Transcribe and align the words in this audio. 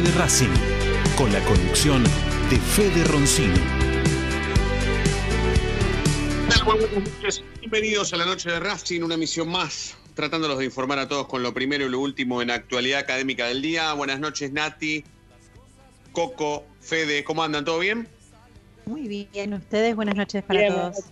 de 0.00 0.10
Racing, 0.12 0.48
con 1.18 1.30
la 1.34 1.40
conducción 1.40 2.02
de 2.48 2.58
Fede 2.58 3.04
Roncino. 3.04 3.81
¿Qué 6.62 6.68
tal? 6.68 6.78
Muy 6.78 6.86
buenas 6.86 7.12
noches. 7.14 7.44
Bienvenidos 7.58 8.12
a 8.12 8.16
la 8.16 8.24
noche 8.24 8.48
de 8.48 8.60
Racing, 8.60 9.02
una 9.02 9.14
emisión 9.14 9.48
más, 9.48 9.96
tratándolos 10.14 10.58
de 10.58 10.64
informar 10.66 11.00
a 11.00 11.08
todos 11.08 11.26
con 11.26 11.42
lo 11.42 11.52
primero 11.52 11.84
y 11.84 11.88
lo 11.88 11.98
último 11.98 12.40
en 12.40 12.52
actualidad 12.52 13.00
académica 13.00 13.46
del 13.46 13.62
día. 13.62 13.92
Buenas 13.94 14.20
noches, 14.20 14.52
Nati, 14.52 15.02
Coco, 16.12 16.64
Fede, 16.80 17.24
¿cómo 17.24 17.42
andan? 17.42 17.64
¿Todo 17.64 17.80
bien? 17.80 18.06
Muy 18.86 19.08
bien, 19.08 19.54
ustedes, 19.54 19.96
buenas 19.96 20.14
noches 20.14 20.44
para 20.44 20.60
Bien, 20.60 20.72
todos. 20.72 21.04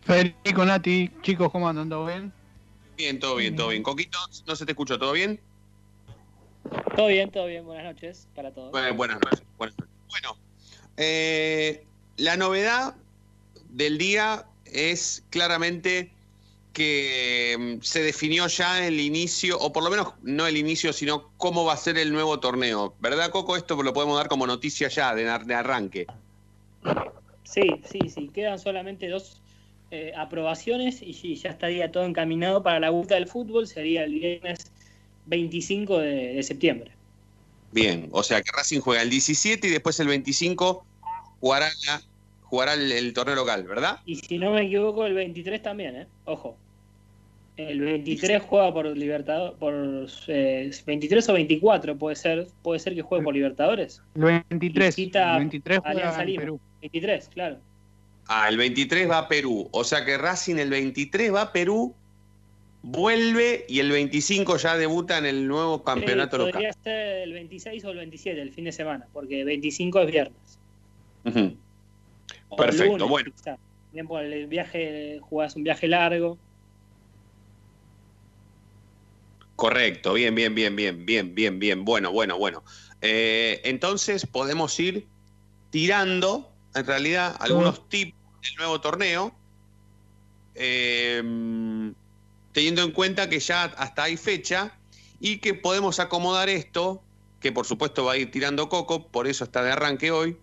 Federico, 0.00 0.64
Nati, 0.64 1.10
chicos, 1.22 1.52
¿cómo 1.52 1.68
andan? 1.68 1.88
¿Todo 1.88 2.06
bien? 2.06 2.32
Bien, 2.96 3.20
todo 3.20 3.36
bien, 3.36 3.54
todo 3.54 3.68
bien. 3.68 3.84
Coquito, 3.84 4.18
no 4.44 4.56
se 4.56 4.66
te 4.66 4.72
escucha, 4.72 4.98
¿todo 4.98 5.12
bien? 5.12 5.40
Todo 6.96 7.06
bien, 7.06 7.30
todo 7.30 7.46
bien. 7.46 7.64
Buenas 7.64 7.84
noches 7.84 8.26
para 8.34 8.52
todos. 8.52 8.72
Bueno, 8.72 8.94
buenas 8.94 9.20
noches. 9.22 9.42
buenas 9.56 9.78
noches. 9.78 9.94
Bueno, 10.08 10.36
eh, 10.96 11.86
la 12.16 12.36
novedad 12.36 12.96
del 13.72 13.98
día 13.98 14.46
es 14.64 15.24
claramente 15.30 16.12
que 16.72 17.56
mm, 17.58 17.82
se 17.82 18.02
definió 18.02 18.46
ya 18.46 18.86
el 18.86 18.98
inicio, 19.00 19.58
o 19.58 19.72
por 19.72 19.82
lo 19.82 19.90
menos 19.90 20.14
no 20.22 20.46
el 20.46 20.56
inicio, 20.56 20.92
sino 20.92 21.30
cómo 21.36 21.64
va 21.64 21.74
a 21.74 21.76
ser 21.76 21.98
el 21.98 22.12
nuevo 22.12 22.40
torneo. 22.40 22.94
¿Verdad, 23.00 23.30
Coco? 23.30 23.56
Esto 23.56 23.82
lo 23.82 23.92
podemos 23.92 24.16
dar 24.16 24.28
como 24.28 24.46
noticia 24.46 24.88
ya, 24.88 25.14
de, 25.14 25.24
de 25.24 25.54
arranque. 25.54 26.06
Sí, 27.44 27.82
sí, 27.90 28.08
sí. 28.08 28.30
Quedan 28.32 28.58
solamente 28.58 29.08
dos 29.08 29.42
eh, 29.90 30.12
aprobaciones 30.16 31.02
y 31.02 31.12
sí, 31.12 31.34
ya 31.36 31.50
estaría 31.50 31.92
todo 31.92 32.04
encaminado 32.04 32.62
para 32.62 32.80
la 32.80 32.90
vuelta 32.90 33.16
del 33.16 33.28
fútbol. 33.28 33.66
Sería 33.66 34.04
el 34.04 34.14
viernes 34.14 34.72
25 35.26 35.98
de, 35.98 36.34
de 36.34 36.42
septiembre. 36.42 36.92
Bien, 37.70 38.08
o 38.12 38.22
sea 38.22 38.40
que 38.42 38.50
Racing 38.54 38.80
juega 38.80 39.02
el 39.02 39.10
17 39.10 39.66
y 39.66 39.70
después 39.70 39.98
el 40.00 40.08
25 40.08 40.86
jugará, 41.40 41.70
la- 41.86 42.02
jugará 42.52 42.74
el, 42.74 42.92
el 42.92 43.14
torneo 43.14 43.34
local, 43.34 43.64
¿verdad? 43.64 44.00
Y 44.04 44.16
si 44.16 44.36
no 44.36 44.50
me 44.52 44.66
equivoco, 44.66 45.06
el 45.06 45.14
23 45.14 45.62
también, 45.62 45.96
¿eh? 45.96 46.06
Ojo. 46.26 46.58
El 47.56 47.80
23 47.80 48.42
juega 48.42 48.74
por 48.74 48.94
Libertadores, 48.94 49.56
por 49.58 49.74
eh, 50.26 50.70
23 50.84 51.28
o 51.30 51.32
24 51.32 51.96
puede 51.96 52.14
ser, 52.14 52.48
puede 52.60 52.78
ser 52.78 52.94
que 52.94 53.00
juegue 53.00 53.24
por 53.24 53.32
Libertadores. 53.32 54.02
El 54.14 54.42
23. 54.50 54.94
Visita 54.94 55.32
el 55.32 55.38
23 55.38 55.78
juega 55.78 55.90
Alianza 55.92 56.20
en 56.20 56.28
Lima. 56.28 56.40
Perú. 56.42 56.60
23, 56.82 57.28
claro. 57.28 57.56
Ah, 58.28 58.50
el 58.50 58.58
23 58.58 59.08
va 59.08 59.18
a 59.18 59.28
Perú. 59.28 59.70
O 59.72 59.82
sea 59.82 60.04
que 60.04 60.18
Racing 60.18 60.56
el 60.56 60.68
23 60.68 61.32
va 61.32 61.40
a 61.40 61.52
Perú, 61.52 61.94
vuelve 62.82 63.64
y 63.66 63.78
el 63.78 63.90
25 63.90 64.58
ya 64.58 64.76
debuta 64.76 65.16
en 65.16 65.24
el 65.24 65.48
nuevo 65.48 65.82
campeonato 65.84 66.36
Sí, 66.36 66.40
local. 66.40 66.52
Podría 66.52 66.72
ser 66.84 67.22
el 67.22 67.32
26 67.32 67.82
o 67.86 67.90
el 67.92 67.96
27, 67.96 68.42
el 68.42 68.52
fin 68.52 68.66
de 68.66 68.72
semana, 68.72 69.06
porque 69.14 69.42
25 69.42 70.00
es 70.02 70.10
viernes. 70.10 70.58
Ujú. 71.24 71.40
O 71.40 71.71
Perfecto, 72.56 72.92
lunes, 72.92 73.08
bueno. 73.08 73.32
quizá. 73.34 73.58
Bien, 73.92 74.06
por 74.06 74.22
el 74.22 74.46
viaje, 74.46 75.20
jugás 75.22 75.54
un 75.56 75.64
viaje 75.64 75.86
largo. 75.88 76.38
Correcto, 79.56 80.14
bien, 80.14 80.34
bien, 80.34 80.54
bien, 80.54 80.74
bien, 80.74 81.04
bien, 81.04 81.34
bien, 81.34 81.58
bien. 81.58 81.84
Bueno, 81.84 82.10
bueno, 82.10 82.38
bueno. 82.38 82.64
Eh, 83.00 83.60
entonces 83.64 84.26
podemos 84.26 84.78
ir 84.80 85.06
tirando, 85.70 86.50
en 86.74 86.86
realidad, 86.86 87.36
algunos 87.38 87.88
tips 87.88 88.14
del 88.42 88.56
nuevo 88.58 88.80
torneo, 88.80 89.34
eh, 90.54 91.22
teniendo 92.52 92.82
en 92.82 92.92
cuenta 92.92 93.28
que 93.28 93.40
ya 93.40 93.64
hasta 93.64 94.04
hay 94.04 94.16
fecha 94.16 94.78
y 95.20 95.38
que 95.38 95.54
podemos 95.54 96.00
acomodar 96.00 96.48
esto, 96.48 97.02
que 97.40 97.52
por 97.52 97.66
supuesto 97.66 98.04
va 98.04 98.12
a 98.12 98.16
ir 98.16 98.30
tirando 98.30 98.68
Coco, 98.68 99.08
por 99.08 99.26
eso 99.26 99.44
está 99.44 99.62
de 99.62 99.72
arranque 99.72 100.10
hoy, 100.10 100.36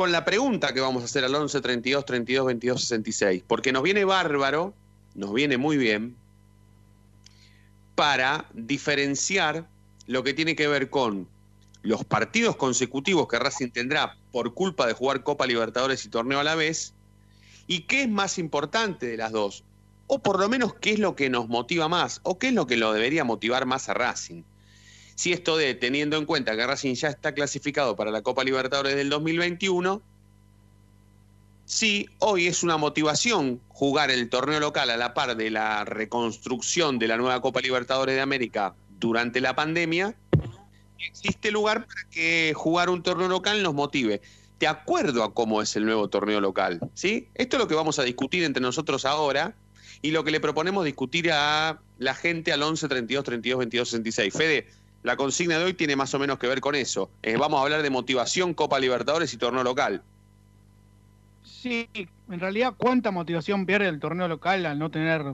con 0.00 0.12
la 0.12 0.24
pregunta 0.24 0.72
que 0.72 0.80
vamos 0.80 1.02
a 1.02 1.04
hacer 1.04 1.26
al 1.26 1.34
11 1.34 1.60
32 1.60 2.06
32 2.06 2.46
22 2.46 2.80
66, 2.80 3.44
porque 3.46 3.70
nos 3.70 3.82
viene 3.82 4.06
bárbaro, 4.06 4.72
nos 5.14 5.34
viene 5.34 5.58
muy 5.58 5.76
bien 5.76 6.16
para 7.96 8.46
diferenciar 8.54 9.68
lo 10.06 10.22
que 10.22 10.32
tiene 10.32 10.56
que 10.56 10.68
ver 10.68 10.88
con 10.88 11.28
los 11.82 12.02
partidos 12.06 12.56
consecutivos 12.56 13.28
que 13.28 13.38
Racing 13.38 13.68
tendrá 13.72 14.16
por 14.32 14.54
culpa 14.54 14.86
de 14.86 14.94
jugar 14.94 15.22
Copa 15.22 15.46
Libertadores 15.46 16.02
y 16.06 16.08
Torneo 16.08 16.40
a 16.40 16.44
la 16.44 16.54
vez, 16.54 16.94
y 17.66 17.80
qué 17.80 18.04
es 18.04 18.08
más 18.08 18.38
importante 18.38 19.04
de 19.04 19.18
las 19.18 19.32
dos, 19.32 19.64
o 20.06 20.20
por 20.20 20.40
lo 20.40 20.48
menos 20.48 20.72
qué 20.72 20.92
es 20.92 20.98
lo 20.98 21.14
que 21.14 21.28
nos 21.28 21.46
motiva 21.46 21.88
más, 21.88 22.20
o 22.22 22.38
qué 22.38 22.48
es 22.48 22.54
lo 22.54 22.66
que 22.66 22.78
lo 22.78 22.94
debería 22.94 23.24
motivar 23.24 23.66
más 23.66 23.90
a 23.90 23.92
Racing. 23.92 24.44
Si 25.20 25.34
esto 25.34 25.58
de, 25.58 25.74
teniendo 25.74 26.16
en 26.16 26.24
cuenta 26.24 26.56
que 26.56 26.66
Racing 26.66 26.94
ya 26.94 27.08
está 27.08 27.34
clasificado 27.34 27.94
para 27.94 28.10
la 28.10 28.22
Copa 28.22 28.42
Libertadores 28.42 28.96
del 28.96 29.10
2021, 29.10 30.00
si 31.66 32.08
hoy 32.20 32.46
es 32.46 32.62
una 32.62 32.78
motivación 32.78 33.60
jugar 33.68 34.10
el 34.10 34.30
torneo 34.30 34.60
local 34.60 34.88
a 34.88 34.96
la 34.96 35.12
par 35.12 35.36
de 35.36 35.50
la 35.50 35.84
reconstrucción 35.84 36.98
de 36.98 37.06
la 37.06 37.18
nueva 37.18 37.42
Copa 37.42 37.60
Libertadores 37.60 38.14
de 38.14 38.22
América 38.22 38.74
durante 38.98 39.42
la 39.42 39.54
pandemia, 39.54 40.14
existe 40.98 41.50
lugar 41.50 41.86
para 41.86 42.08
que 42.10 42.54
jugar 42.56 42.88
un 42.88 43.02
torneo 43.02 43.28
local 43.28 43.62
nos 43.62 43.74
motive. 43.74 44.22
De 44.58 44.68
acuerdo 44.68 45.22
a 45.22 45.34
cómo 45.34 45.60
es 45.60 45.76
el 45.76 45.84
nuevo 45.84 46.08
torneo 46.08 46.40
local, 46.40 46.80
¿sí? 46.94 47.28
Esto 47.34 47.58
es 47.58 47.60
lo 47.60 47.68
que 47.68 47.74
vamos 47.74 47.98
a 47.98 48.04
discutir 48.04 48.42
entre 48.42 48.62
nosotros 48.62 49.04
ahora 49.04 49.54
y 50.00 50.12
lo 50.12 50.24
que 50.24 50.30
le 50.30 50.40
proponemos 50.40 50.86
discutir 50.86 51.30
a 51.30 51.78
la 51.98 52.14
gente 52.14 52.54
al 52.54 52.62
11 52.62 52.88
32 52.88 53.22
32 53.22 53.58
22 53.58 53.88
66. 53.90 54.32
Fede, 54.32 54.79
la 55.02 55.16
consigna 55.16 55.58
de 55.58 55.64
hoy 55.64 55.74
tiene 55.74 55.96
más 55.96 56.12
o 56.14 56.18
menos 56.18 56.38
que 56.38 56.46
ver 56.46 56.60
con 56.60 56.74
eso. 56.74 57.10
Eh, 57.22 57.36
vamos 57.36 57.58
a 57.60 57.62
hablar 57.62 57.82
de 57.82 57.90
motivación, 57.90 58.54
Copa 58.54 58.78
Libertadores 58.78 59.32
y 59.32 59.38
torneo 59.38 59.64
local. 59.64 60.02
Sí, 61.42 61.88
en 61.94 62.40
realidad, 62.40 62.74
¿cuánta 62.76 63.10
motivación 63.10 63.66
pierde 63.66 63.88
el 63.88 63.98
torneo 63.98 64.28
local 64.28 64.66
al 64.66 64.78
no 64.78 64.90
tener 64.90 65.24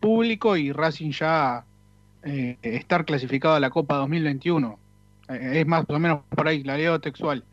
público 0.00 0.56
y 0.56 0.72
Racing 0.72 1.10
ya 1.10 1.64
eh, 2.22 2.56
estar 2.62 3.04
clasificado 3.04 3.54
a 3.54 3.60
la 3.60 3.70
Copa 3.70 3.96
2021? 3.96 4.78
Eh, 5.28 5.60
es 5.60 5.66
más 5.66 5.84
o 5.88 5.98
menos 5.98 6.20
por 6.30 6.48
ahí, 6.48 6.62
la 6.62 6.76
leo 6.76 7.00
textual. 7.00 7.44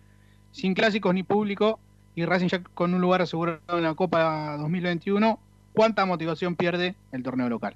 Sin 0.52 0.74
clásicos 0.74 1.14
ni 1.14 1.24
público 1.24 1.80
y 2.16 2.26
Racing 2.26 2.48
ya 2.48 2.64
con 2.64 2.94
un 2.94 3.02
lugar 3.02 3.22
asegurado 3.22 3.78
en 3.78 3.84
la 3.84 3.94
Copa 3.96 4.58
2021, 4.58 5.40
cuánta 5.74 6.06
motivación 6.06 6.56
pierde 6.56 6.96
el 7.12 7.24
torneo 7.24 7.50
local. 7.50 7.76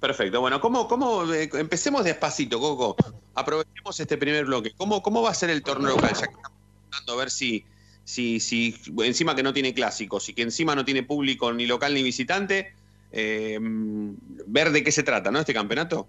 Perfecto. 0.00 0.40
Bueno, 0.40 0.60
¿cómo, 0.60 0.88
cómo 0.88 1.30
eh, 1.32 1.50
empecemos 1.52 2.04
despacito, 2.04 2.58
Coco? 2.58 2.96
Aprovechemos 3.34 4.00
este 4.00 4.16
primer 4.16 4.46
bloque. 4.46 4.72
¿Cómo, 4.76 5.02
cómo 5.02 5.20
va 5.20 5.30
a 5.30 5.34
ser 5.34 5.50
el 5.50 5.62
torneo 5.62 5.90
local? 5.90 6.14
Ya 6.14 6.26
que 6.26 6.34
estamos 6.34 6.58
tratando 6.88 7.12
a 7.12 7.16
ver 7.16 7.30
si, 7.30 7.64
si, 8.04 8.40
si 8.40 8.74
encima 9.04 9.36
que 9.36 9.42
no 9.42 9.52
tiene 9.52 9.74
clásicos 9.74 10.26
y 10.30 10.34
que 10.34 10.40
encima 10.40 10.74
no 10.74 10.86
tiene 10.86 11.02
público 11.02 11.52
ni 11.52 11.66
local 11.66 11.92
ni 11.92 12.02
visitante, 12.02 12.72
eh, 13.12 13.58
ver 13.60 14.70
de 14.70 14.82
qué 14.82 14.90
se 14.90 15.02
trata, 15.02 15.30
¿no? 15.30 15.40
Este 15.40 15.52
campeonato. 15.52 16.08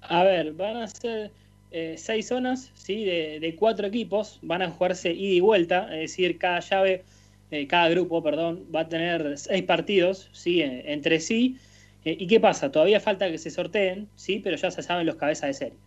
A 0.00 0.24
ver, 0.24 0.52
van 0.54 0.78
a 0.78 0.88
ser 0.88 1.30
eh, 1.70 1.96
seis 1.98 2.28
zonas, 2.28 2.70
¿sí? 2.74 3.04
De, 3.04 3.38
de 3.38 3.54
cuatro 3.54 3.86
equipos, 3.86 4.38
van 4.40 4.62
a 4.62 4.70
jugarse 4.70 5.12
ida 5.12 5.34
y 5.34 5.40
vuelta, 5.40 5.94
es 5.94 6.10
decir, 6.12 6.38
cada 6.38 6.60
llave, 6.60 7.04
cada 7.68 7.90
grupo, 7.90 8.22
perdón, 8.22 8.64
va 8.74 8.80
a 8.80 8.88
tener 8.88 9.36
seis 9.36 9.64
partidos, 9.64 10.30
¿sí? 10.32 10.62
Entre 10.62 11.20
sí. 11.20 11.58
Eh, 12.08 12.16
¿Y 12.18 12.26
qué 12.26 12.40
pasa? 12.40 12.72
Todavía 12.72 13.00
falta 13.00 13.30
que 13.30 13.36
se 13.36 13.50
sorteen, 13.50 14.08
¿sí? 14.16 14.40
Pero 14.42 14.56
ya 14.56 14.70
se 14.70 14.82
saben 14.82 15.04
los 15.04 15.16
cabezas 15.16 15.48
de 15.48 15.52
serie. 15.52 15.78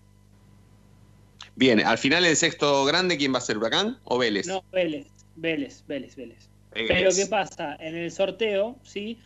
Bien, 1.55 1.79
al 1.79 1.97
final 1.97 2.23
el 2.25 2.35
sexto 2.35 2.85
grande, 2.85 3.17
¿quién 3.17 3.33
va 3.33 3.39
a 3.39 3.41
ser? 3.41 3.57
¿Huracán 3.57 3.97
o 4.03 4.19
Vélez? 4.19 4.45
No, 4.45 4.63
Vélez, 4.71 5.07
Vélez, 5.35 5.83
Vélez, 5.87 6.15
Vélez. 6.15 6.47
Vélez. 6.75 6.87
Pero 6.87 7.09
¿qué 7.15 7.25
pasa? 7.25 7.75
En 7.79 7.95
el 7.95 8.11
sorteo, 8.11 8.77
¿sí? 8.83 9.17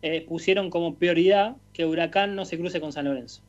Eh, 0.00 0.24
pusieron 0.28 0.70
como 0.70 0.94
prioridad 0.94 1.56
que 1.72 1.86
Huracán 1.86 2.36
no 2.36 2.44
se 2.44 2.56
cruce 2.56 2.80
con 2.80 2.92
San 2.92 3.06
Lorenzo. 3.06 3.42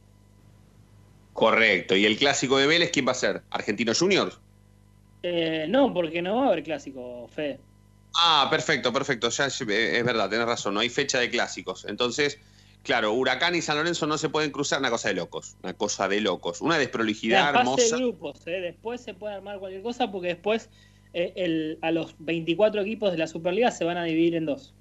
Correcto. 1.34 1.96
¿Y 1.96 2.06
el 2.06 2.18
clásico 2.18 2.58
de 2.58 2.66
Vélez, 2.66 2.90
quién 2.90 3.08
va 3.08 3.12
a 3.12 3.16
ser? 3.16 3.44
¿Argentino 3.52 3.94
Juniors? 3.94 4.40
Eh, 5.22 5.68
no, 5.70 5.94
porque 5.94 6.24
no 6.24 6.38
va 6.38 6.46
a 6.46 6.48
haber 6.48 6.64
clásico, 6.64 7.28
Fede. 7.28 7.60
Ah, 8.16 8.48
perfecto, 8.50 8.92
perfecto. 8.92 9.30
Ya 9.30 9.46
es, 9.46 9.62
es 9.62 10.06
verdad, 10.06 10.28
tenés 10.28 10.48
razón. 10.48 10.74
No 10.74 10.80
hay 10.80 10.90
fecha 10.90 11.20
de 11.20 11.30
clásicos. 11.30 11.86
Entonces, 11.86 12.40
claro, 12.86 13.12
Huracán 13.12 13.54
y 13.56 13.62
San 13.62 13.76
Lorenzo 13.76 14.08
no 14.08 14.18
se 14.18 14.30
pueden 14.30 14.52
cruzar. 14.52 14.80
Una 14.80 14.90
cosa 14.90 15.10
de 15.10 15.16
locos. 15.16 15.58
Una 15.64 15.74
cosa 15.74 16.08
de 16.08 16.22
locos. 16.22 16.62
Una 16.62 16.78
desprolijidad 16.78 17.40
La 17.54 17.60
fase 17.60 17.60
hermosa. 17.60 17.96
de 17.98 18.02
grupos, 18.04 18.48
¿eh? 18.48 18.62
después 18.62 19.02
se 19.02 19.14
puede 19.14 19.36
armar 19.36 19.60
cualquier 19.60 19.82
cosa 19.84 20.10
porque 20.12 20.30
después 20.30 20.70
eh, 21.18 21.34
el- 21.36 21.80
a 21.82 21.92
los 21.92 22.16
24 22.20 22.82
equipos 22.82 23.12
de 23.12 23.18
la 23.18 23.28
Superliga 23.28 23.72
se 23.72 23.84
van 23.86 23.98
a 23.98 24.04
dividir 24.06 24.36
en 24.36 24.46
dos. 24.46 24.74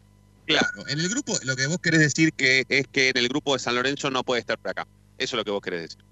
Claro, 0.46 0.66
en 0.88 1.00
el 1.00 1.08
grupo, 1.08 1.32
lo 1.44 1.56
que 1.56 1.66
vos 1.66 1.78
querés 1.78 2.00
decir 2.00 2.32
que 2.32 2.64
es 2.68 2.86
que 2.88 3.08
en 3.10 3.16
el 3.18 3.28
grupo 3.28 3.52
de 3.54 3.58
San 3.60 3.74
Lorenzo 3.76 4.10
no 4.10 4.22
puede 4.24 4.40
estar 4.40 4.58
Huracán. 4.62 4.86
Eso 5.16 5.36
es 5.36 5.38
lo 5.38 5.44
que 5.44 5.50
vos 5.52 5.60
querés 5.62 5.82
decir. 5.82 6.04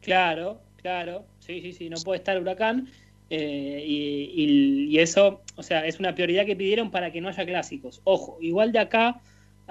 Claro, 0.00 0.60
claro, 0.76 1.26
sí, 1.40 1.60
sí, 1.60 1.72
sí, 1.72 1.88
no 1.88 1.96
puede 2.04 2.18
estar 2.18 2.40
Huracán. 2.40 2.88
eh, 3.34 3.82
y, 3.86 4.30
y- 4.34 4.84
y 4.90 4.98
eso, 4.98 5.40
o 5.56 5.62
sea, 5.62 5.86
es 5.86 5.98
una 5.98 6.14
prioridad 6.14 6.44
que 6.44 6.54
pidieron 6.54 6.90
para 6.90 7.10
que 7.10 7.22
no 7.22 7.30
haya 7.30 7.46
clásicos. 7.46 8.02
Ojo, 8.04 8.36
igual 8.42 8.72
de 8.72 8.78
acá 8.80 9.22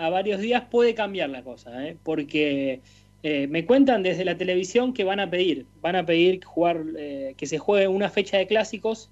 a 0.01 0.09
varios 0.09 0.41
días 0.41 0.63
puede 0.69 0.95
cambiar 0.95 1.29
la 1.29 1.43
cosa, 1.43 1.87
¿eh? 1.87 1.95
porque 2.03 2.81
eh, 3.21 3.47
me 3.47 3.65
cuentan 3.65 4.01
desde 4.01 4.25
la 4.25 4.35
televisión 4.35 4.93
que 4.93 5.03
van 5.03 5.19
a 5.19 5.29
pedir, 5.29 5.67
van 5.79 5.95
a 5.95 6.05
pedir 6.05 6.43
jugar, 6.43 6.83
eh, 6.97 7.35
que 7.37 7.45
se 7.45 7.59
juegue 7.59 7.87
una 7.87 8.09
fecha 8.09 8.37
de 8.37 8.47
clásicos 8.47 9.09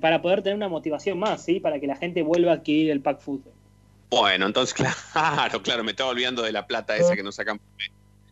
para 0.00 0.20
poder 0.20 0.42
tener 0.42 0.56
una 0.56 0.68
motivación 0.68 1.16
más, 1.16 1.44
¿sí? 1.44 1.60
Para 1.60 1.78
que 1.78 1.86
la 1.86 1.94
gente 1.94 2.22
vuelva 2.22 2.50
a 2.50 2.54
adquirir 2.54 2.90
el 2.90 3.02
pack 3.02 3.20
fútbol. 3.20 3.52
Bueno, 4.10 4.46
entonces, 4.46 4.74
claro, 5.12 5.62
claro, 5.62 5.84
me 5.84 5.92
estaba 5.92 6.10
olvidando 6.10 6.42
de 6.42 6.50
la 6.50 6.66
plata 6.66 6.96
esa 6.96 7.14
que 7.14 7.22
nos 7.22 7.36
sacan. 7.36 7.60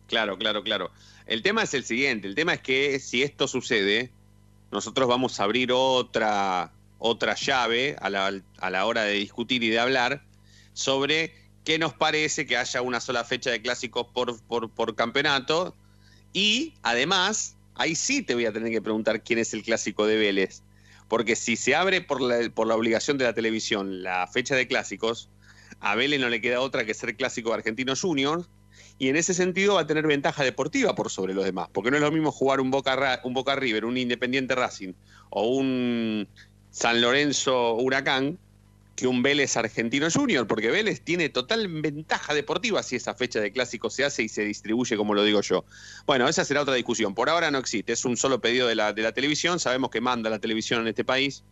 Claro, 0.07 0.37
claro, 0.37 0.63
claro. 0.63 0.91
El 1.27 1.43
tema 1.43 1.63
es 1.63 1.73
el 1.73 1.85
siguiente, 1.85 2.27
el 2.27 2.35
tema 2.35 2.55
es 2.55 2.61
que 2.61 2.99
si 2.99 3.23
esto 3.23 3.47
sucede, 3.47 4.11
nosotros 4.71 5.07
vamos 5.07 5.39
a 5.39 5.43
abrir 5.45 5.71
otra, 5.71 6.73
otra 6.99 7.35
llave 7.35 7.95
a 8.01 8.09
la, 8.09 8.41
a 8.57 8.69
la 8.69 8.85
hora 8.85 9.03
de 9.03 9.13
discutir 9.13 9.63
y 9.63 9.69
de 9.69 9.79
hablar 9.79 10.23
sobre 10.73 11.44
qué 11.65 11.79
nos 11.79 11.93
parece 11.93 12.45
que 12.45 12.55
haya 12.55 12.81
una 12.81 13.01
sola 13.01 13.25
fecha 13.25 13.49
de 13.49 13.61
clásicos 13.61 14.07
por, 14.13 14.39
por, 14.43 14.95
campeonato. 14.95 15.75
Y 16.31 16.75
además, 16.83 17.57
ahí 17.73 17.95
sí 17.95 18.21
te 18.21 18.35
voy 18.35 18.45
a 18.45 18.53
tener 18.53 18.71
que 18.71 18.81
preguntar 18.81 19.23
quién 19.23 19.39
es 19.39 19.53
el 19.53 19.63
clásico 19.63 20.05
de 20.05 20.15
Vélez. 20.15 20.61
Porque 21.09 21.35
si 21.35 21.55
se 21.55 21.75
abre 21.75 22.01
por 22.01 22.21
la, 22.21 22.49
por 22.51 22.67
la 22.67 22.75
obligación 22.75 23.17
de 23.17 23.25
la 23.25 23.33
televisión 23.33 24.03
la 24.03 24.27
fecha 24.27 24.55
de 24.55 24.67
clásicos, 24.67 25.29
a 25.79 25.95
Vélez 25.95 26.19
no 26.19 26.29
le 26.29 26.39
queda 26.39 26.61
otra 26.61 26.85
que 26.85 26.93
ser 26.93 27.15
clásico 27.15 27.49
de 27.49 27.55
Argentino 27.55 27.95
Junior. 27.95 28.45
Y 28.97 29.09
en 29.09 29.17
ese 29.17 29.33
sentido 29.33 29.75
va 29.75 29.81
a 29.81 29.87
tener 29.87 30.07
ventaja 30.07 30.43
deportiva 30.43 30.95
por 30.95 31.09
sobre 31.09 31.33
los 31.33 31.43
demás. 31.43 31.67
Porque 31.73 31.89
no 31.89 31.97
es 31.97 32.03
lo 32.03 32.11
mismo 32.11 32.31
jugar 32.31 32.61
un 32.61 32.69
Boca, 32.69 33.21
un 33.23 33.33
Boca 33.33 33.55
River, 33.55 33.85
un 33.85 33.97
Independiente 33.97 34.55
Racing 34.55 34.93
o 35.31 35.47
un 35.47 36.27
San 36.69 37.01
Lorenzo 37.01 37.73
Huracán 37.73 38.37
que 38.95 39.07
un 39.07 39.21
Vélez 39.23 39.57
Argentino 39.57 40.07
Junior. 40.09 40.47
Porque 40.47 40.71
Vélez 40.71 41.01
tiene 41.01 41.29
total 41.29 41.67
ventaja 41.67 42.33
deportiva 42.33 42.81
si 42.83 42.95
esa 42.95 43.13
fecha 43.13 43.39
de 43.41 43.51
clásico 43.51 43.89
se 43.89 44.05
hace 44.05 44.23
y 44.23 44.29
se 44.29 44.43
distribuye 44.45 44.95
como 44.97 45.13
lo 45.13 45.23
digo 45.23 45.41
yo. 45.41 45.65
Bueno, 46.05 46.27
esa 46.29 46.45
será 46.45 46.61
otra 46.61 46.73
discusión. 46.75 47.13
Por 47.13 47.29
ahora 47.29 47.51
no 47.51 47.57
existe. 47.57 47.93
Es 47.93 48.05
un 48.05 48.15
solo 48.17 48.39
pedido 48.39 48.67
de 48.67 48.75
la, 48.75 48.93
de 48.93 49.01
la 49.01 49.11
televisión. 49.11 49.59
Sabemos 49.59 49.89
que 49.89 49.99
manda 50.01 50.29
la 50.29 50.39
televisión 50.39 50.81
en 50.81 50.87
este 50.87 51.03
país. 51.03 51.43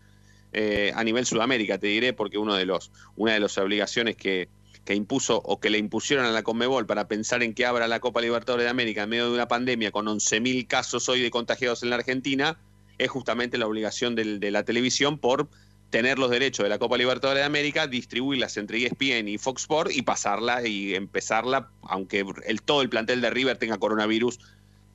eh, 0.54 0.92
a 0.95 1.04
nivel 1.04 1.25
Sudamérica, 1.25 1.78
te 1.80 1.88
diré, 1.88 2.13
porque 2.13 2.38
uno 2.38 2.54
de 2.56 2.66
los, 2.66 2.92
una 3.16 3.34
de 3.34 3.40
las 3.40 3.57
obligaciones 3.57 4.16
que, 4.16 4.48
que 4.86 4.94
impuso 4.94 5.38
o 5.44 5.60
que 5.60 5.72
le 5.72 5.80
impusieron 5.80 6.25
a 6.28 6.31
la 6.31 6.44
Conmebol 6.44 6.86
para 6.86 7.07
pensar 7.07 7.42
en 7.42 7.56
que 7.56 7.66
abra 7.66 7.88
la 7.88 8.00
Copa 8.00 8.22
Libertadores 8.22 8.66
de 8.66 8.69
América 8.69 9.01
en 9.04 9.10
medio 9.10 9.25
de 9.30 9.34
una 9.34 9.48
pandemia 9.48 9.92
con 9.92 10.06
11.000 10.06 10.68
casos 10.68 11.10
hoy 11.10 11.22
de 11.22 11.31
contagiados 11.31 11.81
en 11.81 11.90
la 11.90 11.95
Argentina, 11.95 12.60
es 13.00 13.10
justamente 13.10 13.57
la 13.57 13.66
obligación 13.66 14.13
del- 14.13 14.40
de 14.40 14.51
la 14.51 14.63
televisión 14.63 15.18
por 15.18 15.50
tener 15.94 16.18
los 16.18 16.31
derechos 16.31 16.63
de 16.63 16.69
la 16.69 16.80
Copa 16.80 16.98
Libertadores 16.98 17.42
de 17.42 17.45
América, 17.45 17.86
distribuirlas 17.86 18.57
entre 18.57 18.84
ESPN 18.84 19.28
y 19.28 19.38
Fox 19.38 19.62
Sport 19.62 19.92
y 19.92 20.01
pasarla 20.01 20.68
y 20.68 20.95
empezarla, 20.95 21.69
aunque 21.84 22.25
el, 22.48 22.63
todo 22.63 22.81
el 22.81 22.90
plantel 22.90 23.22
de 23.22 23.30
River 23.30 23.57
tenga 23.57 23.78
coronavirus 23.78 24.40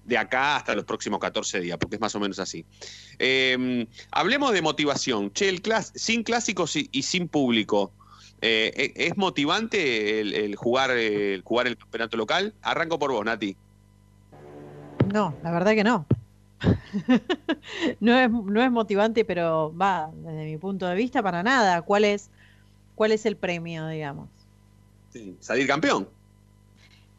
de 0.07 0.19
acá 0.19 0.57
hasta 0.57 0.75
los 0.75 0.85
próximos 0.85 1.21
14 1.21 1.61
días, 1.61 1.79
porque 1.79 1.95
es 1.95 2.01
más 2.01 2.17
o 2.17 2.19
menos 2.19 2.41
así. 2.41 2.65
Eh, 3.21 3.87
hablemos 4.11 4.53
de 4.53 4.61
motivación. 4.61 5.33
Che, 5.33 5.49
el 5.49 5.63
sin 5.95 6.25
clásicos 6.25 6.75
y, 6.75 7.03
sin 7.05 7.29
público, 7.29 7.93
eh, 8.41 8.93
¿e- 8.97 9.07
¿es 9.07 9.17
motivante 9.17 10.19
el, 10.19 10.57
jugar, 10.57 10.91
el 10.91 11.43
jugar 11.43 11.69
el 11.69 11.77
campeonato 11.77 12.17
local? 12.17 12.55
Arranco 12.61 12.99
por 12.99 13.13
vos, 13.13 13.25
Nati. 13.25 13.57
No, 15.13 15.33
la 15.45 15.53
verdad 15.53 15.77
que 15.77 15.85
no. 15.85 16.07
no, 18.01 18.19
es, 18.19 18.31
no 18.31 18.63
es 18.63 18.71
motivante, 18.71 19.25
pero 19.25 19.75
va, 19.77 20.11
desde 20.15 20.45
mi 20.45 20.57
punto 20.59 20.87
de 20.87 20.95
vista, 20.95 21.23
para 21.23 21.43
nada. 21.43 21.83
¿Cuál 21.83 22.05
es, 22.05 22.31
cuál 22.95 23.13
es 23.13 23.27
el 23.27 23.37
premio, 23.37 23.87
digamos? 23.89 24.29
Salir 25.41 25.67
campeón. 25.67 26.09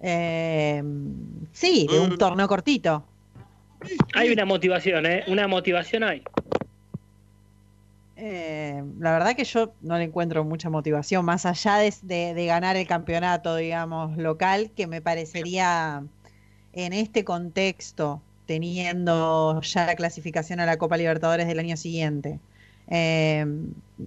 Eh, 0.01 0.81
sí, 1.51 1.87
de 1.89 1.99
un 1.99 2.17
torneo 2.17 2.47
cortito. 2.47 3.03
Hay 4.13 4.29
una 4.31 4.45
motivación, 4.45 5.05
¿eh? 5.05 5.23
Una 5.27 5.47
motivación 5.47 6.03
hay. 6.03 6.23
Eh, 8.21 8.83
la 8.99 9.13
verdad 9.13 9.35
que 9.35 9.45
yo 9.45 9.73
no 9.81 9.97
le 9.97 10.03
encuentro 10.03 10.43
mucha 10.43 10.69
motivación, 10.69 11.23
más 11.23 11.45
allá 11.45 11.77
de, 11.77 11.93
de- 12.01 12.33
de 12.33 12.45
ganar 12.45 12.75
el 12.75 12.85
campeonato, 12.85 13.55
digamos, 13.55 14.17
local, 14.17 14.71
que 14.75 14.87
me 14.87 15.01
parecería 15.01 16.03
en 16.73 16.93
este 16.93 17.23
contexto, 17.23 18.21
teniendo 18.49 19.61
ya 19.61 19.85
la 19.85 19.95
clasificación 19.95 20.59
a 20.59 20.65
la 20.65 20.77
Copa 20.79 20.97
Libertadores 20.97 21.45
del 21.47 21.59
año 21.59 21.77
siguiente, 21.77 22.39
eh, 22.87 23.45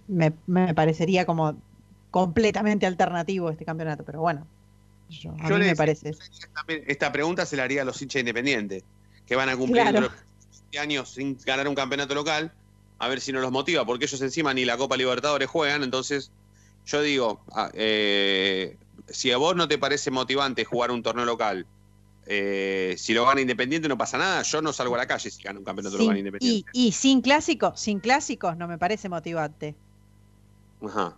me, 0.09 0.33
me 0.47 0.75
parecería 0.75 1.25
como 1.27 1.63
completamente 2.11 2.87
alternativo 2.87 3.51
este 3.51 3.65
campeonato, 3.65 4.05
pero 4.05 4.21
bueno, 4.21 4.49
yo- 5.09 5.31
a 5.41 5.49
Yo 5.49 5.59
mí 5.59 5.65
me 5.65 5.77
parece. 5.77 6.11
Esta 6.89 7.13
pregunta 7.13 7.47
se 7.47 7.57
la 7.57 7.63
haría 7.65 7.83
a 7.83 7.85
los 7.85 8.03
hinchas 8.03 8.21
independientes, 8.21 8.83
que 9.27 9.37
van 9.37 9.49
a 9.49 9.57
cumplir 9.57 9.85
Claro. 9.85 10.09
20 10.09 10.79
años 10.81 11.13
sin 11.13 11.37
ganar 11.47 11.69
un 11.69 11.77
campeonato 11.77 12.15
local, 12.17 12.53
a 12.99 13.09
ver 13.09 13.21
si 13.21 13.33
no 13.33 13.41
los 13.41 13.53
motiva, 13.53 13.85
porque 13.87 14.07
ellos 14.07 14.21
encima 14.23 14.53
ni 14.55 14.65
la 14.65 14.77
Copa 14.77 14.97
Libertadores 14.97 15.49
juegan, 15.49 15.85
entonces 15.85 16.33
yo 16.85 17.01
digo, 17.03 17.45
ah, 17.55 17.71
eh, 17.75 18.77
si 19.09 19.31
a 19.31 19.37
vos 19.37 19.55
no 19.57 19.69
te 19.69 19.79
parece 19.79 20.11
motivante 20.11 20.65
jugar 20.65 20.91
un 20.91 21.03
torneo 21.03 21.25
local, 21.25 21.69
eh, 22.27 22.95
si 22.99 23.13
lo 23.15 23.27
gana 23.27 23.41
Independiente 23.41 23.89
no 23.89 23.99
pasa 23.99 24.17
nada, 24.19 24.43
yo 24.43 24.63
no 24.63 24.73
salgo 24.73 24.95
a 24.95 24.99
la 24.99 25.07
calle 25.07 25.31
si 25.31 25.43
gana 25.43 25.59
un 25.59 25.65
campeonato 25.65 25.99
Sin- 25.99 26.15
y, 26.17 26.19
Independiente. 26.21 26.71
y 26.73 26.93
sin 26.93 27.21
clásicos, 27.21 27.81
sin 27.81 28.01
clásicos 28.01 28.57
no 28.57 28.69
me 28.69 28.79
parece 28.79 29.09
motivante. 29.09 29.75
Ajá. 30.85 31.17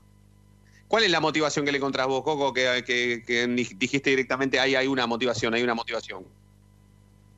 ¿Cuál 0.89 1.05
es 1.05 1.11
la 1.11 1.21
motivación 1.21 1.65
que 1.65 1.73
le 1.73 1.79
encontrás 1.79 2.07
vos, 2.07 2.23
Coco, 2.23 2.53
que, 2.53 2.85
que- 2.87 3.23
que 3.27 3.49
ni- 3.49 3.65
dijiste 3.65 4.11
directamente, 4.11 4.61
ahí 4.61 4.75
hay 4.75 4.87
una 4.87 5.07
motivación, 5.07 5.55
hay 5.55 5.63
una 5.63 5.75
motivación? 5.75 6.25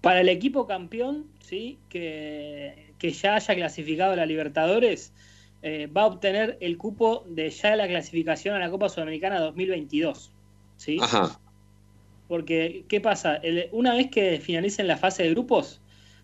Para 0.01 0.21
el 0.21 0.29
equipo 0.29 0.67
campeón, 0.67 1.27
sí, 1.41 1.79
que, 1.89 2.93
que 2.99 3.13
ya 3.13 3.37
haya 3.37 3.55
clasificado 3.55 4.13
a 4.13 4.17
la 4.17 4.27
Libertadores, 4.27 5.13
eh, 5.63 5.87
va 5.89 6.03
a 6.03 6.07
obtener 6.07 6.59
el 6.61 6.77
cupo 6.77 7.25
de 7.29 7.51
ya 7.51 7.75
la 7.77 7.89
clasificación 7.89 8.55
a 8.55 8.59
la 8.59 8.71
Copa 8.71 8.89
Sudamericana 8.89 9.41
2022. 9.41 10.31
¿sí? 10.77 10.99
Ajá. 11.01 11.41
Porque, 12.29 12.85
¿qué 12.89 13.01
pasa? 13.01 13.37
El- 13.37 13.69
una 13.73 13.95
vez 13.95 14.11
que 14.11 14.41
finalicen 14.41 14.87
la 14.89 14.97
fase 14.97 15.23
de 15.23 15.31
grupos, 15.31 15.81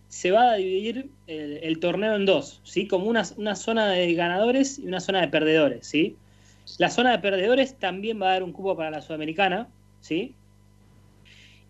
se 0.09 0.31
va 0.31 0.53
a 0.53 0.55
dividir 0.57 1.09
el, 1.27 1.59
el 1.63 1.79
torneo 1.79 2.15
en 2.17 2.27
dos, 2.27 2.61
¿sí? 2.65 2.87
Como 2.87 3.07
una, 3.07 3.23
una 3.37 3.55
zona 3.57 3.89
de 3.89 4.13
ganadores 4.15 4.79
y 4.79 4.87
una 4.87 5.01
zona 5.01 5.21
de 5.23 5.29
perdedores, 5.29 5.87
¿sí? 5.87 6.17
La 6.79 6.91
zona 6.91 7.13
de 7.13 7.19
perdedores 7.19 7.79
también 7.79 8.21
va 8.21 8.29
a 8.29 8.33
dar 8.35 8.43
un 8.43 8.53
cupo 8.53 8.77
para 8.77 8.91
la 8.91 9.01
Sudamericana, 9.03 9.69
¿sí? 10.01 10.35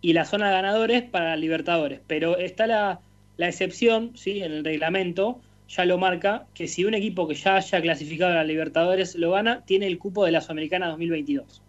Y 0.01 0.12
la 0.12 0.25
zona 0.25 0.49
de 0.49 0.55
ganadores 0.55 1.03
para 1.03 1.31
la 1.31 1.37
Libertadores. 1.37 2.01
Pero 2.07 2.37
está 2.37 2.67
la, 2.67 3.01
la 3.37 3.49
excepción, 3.49 4.17
¿sí? 4.17 4.43
En 4.43 4.53
el 4.53 4.65
reglamento 4.65 5.41
ya 5.69 5.85
lo 5.85 5.97
marca, 5.99 6.47
que 6.55 6.69
si 6.69 6.85
un 6.85 6.95
equipo 6.95 7.29
que 7.29 7.35
ya 7.35 7.57
haya 7.57 7.81
clasificado 7.81 8.33
a 8.33 8.37
la 8.37 8.45
Libertadores 8.45 9.15
lo 9.15 9.31
gana, 9.31 9.62
tiene 9.65 9.87
el 9.87 9.99
cupo 9.99 10.25
de 10.25 10.33
la 10.33 10.41
Sudamericana 10.41 10.89
2022. 10.89 11.62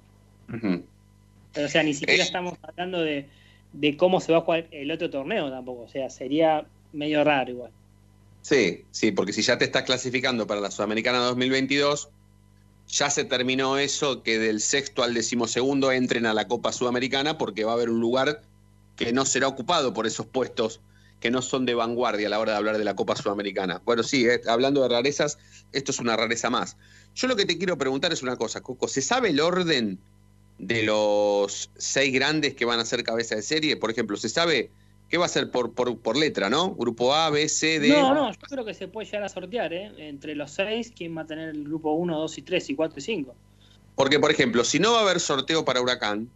Ujú. 0.53 0.83
Pero, 0.83 0.83
o 1.55 1.67
sea, 1.67 1.83
ni 1.83 1.93
siquiera 1.93 2.23
estamos 2.23 2.55
hablando 2.61 3.01
de, 3.01 3.27
de 3.73 3.97
cómo 3.97 4.21
se 4.21 4.31
va 4.31 4.39
a 4.39 4.41
jugar 4.41 4.67
el 4.71 4.91
otro 4.91 5.09
torneo 5.09 5.49
tampoco. 5.49 5.83
O 5.83 5.89
sea, 5.89 6.09
sería 6.09 6.65
medio 6.93 7.23
raro 7.23 7.51
igual. 7.51 7.71
Sí, 8.41 8.83
sí, 8.91 9.11
porque 9.11 9.33
si 9.33 9.41
ya 9.41 9.57
te 9.57 9.65
estás 9.65 9.83
clasificando 9.83 10.45
para 10.47 10.59
la 10.61 10.69
Sudamericana 10.69 11.19
2022, 11.19 12.09
ya 12.87 13.09
se 13.09 13.23
terminó 13.23 13.77
eso 13.77 14.21
que 14.21 14.37
del 14.37 14.59
sexto 14.59 15.03
al 15.03 15.13
decimosegundo 15.13 15.91
entren 15.91 16.25
a 16.25 16.33
la 16.33 16.47
Copa 16.47 16.71
Sudamericana 16.73 17.37
porque 17.37 17.63
va 17.63 17.71
a 17.71 17.75
haber 17.75 17.89
un 17.89 18.01
lugar 18.01 18.41
que 18.95 19.13
no 19.13 19.25
será 19.25 19.47
ocupado 19.47 19.93
por 19.93 20.05
esos 20.05 20.25
puestos 20.25 20.81
que 21.19 21.31
no 21.31 21.41
son 21.41 21.65
de 21.65 21.73
vanguardia 21.73 22.27
a 22.27 22.29
la 22.29 22.39
hora 22.39 22.51
de 22.51 22.57
hablar 22.57 22.77
de 22.77 22.83
la 22.83 22.97
Copa 22.97 23.15
Sudamericana. 23.15 23.81
Bueno, 23.85 24.03
sí, 24.03 24.27
eh, 24.27 24.41
hablando 24.45 24.81
de 24.81 24.89
rarezas, 24.89 25.39
esto 25.71 25.91
es 25.91 25.99
una 25.99 26.17
rareza 26.17 26.49
más. 26.49 26.75
Yo 27.15 27.29
lo 27.29 27.37
que 27.37 27.45
te 27.45 27.57
quiero 27.57 27.77
preguntar 27.77 28.11
es 28.11 28.23
una 28.23 28.35
cosa, 28.35 28.59
Coco, 28.59 28.89
¿se 28.89 29.01
sabe 29.01 29.29
el 29.29 29.39
orden 29.39 29.99
de 30.57 30.83
los 30.83 31.69
seis 31.77 32.13
grandes 32.13 32.53
que 32.55 32.65
van 32.65 32.79
a 32.79 32.85
ser 32.85 33.03
cabeza 33.03 33.35
de 33.35 33.41
serie? 33.41 33.75
Por 33.77 33.91
ejemplo, 33.91 34.17
¿se 34.17 34.29
sabe 34.29 34.71
qué 35.09 35.17
va 35.17 35.25
a 35.25 35.29
ser 35.29 35.51
por, 35.51 35.73
por, 35.73 35.97
por 35.99 36.17
letra, 36.17 36.49
no? 36.49 36.73
Grupo 36.73 37.13
A, 37.13 37.29
B, 37.29 37.47
C, 37.49 37.79
D. 37.79 37.89
No, 37.89 38.13
no, 38.13 38.31
yo 38.31 38.37
creo 38.49 38.65
que 38.65 38.73
se 38.73 38.87
puede 38.87 39.05
llegar 39.05 39.23
a 39.23 39.29
sortear, 39.29 39.73
¿eh? 39.73 39.91
Entre 39.97 40.35
los 40.35 40.51
seis, 40.51 40.91
¿quién 40.95 41.15
va 41.17 41.21
a 41.21 41.25
tener 41.25 41.49
el 41.49 41.63
grupo 41.63 41.91
1, 41.93 42.17
2 42.17 42.37
y 42.37 42.41
3 42.41 42.69
y 42.69 42.75
4 42.75 42.99
y 42.99 43.01
5? 43.01 43.35
Porque, 43.95 44.19
por 44.19 44.31
ejemplo, 44.31 44.63
si 44.63 44.79
no 44.79 44.93
va 44.93 44.99
a 44.99 45.01
haber 45.03 45.19
sorteo 45.19 45.65
para 45.65 45.81
Huracán, 45.81 46.29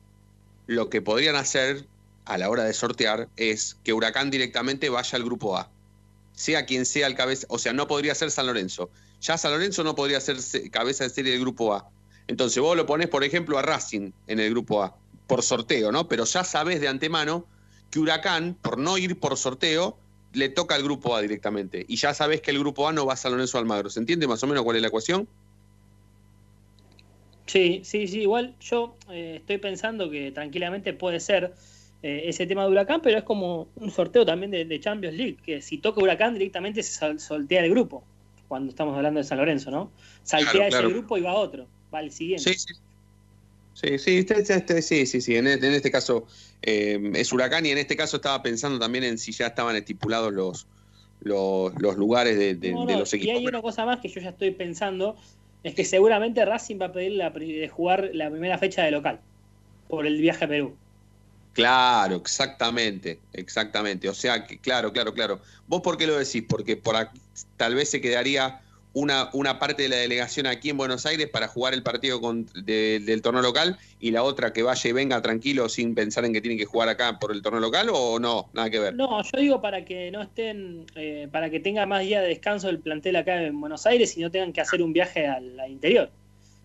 lo 0.67 0.89
que 0.89 1.01
podrían 1.01 1.35
hacer 1.35 1.85
a 2.25 2.37
la 2.37 2.49
hora 2.49 2.65
de 2.65 2.73
sortear 2.73 3.29
es 3.37 3.77
que 3.83 3.93
Huracán 3.93 4.29
directamente 4.29 4.89
vaya 4.89 5.15
al 5.15 5.23
grupo 5.23 5.57
A. 5.57 5.69
Sea 6.33 6.65
quien 6.67 6.85
sea 6.85 7.07
el 7.07 7.15
cabeza, 7.15 7.47
o 7.49 7.57
sea, 7.57 7.73
no 7.73 7.87
podría 7.87 8.13
ser 8.13 8.29
San 8.29 8.45
Lorenzo. 8.45 8.91
Ya 9.21 9.37
San 9.39 9.53
Lorenzo 9.53 9.83
no 9.83 9.95
podría 9.95 10.19
ser 10.21 10.39
se- 10.41 10.69
cabeza 10.69 11.03
de 11.05 11.09
serie 11.09 11.31
del 11.31 11.41
grupo 11.41 11.73
A. 11.73 11.89
Entonces 12.27 12.61
vos 12.61 12.75
lo 12.75 12.85
pones, 12.85 13.07
por 13.07 13.23
ejemplo, 13.23 13.57
a 13.57 13.61
Racing 13.61 14.11
en 14.27 14.39
el 14.39 14.49
grupo 14.51 14.83
A, 14.83 14.95
por 15.27 15.41
sorteo, 15.43 15.91
¿no? 15.91 16.07
Pero 16.07 16.25
ya 16.25 16.43
sabes 16.43 16.81
de 16.81 16.87
antemano 16.87 17.45
que 17.89 17.99
Huracán, 17.99 18.57
por 18.61 18.77
no 18.77 18.97
ir 18.97 19.17
por 19.19 19.37
sorteo, 19.37 19.97
le 20.33 20.49
toca 20.49 20.75
al 20.75 20.83
grupo 20.83 21.15
A 21.15 21.21
directamente. 21.21 21.85
Y 21.87 21.95
ya 21.95 22.13
sabes 22.13 22.41
que 22.41 22.51
el 22.51 22.59
grupo 22.59 22.87
A 22.87 22.93
no 22.93 23.05
va 23.05 23.13
a 23.13 23.17
San 23.17 23.31
Lorenzo 23.31 23.57
Almagro. 23.57 23.89
¿Se 23.89 23.99
entiende 23.99 24.27
más 24.27 24.43
o 24.43 24.47
menos 24.47 24.63
cuál 24.63 24.75
es 24.75 24.81
la 24.81 24.89
ecuación? 24.89 25.27
Sí, 27.45 27.81
sí, 27.85 28.07
sí, 28.07 28.21
igual 28.23 28.55
yo 28.59 28.97
eh, 29.09 29.37
estoy 29.37 29.57
pensando 29.57 30.09
que 30.09 30.31
tranquilamente 30.33 30.91
puede 30.93 31.21
ser 31.21 31.53
eh, 32.03 32.23
ese 32.25 32.45
tema 32.45 32.65
de 32.65 32.71
Huracán, 32.71 33.01
pero 33.01 33.17
es 33.17 33.23
como 33.23 33.69
un 33.75 33.89
sorteo 33.89 34.25
también 34.25 34.51
de, 34.51 34.65
de 34.65 34.79
Champions 34.81 35.15
League, 35.15 35.37
que 35.41 35.61
si 35.61 35.77
toca 35.77 36.01
Huracán 36.01 36.33
directamente 36.33 36.83
se 36.83 36.91
sol- 36.91 37.21
soltea 37.21 37.63
el 37.63 37.71
grupo, 37.71 38.03
cuando 38.49 38.69
estamos 38.69 38.97
hablando 38.97 39.19
de 39.19 39.23
San 39.23 39.37
Lorenzo, 39.37 39.71
¿no? 39.71 39.91
Saltea 40.23 40.67
Claro, 40.67 40.87
ese 40.87 40.93
grupo 40.93 41.17
y 41.17 41.21
va 41.21 41.35
otro, 41.35 41.67
va 41.93 41.99
al 41.99 42.11
siguiente. 42.11 42.53
Sí, 42.53 42.59
sí. 42.59 42.73
Sí, 43.73 43.99
sí, 43.99 44.17
este- 44.17 44.39
este- 44.39 44.55
este- 44.55 44.81
sí, 44.81 45.05
sí, 45.05 45.21
sí. 45.21 45.35
En 45.35 45.45
este, 45.47 45.67
en 45.67 45.73
este 45.73 45.91
caso 45.91 46.25
eh, 46.63 47.11
es 47.15 47.31
Huracán 47.31 47.65
y 47.65 47.69
en 47.69 47.77
este 47.77 47.95
caso 47.95 48.15
estaba 48.17 48.41
pensando 48.41 48.79
también 48.79 49.03
en 49.03 49.17
si 49.19 49.31
ya 49.31 49.47
estaban 49.47 49.75
estipulados 49.75 50.33
los, 50.33 50.65
los, 51.21 51.73
los 51.79 51.95
lugares 51.95 52.37
de, 52.39 52.55
de- 52.55 52.71
No, 52.71 52.85
de 52.87 52.93
no, 52.93 52.99
los 52.99 53.13
y 53.13 53.17
equipos. 53.17 53.35
hay 53.37 53.45
una 53.45 53.61
cosa 53.61 53.85
más 53.85 53.99
que 53.99 54.09
yo 54.09 54.19
ya 54.19 54.29
estoy 54.29 54.49
pensando, 54.51 55.15
es 55.63 55.75
que 55.75 55.85
seguramente 55.85 56.43
Racing 56.43 56.79
va 56.81 56.87
a 56.87 56.91
pedir 56.93 57.11
la, 57.11 57.31
pri- 57.31 57.53
de 57.59 57.69
jugar 57.69 58.09
la 58.13 58.31
primera 58.31 58.57
fecha 58.57 58.83
de 58.83 58.89
local, 58.91 59.19
por 59.87 60.07
el 60.07 60.19
viaje 60.19 60.45
a 60.45 60.47
Perú. 60.47 60.75
Claro, 61.53 62.15
exactamente, 62.17 63.19
exactamente. 63.33 64.09
O 64.09 64.13
sea, 64.13 64.45
que 64.45 64.57
claro, 64.59 64.91
claro, 64.93 65.13
claro. 65.13 65.39
¿Vos 65.67 65.81
por 65.81 65.97
qué 65.97 66.05
lo 66.07 66.17
decís? 66.17 66.43
Porque 66.47 66.77
por 66.77 66.95
aquí, 66.95 67.19
tal 67.57 67.73
vez 67.75 67.89
se 67.89 67.99
quedaría 68.01 68.61
una, 68.99 69.29
una 69.33 69.59
parte 69.59 69.83
de 69.83 69.89
la 69.89 69.97
delegación 69.97 70.47
aquí 70.47 70.71
en 70.71 70.77
Buenos 70.77 71.05
Aires 71.05 71.29
para 71.29 71.47
jugar 71.47 71.75
el 71.75 71.83
partido 71.83 72.19
con- 72.19 72.47
de- 72.65 72.99
del 73.05 73.21
torneo 73.21 73.43
local 73.43 73.77
y 73.99 74.09
la 74.09 74.23
otra 74.23 74.53
que 74.53 74.63
vaya 74.63 74.89
y 74.89 74.91
venga 74.91 75.21
tranquilo 75.21 75.69
sin 75.69 75.93
pensar 75.93 76.25
en 76.25 76.33
que 76.33 76.41
tienen 76.41 76.57
que 76.57 76.65
jugar 76.65 76.89
acá 76.89 77.19
por 77.19 77.31
el 77.31 77.43
torneo 77.43 77.61
local 77.61 77.89
o 77.93 78.19
no, 78.19 78.49
nada 78.53 78.71
que 78.71 78.79
ver. 78.79 78.95
No, 78.95 79.21
yo 79.21 79.39
digo 79.39 79.61
para 79.61 79.85
que 79.85 80.09
no 80.09 80.23
estén, 80.23 80.85
eh, 80.95 81.27
para 81.31 81.51
que 81.51 81.59
tenga 81.59 81.85
más 81.85 82.01
días 82.01 82.23
de 82.23 82.29
descanso 82.29 82.69
el 82.69 82.79
plantel 82.79 83.15
acá 83.17 83.39
en 83.43 83.59
Buenos 83.61 83.85
Aires 83.85 84.17
y 84.17 84.21
no 84.21 84.31
tengan 84.31 84.51
que 84.51 84.61
hacer 84.61 84.81
un 84.81 84.93
viaje 84.93 85.27
al, 85.27 85.59
al 85.59 85.69
interior. 85.71 86.09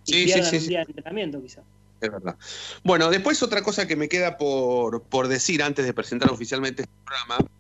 Y 0.07 0.13
Sí, 0.13 0.19
sí, 0.21 0.25
pierdan 0.33 0.51
sí, 0.51 0.57
un 0.57 0.69
día 0.69 0.79
de 0.79 0.85
entrenamiento 0.89 1.43
quizá. 1.43 1.61
Es 2.01 2.11
verdad. 2.11 2.37
Bueno, 2.83 3.11
después 3.11 3.43
otra 3.43 3.63
cosa 3.63 3.87
que 3.87 3.95
me 3.95 4.09
queda 4.09 4.39
por, 4.39 5.03
por 5.03 5.29
decir 5.29 5.63
antes 5.63 5.85
de 5.85 5.93
presentar 5.93 6.31
oficialmente 6.31 6.83
este 6.83 6.95
programa 7.05 7.51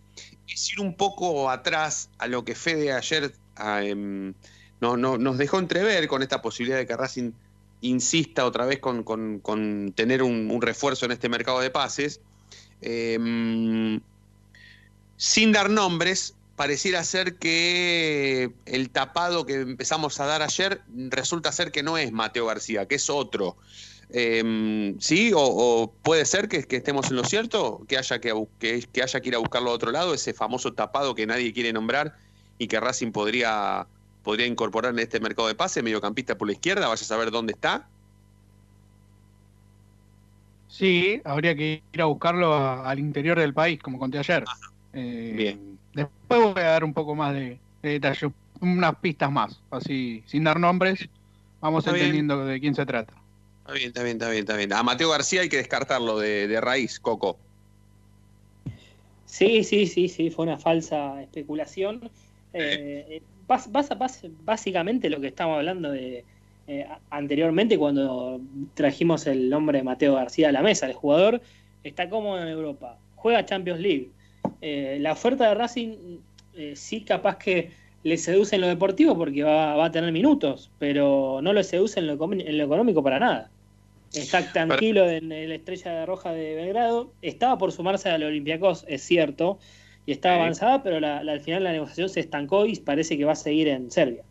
es 0.48 0.72
ir 0.72 0.80
un 0.80 0.94
poco 0.94 1.50
atrás 1.50 2.08
a 2.18 2.26
lo 2.26 2.44
que 2.44 2.54
Fede 2.54 2.92
ayer 2.92 3.32
ah, 3.56 3.82
em, 3.84 4.34
no, 4.82 4.96
no- 4.96 5.16
nos 5.16 5.38
dejó 5.38 5.60
entrever 5.60 6.08
con 6.08 6.22
esta 6.22 6.42
posibilidad 6.42 6.76
de 6.76 6.86
que 6.86 6.96
Racing 6.96 7.30
insista 7.82 8.44
otra 8.44 8.66
vez 8.66 8.80
con, 8.80 9.92
tener 9.94 10.24
un, 10.24 10.60
refuerzo 10.60 11.06
en 11.06 11.12
este 11.12 11.28
mercado 11.28 11.60
de 11.60 11.70
pases. 11.70 12.20
Em, 12.80 14.00
sin 15.16 15.52
dar 15.52 15.70
nombres, 15.70 16.34
pareciera 16.56 17.04
ser 17.04 17.36
que 17.36 18.52
el 18.66 18.90
tapado 18.90 19.46
que 19.46 19.54
empezamos 19.54 20.18
a 20.18 20.26
dar 20.26 20.42
ayer 20.42 20.82
resulta 21.10 21.52
ser 21.52 21.70
que 21.70 21.84
no 21.84 21.96
es 21.96 22.10
Mateo 22.10 22.46
García, 22.46 22.86
que 22.86 22.96
es 22.96 23.08
otro. 23.08 23.56
Eh, 24.10 24.94
¿Sí? 24.98 25.30
O, 25.34 25.92
puede 26.02 26.24
ser 26.24 26.48
que, 26.48 26.66
estemos 26.76 27.08
en 27.10 27.16
lo 27.16 27.24
cierto? 27.24 27.84
Que 27.86 27.98
haya 27.98 28.20
que, 28.20 28.34
que, 28.58 28.84
que 28.92 29.02
haya 29.02 29.20
que 29.20 29.28
ir 29.28 29.36
a 29.36 29.38
buscarlo 29.38 29.70
a 29.70 29.74
otro 29.74 29.92
lado, 29.92 30.12
ese 30.12 30.34
famoso 30.34 30.72
tapado 30.72 31.14
que 31.14 31.24
nadie 31.24 31.52
quiere 31.52 31.72
nombrar 31.72 32.16
y 32.58 32.66
que 32.66 32.80
Racing 32.80 33.12
podría, 33.12 33.86
podría 34.22 34.46
incorporar 34.46 34.92
en 34.92 34.98
este 35.00 35.20
mercado 35.20 35.48
de 35.48 35.54
pase, 35.54 35.82
mediocampista 35.82 36.36
por 36.36 36.46
la 36.48 36.52
izquierda, 36.52 36.88
vaya 36.88 37.00
a 37.00 37.04
saber 37.04 37.30
dónde 37.30 37.52
está. 37.52 37.86
Sí, 40.68 41.20
habría 41.24 41.54
que 41.54 41.82
ir 41.92 42.00
a 42.00 42.06
buscarlo 42.06 42.54
a- 42.54 42.88
al 42.88 42.98
interior 42.98 43.38
del 43.38 43.52
país, 43.52 43.78
como 43.80 43.98
conté 43.98 44.18
ayer. 44.18 44.44
Eh, 44.94 45.32
Bien. 45.36 45.78
Después 45.92 46.40
voy 46.54 46.62
a 46.62 46.68
dar 46.68 46.84
un 46.84 46.94
poco 46.94 47.14
más 47.14 47.34
de, 47.34 47.60
de 47.82 47.90
detalle, 47.90 48.32
unas 48.60 48.96
pistas 48.96 49.30
más, 49.30 49.60
así, 49.70 50.22
sin 50.26 50.44
dar 50.44 50.58
nombres, 50.58 51.06
vamos 51.60 51.80
Está 51.84 51.92
bien. 51.92 52.06
entendiendo 52.06 52.46
de 52.46 52.58
quién 52.60 52.74
se 52.74 52.86
trata. 52.86 53.12
Está 53.60 53.72
bien, 53.74 53.88
está 53.88 54.02
bien, 54.02 54.16
está 54.16 54.28
bien, 54.30 54.40
está 54.40 54.56
bien. 54.56 54.72
A 54.72 54.82
Mateo 54.82 55.10
García 55.10 55.42
hay 55.42 55.48
que 55.50 55.58
descartarlo 55.58 56.18
de, 56.18 56.48
de 56.48 56.60
raíz, 56.62 56.98
Coco. 56.98 57.36
Sí, 59.26 59.64
sí, 59.64 59.86
sí, 59.86 60.08
sí, 60.08 60.30
fue 60.30 60.44
una 60.46 60.58
falsa 60.58 61.22
especulación. 61.22 62.10
Eh, 62.54 63.22
bas- 63.52 63.70
bas- 63.70 63.98
bas- 63.98 64.30
básicamente 64.44 65.10
lo 65.10 65.20
que 65.20 65.28
estamos 65.28 65.56
hablando 65.58 65.90
de 65.90 66.24
eh, 66.68 66.86
anteriormente 67.10 67.76
cuando 67.76 68.40
trajimos 68.74 69.26
el 69.26 69.50
nombre 69.50 69.78
de 69.78 69.84
Mateo 69.84 70.14
García 70.14 70.48
a 70.48 70.52
la 70.52 70.62
mesa, 70.62 70.86
el 70.86 70.94
jugador 70.94 71.40
está 71.84 72.08
cómodo 72.08 72.40
en 72.40 72.48
Europa, 72.48 72.96
juega 73.16 73.44
Champions 73.44 73.80
League. 73.80 74.08
Eh, 74.60 74.98
la 75.00 75.12
oferta 75.12 75.48
de 75.48 75.54
Racing 75.54 75.90
eh, 76.54 76.74
sí 76.76 77.00
capaz 77.02 77.36
que 77.38 77.70
le 78.04 78.16
seduce 78.16 78.54
en 78.56 78.60
lo 78.60 78.68
deportivo 78.68 79.16
porque 79.16 79.42
va, 79.42 79.74
va 79.76 79.86
a 79.86 79.90
tener 79.90 80.12
minutos, 80.12 80.70
pero 80.78 81.40
no 81.42 81.52
lo 81.52 81.62
seduce 81.62 82.00
en 82.00 82.06
lo, 82.06 82.32
en 82.32 82.58
lo 82.58 82.64
económico 82.64 83.02
para 83.02 83.18
nada. 83.18 83.50
Está 84.12 84.52
tranquilo 84.52 85.08
en 85.08 85.30
la 85.30 85.54
estrella 85.54 86.04
roja 86.04 86.32
de 86.32 86.54
Belgrado. 86.54 87.12
Estaba 87.22 87.56
por 87.58 87.72
sumarse 87.72 88.10
al 88.10 88.22
Olympiacos, 88.22 88.84
es 88.86 89.02
cierto, 89.02 89.58
y 90.06 90.12
estaba 90.12 90.34
Sí. 90.36 90.40
avanzada, 90.40 90.82
pero 90.82 91.00
la- 91.00 91.22
la- 91.22 91.32
al 91.32 91.40
final 91.40 91.64
la 91.64 91.72
negociación 91.72 92.08
se 92.08 92.20
estancó 92.20 92.66
y 92.66 92.76
parece 92.80 93.16
que 93.16 93.24
va 93.24 93.32
a 93.32 93.36
seguir 93.36 93.68
en 93.68 93.90
Serbia. 93.90 94.22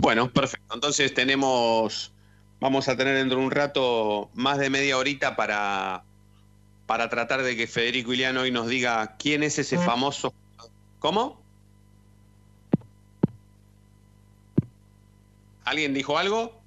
Bueno, 0.00 0.30
perfecto. 0.30 0.74
Entonces 0.74 1.12
tenemos, 1.14 2.12
vamos 2.60 2.88
a 2.88 2.96
tener 2.96 3.16
dentro 3.16 3.38
de 3.38 3.44
un 3.44 3.50
rato 3.50 4.30
más 4.34 4.58
de 4.58 4.70
media 4.70 4.96
horita 4.98 5.36
para, 5.36 6.02
para 6.86 7.08
tratar 7.08 7.42
de 7.42 7.56
que 7.56 7.66
Federico 7.66 8.12
Iliano 8.12 8.42
hoy 8.42 8.50
nos 8.50 8.66
diga 8.68 9.16
quién 9.18 9.42
es 9.42 9.58
ese 9.58 9.78
famoso... 9.78 10.32
¿Cómo? 10.98 11.40
¿Alguien 15.64 15.94
dijo 15.94 16.18
algo? 16.18 16.60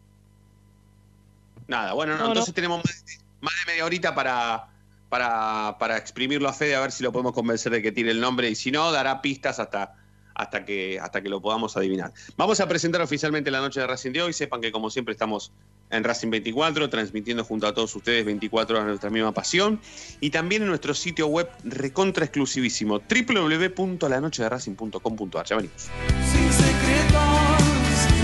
Nada, 1.68 1.94
bueno, 1.94 2.14
no, 2.14 2.20
No, 2.20 2.24
no. 2.26 2.30
entonces 2.32 2.54
tenemos 2.54 2.78
más 2.84 3.06
de, 3.06 3.14
más 3.42 3.54
de 3.66 3.72
media 3.72 3.86
horita 3.86 4.16
para, 4.16 4.68
para, 5.10 5.78
para 5.80 5.98
exprimirlo 5.98 6.50
a 6.50 6.54
Fede 6.54 6.76
a 6.76 6.82
ver 6.82 6.92
si 6.92 7.04
lo 7.04 7.12
podemos 7.12 7.34
convencer 7.34 7.72
de 7.72 7.82
que 7.82 7.92
tire 7.92 8.12
el 8.12 8.20
nombre 8.20 8.50
y 8.50 8.56
si 8.56 8.72
no, 8.72 8.92
dará 8.92 9.22
pistas 9.22 9.60
hasta, 9.60 9.96
hasta, 10.38 10.64
que, 10.66 11.00
hasta 11.00 11.22
que 11.22 11.30
lo 11.30 11.40
podamos 11.42 11.78
adivinar. 11.78 12.12
Vamos 12.38 12.60
a 12.60 12.68
presentar 12.68 13.02
oficialmente 13.02 13.50
la 13.50 13.60
noche 13.60 13.80
de 13.80 13.88
Racing 13.88 14.12
de 14.12 14.22
hoy. 14.22 14.34
Sepan 14.34 14.62
que 14.62 14.72
como 14.72 14.92
siempre 14.92 15.14
estamos 15.14 15.52
en 15.90 16.04
Racing 16.04 16.30
24, 16.30 16.90
transmitiendo 16.90 17.44
junto 17.44 17.66
a 17.68 17.74
todos 17.74 17.96
ustedes 17.96 18.24
24 18.26 18.76
horas 18.76 18.88
nuestra 18.88 19.10
misma 19.10 19.34
pasión. 19.34 19.82
Y 20.20 20.30
también 20.30 20.62
en 20.62 20.68
nuestro 20.68 20.94
sitio 20.94 21.26
web 21.28 21.50
recontra 21.64 22.26
exclusivísimo, 22.26 23.00
www.lanochederacing.com.ar. 23.00 25.46
Ya 25.46 25.56
venimos. 25.56 25.88
Sin 26.32 26.54
secretos 26.54 27.18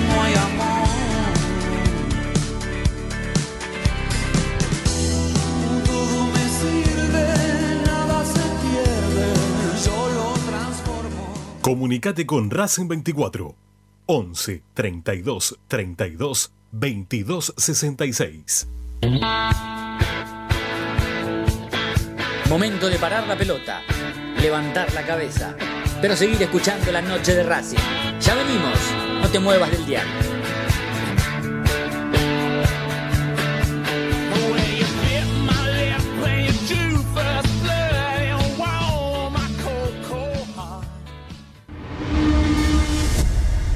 no 0.07 0.21
hay 0.21 0.35
amor. 0.35 0.72
Comunicate 11.63 12.25
con 12.25 12.51
Racing 12.51 12.89
24 12.89 13.55
11 14.07 14.63
32 14.73 15.59
32 15.69 16.51
22 16.73 17.53
66. 17.55 18.67
Momento 22.49 22.89
de 22.89 22.99
parar 22.99 23.25
la 23.29 23.37
pelota, 23.37 23.81
levantar 24.41 24.93
la 24.93 25.05
cabeza, 25.05 25.55
pero 26.01 26.17
seguir 26.17 26.43
escuchando 26.43 26.91
la 26.91 27.01
noche 27.01 27.33
de 27.33 27.43
Racing. 27.43 27.77
Ya 28.19 28.35
venimos, 28.35 28.77
no 29.21 29.29
te 29.29 29.39
muevas 29.39 29.71
del 29.71 29.85
diario. 29.85 30.32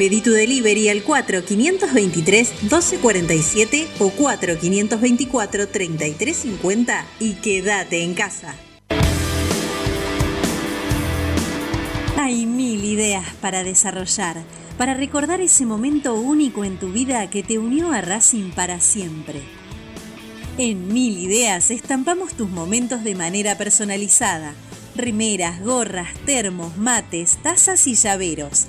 Pedí 0.00 0.22
tu 0.22 0.32
delivery 0.32 0.88
al 0.88 1.04
4523-1247 1.04 3.86
o 3.98 4.10
4524-3350 4.10 7.04
y 7.18 7.34
quédate 7.34 8.02
en 8.02 8.14
casa. 8.14 8.54
Hay 12.16 12.46
mil 12.46 12.82
ideas 12.82 13.26
para 13.42 13.62
desarrollar, 13.62 14.38
para 14.78 14.94
recordar 14.94 15.42
ese 15.42 15.66
momento 15.66 16.14
único 16.14 16.64
en 16.64 16.78
tu 16.78 16.90
vida 16.90 17.28
que 17.28 17.42
te 17.42 17.58
unió 17.58 17.92
a 17.92 18.00
Racing 18.00 18.52
para 18.52 18.80
siempre. 18.80 19.42
En 20.56 20.94
Mil 20.94 21.18
Ideas 21.18 21.70
estampamos 21.70 22.32
tus 22.32 22.48
momentos 22.48 23.04
de 23.04 23.14
manera 23.14 23.58
personalizada. 23.58 24.54
Remeras, 24.96 25.62
gorras, 25.62 26.08
termos, 26.24 26.78
mates, 26.78 27.36
tazas 27.42 27.86
y 27.86 27.96
llaveros. 27.96 28.68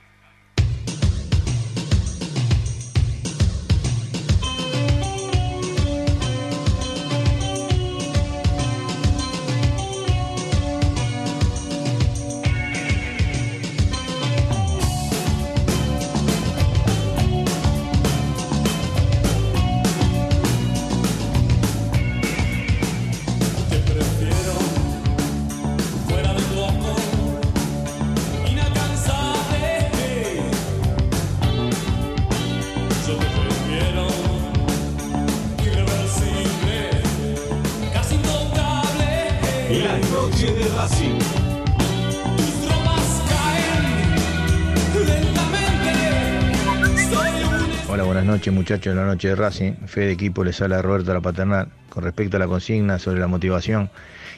Muchachos 48.71 48.95
de 48.95 49.01
la 49.01 49.05
noche 49.05 49.27
de 49.27 49.35
Racing. 49.35 49.73
Fe 49.85 50.01
de 50.01 50.11
equipo 50.13 50.45
les 50.45 50.61
habla 50.61 50.81
Roberto 50.81 51.13
La 51.13 51.19
Paternal. 51.19 51.67
Con 51.89 52.05
respecto 52.05 52.37
a 52.37 52.39
la 52.39 52.47
consigna 52.47 52.99
sobre 52.99 53.19
la 53.19 53.27
motivación 53.27 53.89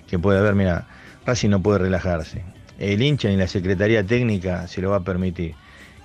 que 0.07 0.17
puede 0.17 0.39
haber, 0.39 0.55
mira, 0.55 0.87
Racing 1.23 1.49
no 1.49 1.61
puede 1.61 1.77
relajarse. 1.77 2.41
El 2.79 3.03
hincha 3.03 3.29
ni 3.29 3.37
la 3.37 3.47
Secretaría 3.47 4.03
Técnica 4.03 4.67
se 4.67 4.81
lo 4.81 4.89
va 4.89 4.95
a 4.95 4.99
permitir. 5.01 5.53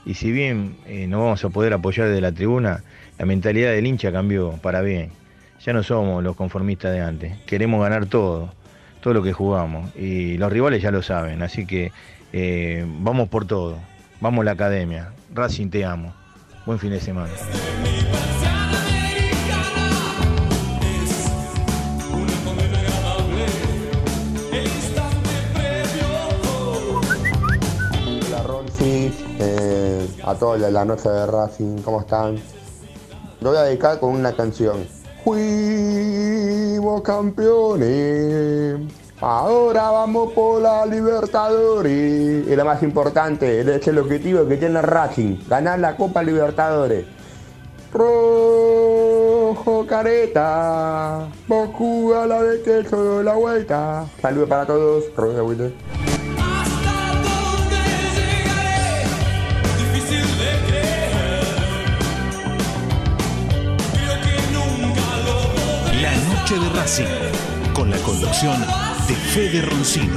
Y 0.05 0.13
si 0.13 0.31
bien 0.31 0.77
eh, 0.85 1.07
no 1.07 1.21
vamos 1.21 1.43
a 1.43 1.49
poder 1.49 1.73
apoyar 1.73 2.09
desde 2.09 2.21
la 2.21 2.31
tribuna, 2.31 2.83
la 3.19 3.25
mentalidad 3.25 3.71
del 3.71 3.87
hincha 3.87 4.13
cambió 4.13 4.59
para 4.61 4.83
bien. 4.83 5.09
Ya 5.65 5.73
no 5.73 5.83
somos 5.83 6.23
los 6.23 6.37
conformistas 6.37 6.93
de 6.93 7.01
antes. 7.01 7.39
Queremos 7.47 7.81
ganar 7.81 8.05
todo, 8.05 8.53
todo 9.01 9.15
lo 9.15 9.23
que 9.23 9.33
jugamos. 9.33 9.97
Y 9.97 10.37
los 10.37 10.53
rivales 10.53 10.83
ya 10.83 10.91
lo 10.91 11.01
saben. 11.01 11.41
Así 11.41 11.65
que 11.65 11.93
eh, 12.35 12.85
vamos 13.01 13.31
por 13.31 13.47
todo. 13.47 13.79
Vamos 14.21 14.43
a 14.43 14.45
la 14.45 14.51
academia. 14.51 15.13
Racing 15.33 15.71
te 15.71 15.87
amo. 15.87 16.18
Buen 16.69 16.79
fin 16.79 16.91
de 16.91 17.01
semana. 17.01 17.33
Hola 28.27 28.43
Ronzi, 28.43 29.11
eh, 29.39 30.07
a 30.23 30.35
todos 30.35 30.61
de 30.61 30.71
la 30.71 30.85
noche 30.85 31.09
de 31.09 31.27
Racing, 31.27 31.79
¿cómo 31.79 32.01
están? 32.01 32.37
Lo 33.41 33.49
voy 33.49 33.59
a 33.59 33.63
dedicar 33.63 33.99
con 33.99 34.11
una 34.11 34.37
canción. 34.37 34.87
Fuimos 35.25 37.01
campeones, 37.01 38.79
ahora 39.21 39.91
vamos 39.91 40.33
por 40.33 40.63
la 40.63 40.87
Libertadores. 40.87 42.47
Y 42.47 42.57
lo 42.57 42.65
más 42.65 42.83
importante, 42.83 43.61
es 43.61 43.87
el 43.89 43.99
objetivo 43.99 44.47
que 44.47 44.57
tiene 44.57 44.83
Racing, 44.83 45.39
ganar 45.49 45.79
la 45.79 45.97
Copa 45.97 46.23
Libertadores. 46.23 47.05
Rojo 47.93 49.87
careta, 49.87 51.27
vos 51.47 51.71
jugá 51.73 52.27
la 52.27 52.43
de 52.43 52.63
queso 52.63 53.19
de 53.19 53.25
la 53.25 53.35
vuelta. 53.35 54.07
Saludos 54.21 54.49
para 54.49 54.67
todos, 54.67 55.05
Rojo 55.17 55.55
de. 55.55 55.73
La 66.03 66.15
noche 66.15 66.55
de 66.59 66.69
Racing, 66.71 67.73
con 67.75 67.91
la 67.91 67.97
conducción 67.99 68.78
de 69.09 69.15
Fede 69.15 69.63
Roncino. 69.63 70.15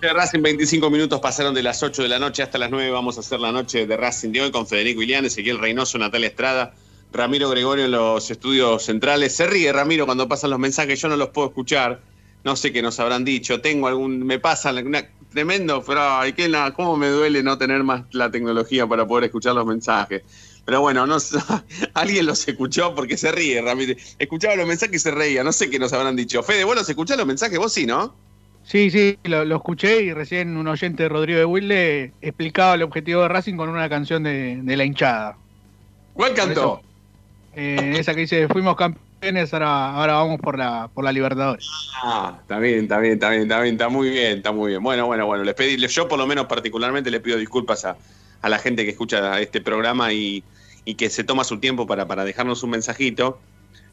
De 0.00 0.12
Racing, 0.14 0.40
25 0.40 0.88
minutos 0.90 1.20
pasaron 1.20 1.52
de 1.54 1.62
las 1.62 1.82
8 1.82 2.02
de 2.02 2.08
la 2.08 2.18
noche 2.18 2.42
hasta 2.42 2.56
las 2.56 2.70
9. 2.70 2.90
Vamos 2.90 3.18
a 3.18 3.20
hacer 3.20 3.38
la 3.38 3.52
noche 3.52 3.86
de 3.86 3.96
Racing 3.98 4.30
de 4.32 4.40
hoy 4.42 4.50
con 4.50 4.66
Federico 4.66 5.02
Ilián, 5.02 5.26
Ezequiel 5.26 5.58
Reynoso, 5.58 5.98
Natalia 5.98 6.28
Estrada, 6.28 6.72
Ramiro 7.12 7.50
Gregorio 7.50 7.84
en 7.84 7.90
los 7.90 8.30
estudios 8.30 8.82
centrales. 8.82 9.36
Se 9.36 9.46
ríe 9.46 9.70
Ramiro 9.72 10.06
cuando 10.06 10.26
pasan 10.26 10.50
los 10.50 10.58
mensajes, 10.58 11.00
yo 11.00 11.08
no 11.08 11.16
los 11.16 11.28
puedo 11.28 11.48
escuchar. 11.48 12.00
No 12.44 12.56
sé 12.56 12.72
qué 12.72 12.80
nos 12.80 12.98
habrán 12.98 13.24
dicho. 13.26 13.60
Tengo 13.60 13.88
algún. 13.88 14.24
Me 14.26 14.38
pasa 14.38 14.72
una- 14.72 15.06
tremendo, 15.30 15.84
pero 15.86 16.00
ay, 16.02 16.32
qué 16.32 16.48
la- 16.48 16.72
cómo 16.72 16.96
me 16.96 17.08
duele 17.08 17.42
no 17.42 17.58
tener 17.58 17.82
más 17.84 18.04
la 18.12 18.30
tecnología 18.30 18.86
para 18.86 19.06
poder 19.06 19.24
escuchar 19.24 19.54
los 19.54 19.66
mensajes. 19.66 20.22
Pero 20.64 20.80
bueno, 20.80 21.06
no 21.06 21.16
alguien 21.94 22.26
los 22.26 22.46
escuchó 22.46 22.94
porque 22.94 23.16
se 23.16 23.32
ríe, 23.32 23.60
Ramiro. 23.62 23.94
Escuchaba 24.18 24.56
los 24.56 24.66
mensajes 24.66 24.96
y 24.96 24.98
se 24.98 25.10
reía. 25.10 25.42
No 25.42 25.52
sé 25.52 25.70
qué 25.70 25.78
nos 25.78 25.92
habrán 25.92 26.16
dicho. 26.16 26.42
Fede, 26.42 26.64
¿vos 26.64 26.76
los 26.76 26.88
escuchás 26.88 27.16
los 27.16 27.26
mensajes? 27.26 27.58
Vos 27.58 27.72
sí, 27.72 27.86
¿no? 27.86 28.14
Sí, 28.64 28.90
sí, 28.90 29.18
lo, 29.24 29.44
lo 29.44 29.56
escuché 29.56 30.02
y 30.02 30.12
recién 30.12 30.56
un 30.56 30.68
oyente 30.68 31.04
de 31.04 31.08
Rodrigo 31.08 31.38
de 31.38 31.44
Wilde 31.44 32.12
explicaba 32.20 32.74
el 32.74 32.82
objetivo 32.82 33.22
de 33.22 33.28
Racing 33.28 33.56
con 33.56 33.68
una 33.68 33.88
canción 33.88 34.22
de, 34.22 34.60
de 34.62 34.76
la 34.76 34.84
hinchada. 34.84 35.36
¿Cuál 36.12 36.34
cantó? 36.34 36.82
Eh, 37.54 37.96
esa 37.98 38.14
que 38.14 38.20
dice, 38.20 38.46
fuimos 38.48 38.76
campeones, 38.76 39.52
ahora, 39.52 39.90
ahora 39.94 40.12
vamos 40.14 40.40
por 40.40 40.58
la, 40.58 40.88
por 40.92 41.04
la 41.04 41.12
Libertadores. 41.12 41.68
Ah, 42.02 42.38
está 42.40 42.58
bien, 42.58 42.80
está 42.80 42.98
bien, 42.98 43.14
está 43.14 43.30
bien, 43.30 43.42
está 43.42 43.60
bien, 43.60 43.74
está 43.74 43.88
muy 43.88 44.10
bien, 44.10 44.36
está 44.38 44.52
muy 44.52 44.68
bien. 44.70 44.82
Bueno, 44.82 45.06
bueno, 45.06 45.26
bueno, 45.26 45.42
les 45.42 45.54
pedí, 45.54 45.76
yo 45.88 46.08
por 46.08 46.18
lo 46.18 46.26
menos 46.26 46.46
particularmente 46.46 47.10
le 47.10 47.20
pido 47.20 47.38
disculpas 47.38 47.84
a, 47.84 47.96
a 48.42 48.48
la 48.48 48.58
gente 48.58 48.84
que 48.84 48.90
escucha 48.90 49.40
este 49.40 49.60
programa 49.60 50.12
y, 50.12 50.42
y 50.84 50.94
que 50.94 51.10
se 51.10 51.24
toma 51.24 51.44
su 51.44 51.58
tiempo 51.58 51.86
para, 51.86 52.06
para 52.06 52.24
dejarnos 52.24 52.62
un 52.62 52.70
mensajito. 52.70 53.40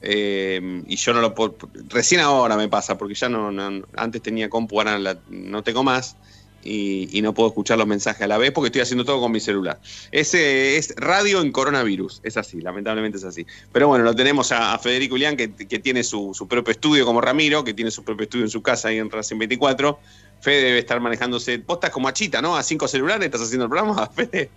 Eh, 0.02 0.84
y 0.88 0.96
yo 0.96 1.14
no 1.14 1.22
lo 1.22 1.34
puedo, 1.34 1.58
recién 1.90 2.22
ahora 2.22 2.56
me 2.56 2.68
pasa, 2.70 2.98
porque 2.98 3.16
ya 3.16 3.30
no, 3.30 3.52
no- 3.52 3.86
antes 3.96 4.22
tenía 4.22 4.50
compu, 4.50 4.80
ahora 4.80 5.00
la- 5.00 5.20
no 5.30 5.64
tengo 5.64 5.84
más. 5.84 6.16
Y, 6.64 7.08
y 7.18 7.22
no 7.22 7.34
puedo 7.34 7.48
escuchar 7.50 7.78
los 7.78 7.88
mensajes 7.88 8.24
a 8.24 8.28
la 8.28 8.38
vez 8.38 8.52
porque 8.52 8.68
estoy 8.68 8.82
haciendo 8.82 9.06
todo 9.06 9.22
con 9.22 9.32
mi 9.32 9.40
celular. 9.40 9.80
Ese 10.12 10.76
es 10.76 10.94
radio 10.98 11.42
en 11.42 11.52
coronavirus, 11.52 12.20
es 12.24 12.36
así, 12.36 12.60
lamentablemente 12.60 13.20
es 13.20 13.24
así. 13.24 13.46
Pero 13.72 13.88
bueno, 13.88 14.04
lo 14.04 14.14
tenemos 14.14 14.52
a, 14.52 14.78
Federico 14.80 15.16
Ilián, 15.16 15.38
que, 15.38 15.54
que 15.54 15.80
tiene 15.80 16.04
su, 16.04 16.34
su 16.34 16.46
propio 16.48 16.72
estudio 16.72 17.06
como 17.06 17.22
Ramiro, 17.22 17.64
que 17.64 17.74
tiene 17.74 17.90
su 17.92 18.04
propio 18.04 18.24
estudio 18.24 18.44
en 18.46 18.50
su 18.50 18.62
casa 18.62 18.90
ahí 18.90 18.98
en 18.98 19.10
Racing 19.10 19.38
24. 19.38 20.00
Fede 20.42 20.64
debe 20.64 20.80
estar 20.80 21.00
manejándose, 21.00 21.58
vos 21.58 21.78
estás 21.78 21.90
como 21.90 22.08
a 22.08 22.14
Chita, 22.14 22.42
¿no? 22.42 22.56
A 22.56 22.64
cinco 22.64 22.88
celulares, 22.88 23.26
estás 23.26 23.42
haciendo 23.42 23.66
el 23.66 23.70
programa, 23.70 24.08
Fede. 24.16 24.50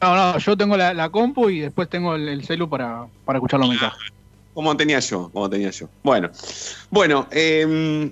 No, 0.00 0.16
no, 0.16 0.38
yo 0.38 0.56
tengo 0.56 0.76
la, 0.76 0.94
la 0.94 1.10
compu 1.10 1.50
y 1.50 1.60
después 1.60 1.88
tengo 1.88 2.14
el, 2.14 2.28
el 2.28 2.44
celu 2.44 2.68
para, 2.68 3.06
para 3.24 3.38
escuchar 3.38 3.60
los 3.60 3.68
mensajes. 3.68 4.12
Como 4.54 4.76
tenía 4.76 4.98
yo, 5.00 5.30
como 5.32 5.48
tenía 5.48 5.70
yo. 5.70 5.88
Bueno, 6.02 6.30
bueno, 6.90 7.28
eh, 7.30 8.10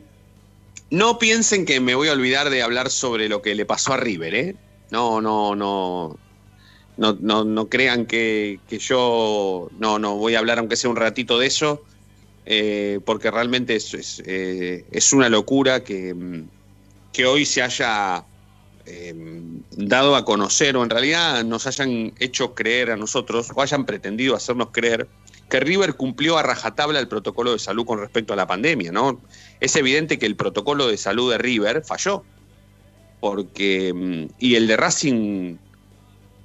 no 0.90 1.18
piensen 1.18 1.66
que 1.66 1.80
me 1.80 1.94
voy 1.94 2.08
a 2.08 2.12
olvidar 2.12 2.50
de 2.50 2.62
hablar 2.62 2.90
sobre 2.90 3.28
lo 3.28 3.42
que 3.42 3.54
le 3.54 3.66
pasó 3.66 3.92
a 3.92 3.96
River, 3.96 4.34
¿eh? 4.34 4.56
No, 4.90 5.20
no, 5.20 5.54
no. 5.54 6.16
No, 6.96 7.16
no, 7.20 7.44
no 7.44 7.68
crean 7.68 8.06
que, 8.06 8.58
que 8.68 8.80
yo 8.80 9.70
no, 9.78 10.00
no 10.00 10.16
voy 10.16 10.34
a 10.34 10.40
hablar, 10.40 10.58
aunque 10.58 10.74
sea 10.74 10.90
un 10.90 10.96
ratito 10.96 11.38
de 11.38 11.46
eso, 11.46 11.84
eh, 12.50 13.00
porque 13.04 13.30
realmente 13.30 13.76
eh, 14.24 14.86
es 14.90 15.12
una 15.12 15.28
locura 15.28 15.84
que, 15.84 16.14
mm, 16.14 16.48
hoy 17.26 17.44
se 17.44 17.60
haya 17.60 18.24
eh, 18.86 19.14
dado 19.72 20.16
a 20.16 20.24
conocer, 20.24 20.74
o 20.76 20.82
en 20.82 20.88
realidad 20.88 21.44
nos 21.44 21.66
hayan 21.66 22.14
hecho 22.18 22.54
creer 22.54 22.90
a 22.90 22.96
nosotros, 22.96 23.50
o 23.54 23.60
hayan 23.60 23.84
pretendido 23.84 24.34
hacernos 24.34 24.68
creer, 24.72 25.06
que 25.50 25.60
River 25.60 25.96
cumplió 25.96 26.38
a 26.38 26.42
rajatabla 26.42 26.98
el 27.00 27.08
protocolo 27.08 27.52
de 27.52 27.58
salud 27.58 27.84
con 27.84 27.98
respecto 27.98 28.32
a 28.32 28.36
la 28.36 28.46
pandemia. 28.46 28.92
Es 29.60 29.76
evidente 29.76 30.18
que 30.18 30.24
el 30.24 30.36
protocolo 30.36 30.86
de 30.86 30.96
salud 30.96 31.30
de 31.30 31.36
River 31.36 31.84
falló. 31.84 32.24
Porque. 33.20 33.92
mm, 33.92 34.34
Y 34.38 34.54
el 34.54 34.66
de 34.66 34.76
Racing 34.78 35.56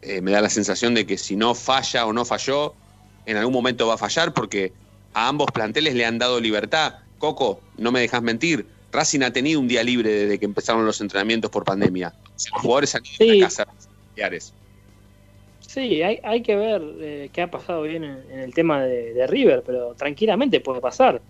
eh, 0.02 0.22
me 0.22 0.32
da 0.32 0.42
la 0.42 0.50
sensación 0.50 0.96
de 0.96 1.06
que 1.06 1.18
si 1.18 1.38
no 1.38 1.56
falla 1.56 2.06
o 2.06 2.12
no 2.12 2.26
falló, 2.26 2.74
en 3.26 3.38
algún 3.38 3.54
momento 3.54 3.88
va 3.88 3.94
a 3.94 3.98
fallar, 3.98 4.34
porque 4.34 4.74
a 5.14 5.28
ambos 5.28 5.48
planteles 5.52 5.96
le 5.96 6.06
han 6.06 6.18
dado 6.18 6.40
libertad. 6.40 6.96
Coco, 7.18 7.62
no 7.78 7.92
me 7.92 8.02
dejas 8.02 8.22
mentir. 8.22 8.66
Racing 8.92 9.22
ha 9.22 9.34
tenido 9.34 9.60
un 9.60 9.68
día 9.68 9.84
libre 9.84 10.12
desde 10.12 10.40
que 10.40 10.46
empezaron 10.46 10.86
los 10.86 11.02
entrenamientos 11.02 11.50
por 11.50 11.64
pandemia. 11.64 12.14
Los 12.52 12.62
jugadores 12.62 12.94
han 12.96 13.04
ido 13.06 13.32
a 13.32 13.36
la 13.36 13.46
casa 13.46 13.66
familiares. 13.66 14.54
Sí, 15.62 16.04
hay, 16.04 16.20
hay 16.24 16.42
que 16.44 16.56
ver 16.56 16.82
eh, 17.00 17.30
qué 17.34 17.42
ha 17.42 17.50
pasado 17.50 17.82
bien 17.82 18.04
en, 18.04 18.20
en 18.30 18.40
el 18.40 18.54
tema 18.54 18.84
de, 18.84 19.14
de 19.14 19.26
River, 19.26 19.64
pero 19.66 19.96
tranquilamente 19.96 20.60
puede 20.60 20.82
pasar. 20.82 21.22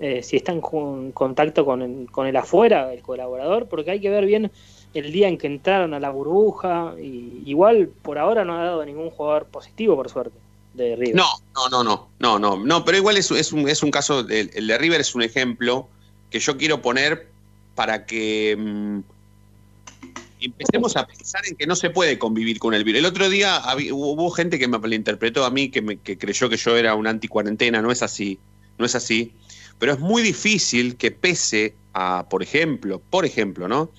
Eh, 0.00 0.22
si 0.22 0.36
está 0.36 0.52
en 0.52 0.60
contacto 0.60 1.64
con 1.64 1.82
el, 1.82 2.10
con 2.10 2.26
el 2.26 2.36
afuera, 2.36 2.92
el 2.92 3.02
colaborador, 3.02 3.66
porque 3.66 3.90
hay 3.90 4.00
que 4.00 4.10
ver 4.10 4.24
bien 4.24 4.50
el 4.94 5.12
día 5.12 5.28
en 5.28 5.38
que 5.38 5.46
entraron 5.46 5.94
a 5.94 6.00
la 6.00 6.10
burbuja. 6.10 6.94
Y 6.98 7.42
igual 7.44 7.88
por 7.88 8.18
ahora 8.18 8.44
no 8.44 8.58
ha 8.58 8.64
dado 8.64 8.84
ningún 8.84 9.10
jugador 9.10 9.44
positivo, 9.46 9.94
por 9.94 10.08
suerte, 10.08 10.36
de 10.74 10.96
River. 10.96 11.14
No, 11.14 11.26
no, 11.54 11.68
no, 11.68 11.84
no, 11.84 12.08
no, 12.18 12.38
no, 12.38 12.56
no, 12.64 12.84
pero 12.84 12.96
igual 12.98 13.16
es, 13.16 13.30
es 13.30 13.52
un, 13.52 13.68
es 13.68 13.82
un 13.82 13.90
caso, 13.90 14.20
el, 14.20 14.50
el 14.54 14.66
de 14.66 14.78
River 14.78 15.00
es 15.00 15.14
un 15.14 15.22
ejemplo 15.22 15.88
que 16.30 16.38
yo 16.40 16.56
quiero 16.56 16.80
poner 16.80 17.28
para 17.74 18.06
que 18.06 18.56
mm, 18.58 19.00
empecemos 20.40 20.96
a 20.96 21.06
pensar 21.06 21.42
en 21.46 21.56
que 21.56 21.66
no 21.66 21.76
se 21.76 21.90
puede 21.90 22.18
convivir 22.18 22.58
con 22.58 22.74
el 22.74 22.84
virus. 22.84 23.00
El 23.00 23.06
otro 23.06 23.28
día 23.28 23.60
hubo 23.92 24.30
gente 24.30 24.58
que 24.58 24.68
me 24.68 24.78
malinterpretó 24.78 25.44
a 25.44 25.50
mí, 25.50 25.68
que, 25.70 25.82
me, 25.82 25.98
creyó 25.98 26.48
que 26.48 26.56
yo 26.56 26.76
era 26.76 26.94
un 26.94 27.06
anticuarentena, 27.06 27.80
no 27.82 27.90
es 27.92 28.02
así, 28.02 28.38
no 28.78 28.86
es 28.86 28.94
así, 28.94 29.32
pero 29.78 29.92
es 29.92 29.98
muy 30.00 30.22
difícil 30.22 30.96
que 30.96 31.10
pese 31.10 31.74
a, 31.92 32.26
por 32.28 32.42
ejemplo, 32.42 33.00
por 33.10 33.24
ejemplo, 33.24 33.68
¿no? 33.68 33.90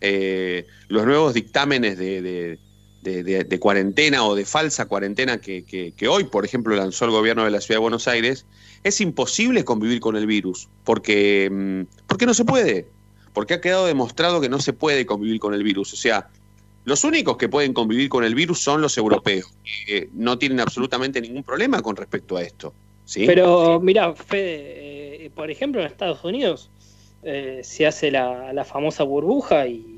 Eh, 0.00 0.66
los 0.88 1.04
nuevos 1.06 1.34
dictámenes 1.34 1.98
de, 1.98 2.22
de- 2.22 2.58
de- 3.22 3.58
cuarentena 3.60 4.24
o 4.24 4.34
de 4.34 4.44
falsa 4.44 4.86
cuarentena 4.86 5.40
que, 5.40 5.64
que- 5.64 6.08
hoy, 6.08 6.24
por 6.24 6.44
ejemplo, 6.44 6.74
lanzó 6.76 7.04
el 7.04 7.10
gobierno 7.10 7.44
de 7.44 7.50
la 7.50 7.60
Ciudad 7.60 7.76
de 7.76 7.82
Buenos 7.82 8.08
Aires, 8.08 8.46
es 8.84 9.00
imposible 9.00 9.64
convivir 9.64 10.00
con 10.00 10.16
el 10.16 10.26
virus, 10.26 10.68
porque, 10.84 11.48
mm, 11.50 12.04
porque 12.06 12.26
no 12.26 12.34
se 12.34 12.44
puede, 12.44 12.86
porque 13.32 13.54
ha 13.54 13.60
quedado 13.60 13.86
demostrado 13.86 14.40
que 14.40 14.48
no 14.48 14.60
se 14.60 14.72
puede 14.72 15.04
convivir 15.06 15.40
con 15.40 15.54
el 15.54 15.62
virus. 15.62 15.92
O 15.92 15.96
sea, 15.96 16.28
los 16.84 17.04
únicos 17.04 17.36
que 17.36 17.48
pueden 17.48 17.72
convivir 17.72 18.08
con 18.08 18.24
el 18.24 18.34
virus 18.34 18.60
son 18.60 18.80
los 18.80 18.96
europeos, 18.96 19.52
que 19.86 20.08
no 20.14 20.38
tienen 20.38 20.60
absolutamente 20.60 21.20
ningún 21.20 21.42
problema 21.42 21.82
con 21.82 21.96
respecto 21.96 22.36
a 22.36 22.42
esto. 22.42 22.72
¿sí? 23.04 23.26
Pero 23.26 23.80
mira, 23.80 24.14
Fede, 24.14 25.26
eh, 25.26 25.30
por 25.34 25.50
ejemplo, 25.50 25.80
en 25.80 25.86
Estados 25.86 26.24
Unidos 26.24 26.70
eh, 27.22 27.60
se 27.64 27.86
hace 27.86 28.10
la, 28.10 28.52
la 28.52 28.64
famosa 28.64 29.02
burbuja 29.04 29.66
y, 29.66 29.97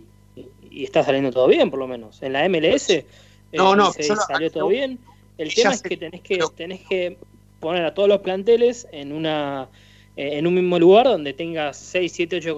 y 0.70 0.84
está 0.84 1.02
saliendo 1.04 1.30
todo 1.30 1.48
bien, 1.48 1.70
por 1.70 1.78
lo 1.78 1.86
menos. 1.86 2.22
En 2.22 2.32
la 2.32 2.44
MLS 2.44 2.90
eh, 2.90 3.06
No, 3.52 3.74
no, 3.74 3.92
se- 3.92 4.08
no- 4.08 4.16
salió 4.16 4.50
todo 4.50 4.68
bien. 4.68 4.98
El 5.38 5.52
tema 5.54 5.72
es 5.74 5.82
que 5.82 5.96
tenés 5.96 6.20
que 6.20 6.38
tenés 6.56 6.80
que 6.88 7.16
poner 7.60 7.84
a 7.84 7.94
todos 7.94 8.08
los 8.08 8.20
planteles 8.20 8.86
en 8.92 9.12
una 9.12 9.68
eh, 10.16 10.38
en 10.38 10.46
un 10.46 10.54
mismo 10.54 10.78
lugar 10.78 11.06
donde 11.06 11.32
tengas 11.32 11.76
6, 11.76 12.12
7, 12.12 12.36
8 12.36 12.56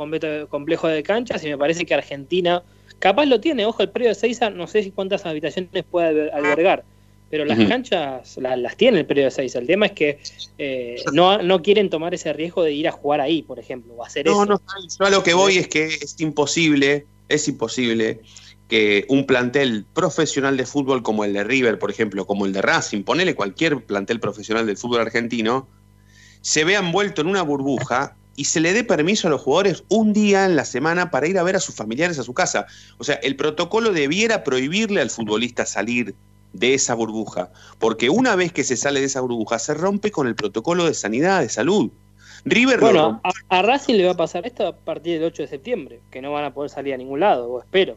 complejos 0.49 0.91
de 0.91 1.03
canchas 1.03 1.45
y 1.45 1.49
me 1.49 1.59
parece 1.59 1.85
que 1.85 1.95
Argentina 1.95 2.63
capaz 2.99 3.27
lo 3.27 3.41
tiene, 3.41 3.67
ojo, 3.67 3.83
el 3.83 3.91
predio 3.91 4.11
de 4.11 4.15
Seiza, 4.15 4.51
no 4.51 4.67
sé 4.67 4.83
si 4.83 4.91
cuántas 4.91 5.27
habitaciones 5.27 5.85
puede 5.91 6.31
albergar, 6.31 6.85
pero 7.31 7.45
las 7.45 7.59
canchas 7.69 8.37
la- 8.39 8.57
las 8.57 8.77
tiene 8.77 9.01
el 9.01 9.07
predio 9.07 9.25
de 9.25 9.31
Seiza. 9.33 9.59
El 9.59 9.67
tema 9.67 9.87
es 9.87 9.93
que 9.93 10.19
eh, 10.59 11.03
no, 11.13 11.43
no 11.43 11.63
quieren 11.63 11.91
tomar 11.91 12.15
ese 12.15 12.33
riesgo 12.33 12.63
de 12.63 12.73
ir 12.73 12.89
a 12.89 12.93
jugar 12.93 13.21
ahí, 13.21 13.43
por 13.43 13.59
ejemplo, 13.59 13.95
o 13.95 14.05
hacer 14.05 14.27
No, 14.27 14.33
eso. 14.33 14.47
no, 14.47 14.61
yo 14.99 15.07
a 15.07 15.11
lo 15.11 15.23
que 15.23 15.35
voy 15.35 15.59
es 15.59 15.69
que 15.69 15.87
es 15.87 16.21
imposible, 16.21 17.07
es 17.33 17.49
imposible 17.49 18.21
que 18.69 19.05
un 19.09 19.27
plantel 19.27 19.85
profesional 19.93 20.57
de 20.57 20.65
fútbol 20.65 21.03
como 21.03 21.25
el 21.25 21.33
de 21.33 21.45
River, 21.45 21.79
por 21.79 21.91
ejemplo, 21.91 22.27
como 22.27 22.47
el 22.47 22.53
de 22.53 22.63
Racing, 22.63 23.03
ponele 23.03 23.35
cualquier 23.35 23.85
plantel 23.85 24.21
profesional 24.21 24.67
del 24.67 24.79
fútbol 24.79 25.03
argentino, 25.03 25.69
se 26.41 26.65
vea 26.65 26.79
envuelto 26.79 27.21
en 27.21 27.27
una 27.27 27.43
burbuja 27.43 28.17
y 28.35 28.45
se 28.45 28.61
le 28.61 28.73
dé 28.73 28.83
permiso 28.83 29.29
a 29.29 29.31
los 29.31 29.43
jugadores 29.43 29.85
un 29.89 30.13
día 30.13 30.47
en 30.47 30.57
la 30.57 30.65
semana 30.65 31.11
para 31.11 31.29
ir 31.29 31.39
a 31.39 31.43
ver 31.43 31.57
a 31.57 31.61
sus 31.61 31.75
familiares 31.75 32.19
a 32.19 32.23
su 32.23 32.35
casa. 32.35 32.67
O 32.99 33.05
sea, 33.05 33.17
el 33.17 33.37
protocolo 33.37 33.93
debiera 33.93 34.43
prohibirle 34.43 35.01
al 35.01 35.11
futbolista 35.11 35.67
salir 35.67 36.15
de 36.53 36.75
esa 36.75 36.95
burbuja, 36.95 37.51
porque 37.79 38.11
una 38.11 38.37
vez 38.37 38.53
que 38.53 38.65
se 38.65 38.77
sale 38.77 39.01
de 39.01 39.07
esa 39.07 39.21
burbuja 39.21 39.59
se 39.59 39.75
rompe 39.75 40.11
con 40.11 40.27
el 40.27 40.35
protocolo 40.35 40.87
de 40.87 40.95
sanidad, 40.95 41.41
de 41.41 41.49
salud. 41.49 41.91
River 42.45 42.81
Bueno, 42.81 43.21
a, 43.23 43.59
a 43.59 43.63
Racing 43.63 43.95
le 43.95 44.05
va 44.05 44.13
a 44.13 44.17
pasar 44.17 44.47
esto 44.47 44.67
a 44.67 44.77
partir 44.77 45.15
del 45.15 45.25
8 45.25 45.43
de 45.43 45.49
septiembre, 45.49 46.01
que 46.11 46.21
no 46.21 46.33
van 46.33 46.45
a 46.45 46.53
poder 46.53 46.71
salir 46.71 46.95
a 46.95 46.97
ningún 46.97 47.21
lado, 47.21 47.49
o 47.49 47.61
espero. 47.61 47.97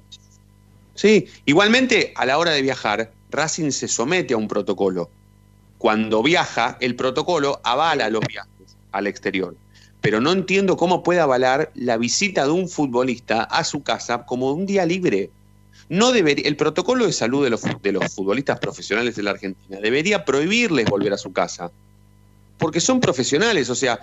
Sí, 0.93 1.27
igualmente 1.45 2.13
a 2.15 2.25
la 2.25 2.38
hora 2.38 2.51
de 2.51 2.62
viajar, 2.62 3.12
Racing 3.31 3.71
se 3.71 3.88
somete 3.88 4.34
a 4.34 4.38
un 4.38 4.47
protocolo. 4.47 5.10
Cuando 5.77 6.23
viaja, 6.23 6.77
el 6.79 6.95
protocolo 6.95 7.60
avala 7.63 8.10
los 8.10 8.21
viajes 8.27 8.77
al 8.91 9.08
exterior. 9.08 9.55
Pero 10.01 10.21
no 10.21 10.31
entiendo 10.31 10.77
cómo 10.77 11.03
puede 11.03 11.19
avalar 11.19 11.71
la 11.75 11.97
visita 11.97 12.45
de 12.45 12.51
un 12.51 12.69
futbolista 12.69 13.43
a 13.43 13.63
su 13.63 13.84
casa 13.84 14.25
como 14.25 14.51
un 14.51 14.65
día 14.65 14.86
libre. 14.86 15.31
No 15.89 16.12
debería, 16.12 16.47
el 16.47 16.55
protocolo 16.55 17.05
de 17.05 17.13
salud 17.13 17.43
de 17.43 17.49
los, 17.49 17.62
de 17.81 17.91
los 17.91 18.13
futbolistas 18.13 18.60
profesionales 18.60 19.15
de 19.15 19.23
la 19.23 19.31
Argentina 19.31 19.79
debería 19.81 20.23
prohibirles 20.23 20.86
volver 20.86 21.13
a 21.13 21.17
su 21.17 21.34
casa. 21.34 21.71
Porque 22.58 22.79
son 22.79 23.01
profesionales, 23.01 23.69
o 23.69 23.75
sea, 23.75 23.99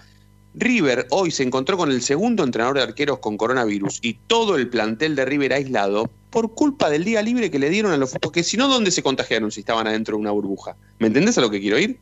River 0.54 1.06
hoy 1.10 1.30
se 1.30 1.42
encontró 1.42 1.76
con 1.76 1.90
el 1.90 2.02
segundo 2.02 2.44
entrenador 2.44 2.76
de 2.76 2.82
arqueros 2.82 3.18
con 3.20 3.36
coronavirus 3.36 4.00
y 4.02 4.14
todo 4.26 4.56
el 4.56 4.68
plantel 4.68 5.16
de 5.16 5.24
River 5.24 5.52
aislado 5.54 6.10
por 6.30 6.54
culpa 6.54 6.90
del 6.90 7.04
día 7.04 7.22
libre 7.22 7.50
que 7.50 7.58
le 7.58 7.70
dieron 7.70 7.92
a 7.92 7.96
los 7.96 8.12
porque 8.20 8.42
si 8.42 8.56
no 8.56 8.68
dónde 8.68 8.90
se 8.90 9.02
contagiaron 9.02 9.50
si 9.50 9.60
estaban 9.60 9.86
adentro 9.86 10.16
de 10.16 10.20
una 10.20 10.30
burbuja. 10.30 10.76
¿Me 10.98 11.06
entendés 11.06 11.38
a 11.38 11.40
lo 11.40 11.50
que 11.50 11.60
quiero 11.60 11.78
ir? 11.78 11.98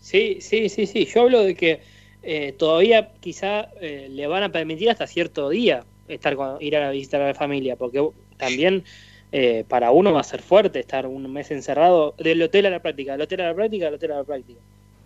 Sí, 0.00 0.38
sí, 0.40 0.68
sí, 0.68 0.86
sí. 0.86 1.04
Yo 1.06 1.22
hablo 1.22 1.42
de 1.42 1.54
que 1.54 1.80
eh, 2.22 2.52
todavía 2.58 3.12
quizá 3.20 3.68
eh, 3.80 4.08
le 4.10 4.26
van 4.26 4.42
a 4.42 4.52
permitir 4.52 4.90
hasta 4.90 5.06
cierto 5.06 5.48
día 5.50 5.84
estar 6.08 6.34
con- 6.36 6.60
ir 6.62 6.76
a 6.76 6.90
visitar 6.90 7.20
a 7.20 7.28
la 7.28 7.34
familia, 7.34 7.76
porque 7.76 8.08
también 8.36 8.84
eh, 9.32 9.64
para 9.68 9.90
uno 9.90 10.12
va 10.12 10.20
a 10.20 10.24
ser 10.24 10.42
fuerte 10.42 10.80
estar 10.80 11.06
un 11.06 11.30
mes 11.32 11.50
encerrado 11.50 12.14
del 12.18 12.42
hotel 12.42 12.66
a 12.66 12.70
la 12.70 12.80
práctica, 12.80 13.12
del 13.12 13.22
hotel 13.22 13.40
a 13.42 13.48
la 13.48 13.54
práctica, 13.54 13.84
del 13.86 13.94
hotel 13.94 14.12
a 14.12 14.16
la 14.16 14.24
práctica. 14.24 14.60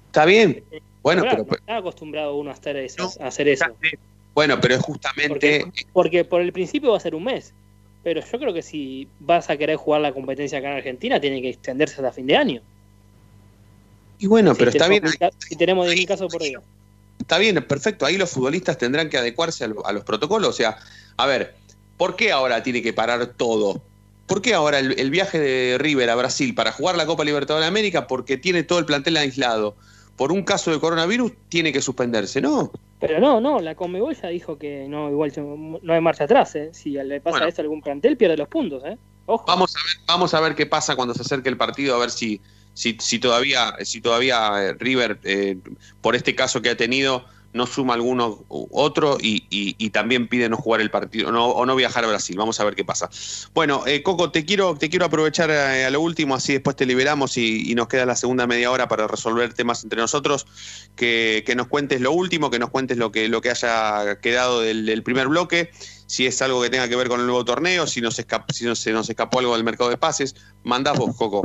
Está 0.06 0.24
bien. 0.24 0.64
Bueno, 1.02 1.22
pero, 1.22 1.44
no 1.44 1.54
está 1.54 1.76
acostumbrado 1.76 2.36
uno 2.36 2.50
a 2.50 2.54
hacer 2.54 2.76
eso. 2.76 3.12
a 3.20 3.26
hacer 3.26 3.48
eso. 3.48 3.64
bueno, 4.34 4.60
pero 4.60 4.74
es 4.74 4.80
justamente 4.80 5.64
Porque 5.92 6.24
por 6.24 6.40
el 6.40 6.52
principio 6.52 6.90
va 6.92 6.96
a 6.96 7.00
ser 7.00 7.14
un 7.14 7.24
mes. 7.24 7.52
Pero 8.02 8.20
yo 8.20 8.38
creo 8.38 8.52
que 8.52 8.62
si 8.62 9.08
vas 9.20 9.48
a 9.50 9.56
querer 9.56 9.76
jugar 9.76 10.00
la 10.00 10.12
competencia 10.12 10.58
acá 10.58 10.70
en 10.70 10.76
Argentina, 10.78 11.20
tiene 11.20 11.40
que 11.40 11.50
extenderse 11.50 11.96
hasta 11.96 12.12
fin 12.12 12.26
de 12.26 12.36
año. 12.36 12.62
y 14.18 14.26
bueno, 14.26 14.54
Si 14.54 14.58
pero 14.58 14.70
está 14.70 14.88
bien, 14.88 15.02
Si 15.38 15.56
tenemos 15.56 15.86
10.000 15.86 16.06
casos 16.06 16.30
por 16.30 16.42
día. 16.42 16.60
está 17.18 17.38
bien, 17.38 17.64
perfecto. 17.66 18.06
Ahí 18.06 18.16
los 18.16 18.30
futbolistas 18.30 18.78
tendrán 18.78 19.08
que 19.08 19.18
adecuarse 19.18 19.64
a, 19.64 19.68
lo- 19.68 19.86
a 19.86 19.92
los 19.92 20.04
protocolos. 20.04 20.50
O 20.50 20.52
sea, 20.52 20.78
a 21.16 21.26
ver, 21.26 21.54
¿por 21.96 22.16
qué 22.16 22.32
ahora 22.32 22.62
tiene 22.62 22.82
que 22.82 22.92
parar 22.92 23.34
todo? 23.34 23.82
¿Por 24.26 24.42
qué 24.42 24.54
ahora 24.54 24.78
el, 24.78 24.98
el 24.98 25.10
viaje 25.10 25.38
de 25.38 25.78
River 25.78 26.10
a 26.10 26.14
Brasil 26.16 26.54
para 26.54 26.72
jugar 26.72 26.96
la 26.96 27.06
Copa 27.06 27.24
Libertadores 27.24 27.64
de 27.64 27.68
América? 27.68 28.06
Porque 28.06 28.36
tiene 28.36 28.62
todo 28.64 28.78
el 28.78 28.86
plantel 28.86 29.16
aislado. 29.16 29.76
Por 30.22 30.30
un 30.30 30.44
caso 30.44 30.70
de 30.70 30.78
coronavirus 30.78 31.32
tiene 31.48 31.72
que 31.72 31.82
suspenderse, 31.82 32.40
¿no? 32.40 32.70
Pero 33.00 33.18
no, 33.18 33.40
no, 33.40 33.58
la 33.58 33.74
Conmebol 33.74 34.14
ya 34.14 34.28
dijo 34.28 34.56
que 34.56 34.86
no, 34.88 35.10
igual 35.10 35.32
no 35.82 35.92
hay 35.92 36.00
marcha 36.00 36.22
atrás, 36.22 36.54
¿eh? 36.54 36.70
Si 36.72 36.90
le 36.90 37.20
pasa 37.20 37.38
Bueno. 37.38 37.48
eso 37.48 37.60
a 37.60 37.64
algún 37.64 37.82
plantel, 37.82 38.16
pierde 38.16 38.36
los 38.36 38.46
puntos, 38.46 38.84
¿eh? 38.84 38.96
Ojo. 39.26 39.44
Vamos 39.48 39.74
a 39.74 39.80
ver, 39.80 40.06
vamos 40.06 40.32
a 40.32 40.40
ver 40.40 40.54
qué 40.54 40.64
pasa 40.64 40.94
cuando 40.94 41.12
se 41.12 41.22
acerque 41.22 41.48
el 41.48 41.56
partido, 41.56 41.96
a 41.96 41.98
ver 41.98 42.12
si, 42.12 42.40
si, 42.72 42.96
si 43.00 43.18
todavía, 43.18 43.74
si 43.80 44.00
todavía 44.00 44.62
eh, 44.62 44.74
River, 44.74 45.18
eh, 45.24 45.58
por 46.00 46.14
este 46.14 46.36
caso 46.36 46.62
que 46.62 46.70
ha 46.70 46.76
tenido, 46.76 47.24
no 47.52 47.66
suma 47.66 47.94
alguno 47.94 48.44
otro 48.48 49.18
y, 49.20 49.90
también 49.90 50.26
pide 50.26 50.48
no 50.48 50.56
jugar 50.56 50.80
el 50.80 50.90
partido 50.90 51.30
no, 51.30 51.48
o 51.48 51.66
no 51.66 51.76
viajar 51.76 52.04
a 52.04 52.08
Brasil. 52.08 52.36
Vamos 52.36 52.58
a 52.60 52.64
ver 52.64 52.74
qué 52.74 52.84
pasa. 52.84 53.10
Bueno, 53.52 53.86
eh, 53.86 54.02
Coco, 54.02 54.30
te 54.30 54.44
quiero, 54.44 54.76
te 54.76 54.88
quiero 54.88 55.04
aprovechar 55.04 55.50
a 55.50 55.90
lo 55.90 56.00
último, 56.00 56.34
así 56.34 56.54
después 56.54 56.76
te 56.76 56.86
liberamos 56.86 57.36
y, 57.36 57.74
nos 57.74 57.88
queda 57.88 58.06
la 58.06 58.16
segunda 58.16 58.46
media 58.46 58.70
hora 58.70 58.88
para 58.88 59.06
resolver 59.06 59.52
temas 59.54 59.82
entre 59.82 60.00
nosotros. 60.00 60.46
Que, 60.96 61.42
que 61.46 61.54
nos 61.54 61.68
cuentes 61.68 62.00
lo 62.00 62.12
último, 62.12 62.50
que 62.50 62.58
nos 62.58 62.70
cuentes 62.70 62.96
lo 62.96 63.12
que, 63.12 63.28
lo 63.28 63.40
que 63.40 63.50
haya 63.50 64.20
quedado 64.20 64.60
del, 64.60 65.02
primer 65.02 65.28
bloque, 65.28 65.70
si 66.06 66.26
es 66.26 66.40
algo 66.42 66.62
que 66.62 66.70
tenga 66.70 66.88
que 66.88 66.96
ver 66.96 67.08
con 67.08 67.20
el 67.20 67.26
nuevo 67.26 67.44
torneo, 67.44 67.86
si, 67.86 68.00
nos 68.00 68.16
si 68.52 68.64
no, 68.64 68.74
se 68.74 68.92
nos 68.92 69.08
escapó 69.08 69.40
algo 69.40 69.54
del 69.54 69.64
mercado 69.64 69.90
de 69.90 69.96
pases. 69.96 70.34
Mandás 70.62 70.98
vos, 70.98 71.16
Coco. 71.16 71.42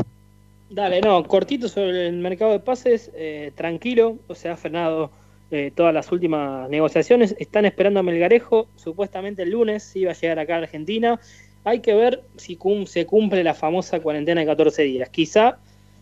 Dale, 0.69 0.99
no, 1.01 1.23
cortito 1.23 1.69
sobre 1.69 2.07
el 2.07 2.17
mercado 2.17 2.51
de 2.51 2.59
pases, 2.59 3.09
eh, 3.15 3.51
tranquilo, 3.55 4.17
o 4.27 4.35
sea, 4.35 4.57
frenado 4.57 5.11
eh, 5.51 5.71
todas 5.75 5.93
las 5.93 6.11
últimas 6.11 6.69
negociaciones. 6.69 7.35
Están 7.39 7.65
esperando 7.65 7.99
a 7.99 8.03
Melgarejo, 8.03 8.67
supuestamente 8.75 9.43
el 9.43 9.51
lunes 9.51 9.93
va 10.05 10.11
a 10.11 10.13
llegar 10.13 10.39
acá 10.39 10.55
a 10.55 10.59
Argentina. 10.59 11.19
Hay 11.63 11.79
que 11.81 11.93
ver 11.93 12.23
si 12.37 12.55
cum- 12.57 12.85
se 12.85 13.05
cumple 13.05 13.43
la 13.43 13.53
famosa 13.53 13.99
cuarentena 13.99 14.41
de 14.41 14.47
14 14.47 14.83
días. 14.83 15.09
Quizá 15.09 15.59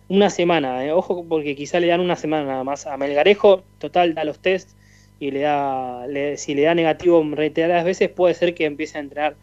una 0.08 0.30
semana, 0.30 0.86
eh, 0.86 0.92
ojo, 0.92 1.26
porque 1.28 1.56
quizá 1.56 1.80
le 1.80 1.88
dan 1.88 2.00
una 2.02 2.16
semana 2.16 2.46
nada 2.46 2.64
más 2.64 2.86
a 2.86 2.98
Melgarejo. 2.98 3.64
Total, 3.80 4.14
da 4.14 4.24
los 4.24 4.40
test 4.40 4.72
y 5.20 5.32
le 5.32 5.42
da, 5.42 6.06
le- 6.08 6.38
si 6.38 6.54
le 6.56 6.64
da 6.64 6.76
negativo 6.76 7.24
reiteradas 7.32 7.86
veces, 7.86 8.10
puede 8.10 8.34
ser 8.34 8.54
que 8.54 8.66
empiece 8.66 8.98
a 8.98 9.02
entrenar 9.02 9.36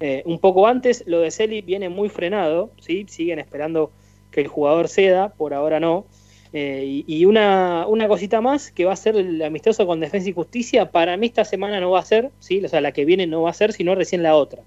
eh, 0.00 0.22
un 0.26 0.38
poco 0.38 0.66
antes. 0.66 1.04
Lo 1.06 1.20
de 1.20 1.30
Celi 1.30 1.62
viene 1.62 1.88
muy 1.88 2.08
frenado, 2.08 2.70
¿sí? 2.80 3.06
siguen 3.08 3.38
esperando 3.38 3.90
que 4.30 4.40
el 4.42 4.48
jugador 4.48 4.88
ceda, 4.88 5.30
por 5.30 5.54
ahora 5.54 5.80
no. 5.80 6.06
Eh, 6.52 7.02
y 7.06 7.16
y 7.16 7.24
una, 7.24 7.86
una 7.88 8.08
cosita 8.08 8.40
más 8.40 8.70
que 8.70 8.84
va 8.84 8.92
a 8.92 8.96
ser 8.96 9.16
el 9.16 9.42
amistoso 9.42 9.86
con 9.86 10.00
Defensa 10.00 10.28
y 10.28 10.32
Justicia, 10.32 10.90
para 10.90 11.16
mí 11.16 11.26
esta 11.26 11.44
semana 11.44 11.80
no 11.80 11.90
va 11.90 12.00
a 12.00 12.04
ser, 12.04 12.30
¿sí? 12.38 12.64
o 12.64 12.68
sea, 12.68 12.80
la 12.80 12.92
que 12.92 13.04
viene 13.04 13.26
no 13.26 13.42
va 13.42 13.50
a 13.50 13.54
ser, 13.54 13.72
sino 13.72 13.94
recién 13.94 14.22
la 14.22 14.34
otra. 14.34 14.62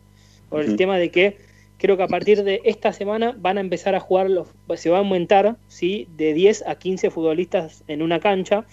Por 0.49 0.61
el 0.61 0.75
tema 0.77 0.97
de 0.97 1.11
que 1.11 1.37
creo 1.77 1.95
que 1.95 2.03
a 2.03 2.07
partir 2.07 2.43
de 2.43 2.61
esta 2.63 2.91
semana 2.91 3.35
van 3.37 3.57
a 3.57 3.61
empezar 3.61 3.93
a 3.95 3.99
jugar, 3.99 4.29
los, 4.29 4.47
se 4.75 4.89
va 4.89 4.97
a 4.97 4.99
aumentar 4.99 5.57
¿sí? 5.67 6.07
de 6.17 6.33
10 6.33 6.65
a 6.67 6.75
15 6.75 7.11
futbolistas 7.11 7.83
en 7.87 8.01
una 8.01 8.19
cancha. 8.19 8.65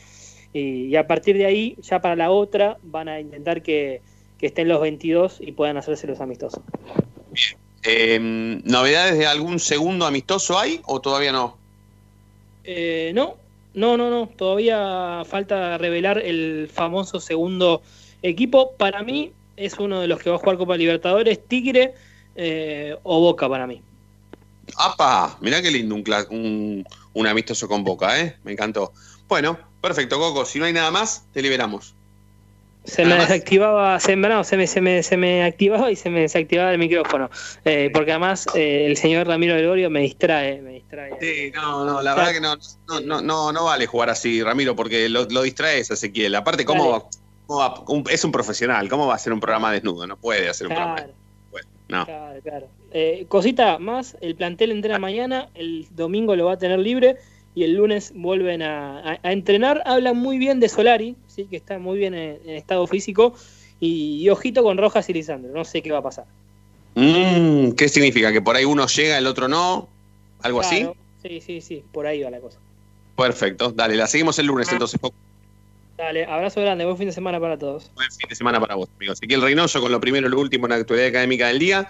Y, 0.53 0.87
y 0.87 0.97
a 0.97 1.07
partir 1.07 1.37
de 1.37 1.45
ahí, 1.45 1.77
ya 1.83 2.01
para 2.01 2.17
la 2.17 2.31
otra, 2.31 2.79
van 2.83 3.09
a 3.09 3.21
intentar 3.21 3.63
que, 3.63 4.01
que 4.39 4.47
estén 4.47 4.69
los 4.69 4.81
22 4.81 5.39
y 5.41 5.53
puedan 5.53 5.77
hacerse 5.77 6.07
los 6.07 6.21
amistosos. 6.21 6.63
Eh, 7.83 8.19
¿Novedades 8.65 9.19
de 9.19 9.27
algún 9.27 9.59
segundo 9.59 10.07
amistoso 10.07 10.59
hay 10.59 10.81
o 10.85 11.01
todavía 11.01 11.33
no? 11.33 11.57
Eh, 12.67 13.13
no, 13.15 13.37
no, 13.75 13.97
no, 13.97 14.11
no. 14.11 14.29
Todavía 14.37 15.23
falta 15.25 15.79
revelar 15.79 16.19
el 16.19 16.69
famoso 16.73 17.21
segundo 17.21 17.83
equipo. 18.23 18.73
Para 18.77 19.03
mí 19.03 19.33
es 19.57 19.79
uno 19.79 20.01
de 20.01 20.09
los 20.09 20.21
que 20.21 20.31
va 20.31 20.37
a 20.37 20.39
jugar 20.39 20.59
Copa 20.59 20.77
Libertadores, 20.77 21.41
Tigre 21.47 21.95
eh, 22.35 22.97
o 23.03 23.21
Boca 23.21 23.49
para 23.49 23.67
mí. 23.67 23.81
¡Apa! 24.77 25.39
Mirá 25.41 25.63
qué 25.63 25.71
lindo 25.71 25.95
un, 25.95 26.05
un, 26.31 26.87
un 27.15 27.27
amistoso 27.27 27.69
con 27.69 27.85
Boca, 27.85 28.21
¿eh? 28.21 28.37
Me 28.45 28.53
encantó. 28.53 28.93
Bueno, 29.29 29.59
perfecto, 29.81 30.19
Coco. 30.19 30.45
Si 30.45 30.59
no 30.59 30.65
hay 30.65 30.73
nada 30.73 30.91
más, 30.91 31.25
te 31.33 31.41
liberamos. 31.41 31.95
Se 32.85 33.05
me 33.05 33.17
desactivaba, 33.17 33.99
se, 33.99 34.15
no, 34.15 34.45
se, 34.45 34.57
me, 34.57 34.69
se, 34.69 34.81
me, 34.81 35.03
se 35.03 35.17
me 35.17 35.43
activaba 35.43 35.91
y 35.91 35.97
se 35.97 36.09
me 36.09 36.21
desactivaba 36.21 36.71
el 36.71 36.79
micrófono. 36.79 37.31
Eh, 37.65 37.91
porque 37.93 38.13
además 38.13 38.47
eh, 38.55 38.87
el 38.87 38.97
señor 38.97 39.27
Ramiro 39.27 39.55
Gregorio 39.55 39.91
me 39.91 40.03
distrae, 40.03 40.63
me 40.63 40.71
distrae. 40.89 41.11
Sí, 41.21 41.53
no, 41.55 41.85
no, 41.85 42.03
la 42.03 42.15
verdad 42.15 42.33
que 42.33 42.41
no, 42.41 42.57
no, 42.89 43.01
no, 43.01 43.21
no, 43.21 43.53
no 43.53 43.65
vale 43.65 43.87
jugar 43.87 44.11
así, 44.11 44.43
Ramiro, 44.43 44.75
porque 44.77 45.09
lo, 45.09 45.25
lo 45.27 45.43
distraes 45.43 45.91
a 45.91 45.95
Ezequiel. 45.95 46.35
Aparte, 46.35 46.65
¿cómo, 46.65 46.91
va- 46.91 47.05
cómo 47.47 47.61
va- 47.61 47.85
un- 47.89 48.05
es 48.11 48.25
un 48.25 48.33
profesional, 48.33 48.89
¿cómo 48.89 49.07
va 49.07 49.13
a 49.15 49.17
hacer 49.17 49.33
un 49.33 49.41
programa 49.41 49.73
desnudo? 49.73 50.07
No 50.07 50.17
puede 50.17 50.49
hacer 50.49 50.67
un 50.67 50.75
programa 50.75 50.97
desnudo. 50.97 51.17
No. 51.89 52.05
claro, 52.05 52.41
claro. 52.43 52.69
Eh, 52.91 53.27
cosita 53.29 53.79
más, 53.79 54.17
el 54.21 54.35
plantel 54.35 54.73
entrena 54.73 54.99
mañana, 54.99 55.49
el 55.55 55.87
domingo 55.93 56.35
lo 56.35 56.47
va 56.47 56.55
a 56.55 56.59
tener 56.59 56.81
libre 56.81 57.17
y 57.55 57.63
el 57.63 57.75
lunes 57.75 58.11
vuelven 58.15 58.61
a, 58.63 58.99
a- 59.13 59.19
a 59.23 59.33
entrenar. 59.33 59.83
Hablan 59.87 60.17
muy 60.17 60.37
bien 60.39 60.59
de 60.59 60.69
Solari, 60.69 61.15
sí, 61.29 61.47
que 61.49 61.57
está 61.57 61.79
muy 61.79 61.97
bien 61.99 62.15
en, 62.15 62.41
en 62.45 62.57
estado 62.57 62.87
físico. 62.89 63.35
Y, 63.79 64.21
y 64.23 64.29
ojito 64.31 64.63
con 64.65 64.79
Rojas 64.79 65.09
y 65.11 65.13
Lisandro, 65.13 65.53
no 65.53 65.65
sé 65.65 65.81
qué 65.83 65.93
va 65.93 65.99
a 65.99 66.03
pasar. 66.03 66.25
Mm, 66.97 67.73
¿Qué 67.73 67.89
significa? 67.89 68.33
¿Que 68.33 68.41
por 68.43 68.57
ahí 68.57 68.65
uno 68.65 68.87
llega, 68.87 69.19
el 69.19 69.27
otro 69.27 69.47
no? 69.49 69.89
¿Algo 70.43 70.61
así? 70.61 70.89
Sí, 71.23 71.41
sí, 71.41 71.61
sí, 71.61 71.85
por 71.93 72.07
ahí 72.07 72.23
va 72.23 72.31
la 72.31 72.41
cosa. 72.41 72.59
Perfecto, 73.17 73.73
dale, 73.73 73.97
la 73.97 74.07
seguimos 74.07 74.39
el 74.39 74.47
lunes 74.47 74.71
entonces. 74.71 75.01
Coco. 75.01 75.17
Dale, 75.97 76.27
abrazo 76.27 76.61
grande, 76.61 76.85
buen 76.85 76.99
fin 76.99 77.07
de 77.07 77.13
semana 77.13 77.41
para 77.41 77.59
todos. 77.59 77.91
Buen 77.95 78.11
fin 78.11 78.29
de 78.29 78.35
semana 78.35 78.61
para 78.61 78.75
vos, 78.75 78.89
amigo. 78.97 79.15
Ezequiel 79.15 79.41
Reynoso 79.41 79.81
con 79.81 79.91
lo 79.91 79.99
primero 79.99 80.27
y 80.27 80.31
lo 80.31 80.39
último 80.39 80.67
en 80.67 80.71
la 80.71 80.77
actualidad 80.77 81.09
académica 81.09 81.49
del 81.49 81.59
día. 81.59 81.89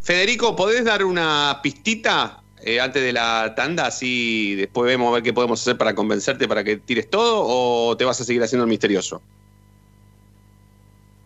Federico, 0.00 0.56
¿podés 0.56 0.84
dar 0.84 1.04
una 1.04 1.60
pistita 1.62 2.42
eh, 2.62 2.80
antes 2.80 3.02
de 3.02 3.12
la 3.12 3.52
tanda? 3.54 3.86
Así 3.86 4.54
después 4.54 4.88
vemos 4.88 5.10
a 5.10 5.14
ver 5.14 5.22
qué 5.22 5.34
podemos 5.34 5.60
hacer 5.60 5.76
para 5.76 5.94
convencerte 5.94 6.48
para 6.48 6.64
que 6.64 6.78
tires 6.78 7.10
todo 7.10 7.44
o 7.44 7.96
te 7.96 8.06
vas 8.06 8.20
a 8.22 8.24
seguir 8.24 8.42
haciendo 8.42 8.64
el 8.64 8.70
misterioso. 8.70 9.20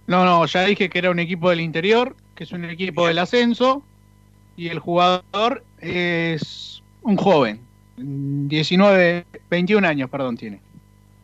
No, 0.08 0.24
no, 0.24 0.46
ya 0.46 0.64
dije 0.64 0.88
que 0.88 0.98
era 0.98 1.10
un 1.10 1.20
equipo 1.20 1.50
del 1.50 1.60
interior, 1.60 2.16
que 2.34 2.44
es 2.44 2.52
un 2.52 2.64
equipo 2.64 3.06
del 3.06 3.18
ascenso, 3.18 3.82
y 4.56 4.68
el 4.68 4.78
jugador 4.78 5.64
es 5.80 6.82
un 7.02 7.16
joven, 7.16 7.60
19, 7.96 9.26
21 9.50 9.86
años, 9.86 10.10
perdón, 10.10 10.36
tiene. 10.36 10.60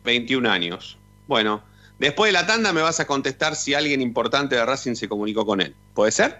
21 0.03 0.49
años. 0.49 0.97
Bueno, 1.27 1.63
después 1.99 2.29
de 2.29 2.33
la 2.33 2.45
tanda 2.45 2.73
me 2.73 2.81
vas 2.81 2.99
a 2.99 3.07
contestar 3.07 3.55
si 3.55 3.73
alguien 3.73 4.01
importante 4.01 4.55
de 4.55 4.65
Racing 4.65 4.95
se 4.95 5.07
comunicó 5.07 5.45
con 5.45 5.61
él. 5.61 5.75
¿Puede 5.93 6.11
ser? 6.11 6.39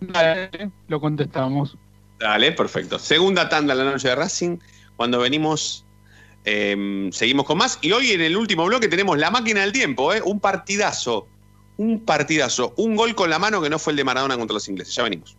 Dale, 0.00 0.70
lo 0.88 1.00
contestamos. 1.00 1.76
Dale, 2.18 2.52
perfecto. 2.52 2.98
Segunda 2.98 3.48
tanda 3.48 3.74
la 3.74 3.84
noche 3.84 4.08
de 4.08 4.14
Racing. 4.14 4.58
Cuando 4.96 5.20
venimos, 5.20 5.84
eh, 6.44 7.08
seguimos 7.12 7.46
con 7.46 7.58
más. 7.58 7.78
Y 7.82 7.92
hoy 7.92 8.12
en 8.12 8.20
el 8.20 8.36
último 8.36 8.64
bloque 8.66 8.88
tenemos 8.88 9.18
la 9.18 9.30
máquina 9.30 9.60
del 9.60 9.72
tiempo, 9.72 10.12
¿eh? 10.12 10.20
un 10.24 10.40
partidazo. 10.40 11.28
Un 11.78 12.04
partidazo. 12.04 12.74
Un 12.76 12.96
gol 12.96 13.14
con 13.14 13.30
la 13.30 13.38
mano 13.38 13.62
que 13.62 13.70
no 13.70 13.78
fue 13.78 13.92
el 13.92 13.96
de 13.96 14.04
Maradona 14.04 14.36
contra 14.36 14.54
los 14.54 14.68
ingleses. 14.68 14.94
Ya 14.94 15.04
venimos. 15.04 15.36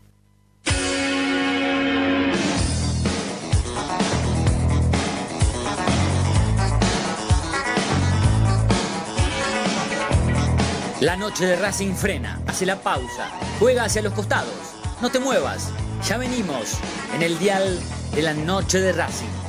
La 11.01 11.15
noche 11.15 11.45
de 11.45 11.55
Racing 11.55 11.93
frena, 11.93 12.41
hace 12.45 12.65
la 12.65 12.81
pausa, 12.81 13.31
juega 13.59 13.85
hacia 13.85 14.01
los 14.01 14.13
costados. 14.13 14.53
No 15.01 15.09
te 15.09 15.19
muevas, 15.19 15.71
ya 16.05 16.17
venimos 16.17 16.77
en 17.15 17.21
el 17.21 17.39
dial 17.39 17.79
de 18.15 18.21
la 18.21 18.33
noche 18.33 18.79
de 18.79 18.91
Racing. 18.91 19.48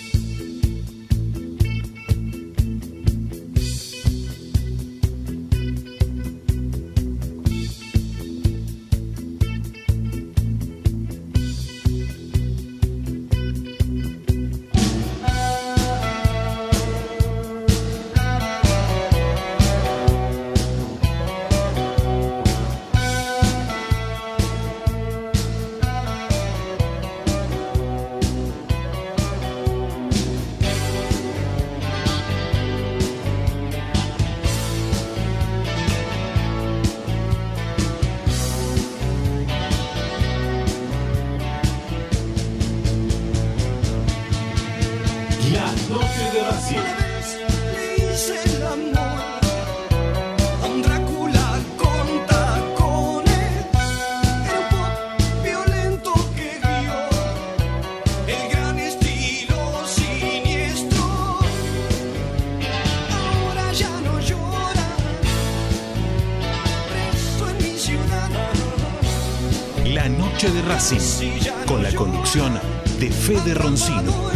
Fede 73.21 73.53
Roncino. 73.53 74.31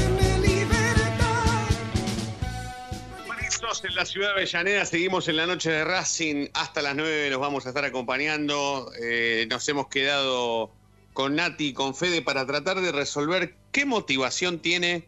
En 3.83 3.95
la 3.95 4.05
ciudad 4.05 4.29
de 4.29 4.33
Avellaneda, 4.33 4.85
seguimos 4.85 5.27
en 5.27 5.37
la 5.37 5.45
noche 5.45 5.69
de 5.69 5.83
Racing. 5.83 6.47
Hasta 6.53 6.81
las 6.81 6.95
9 6.95 7.29
nos 7.29 7.39
vamos 7.39 7.65
a 7.65 7.69
estar 7.69 7.85
acompañando. 7.85 8.91
Eh, 8.99 9.47
nos 9.49 9.67
hemos 9.69 9.87
quedado 9.87 10.71
con 11.13 11.35
Nati 11.35 11.67
y 11.67 11.73
con 11.73 11.93
Fede 11.93 12.21
para 12.21 12.45
tratar 12.45 12.81
de 12.81 12.91
resolver 12.91 13.55
qué 13.71 13.85
motivación 13.85 14.59
tiene 14.59 15.07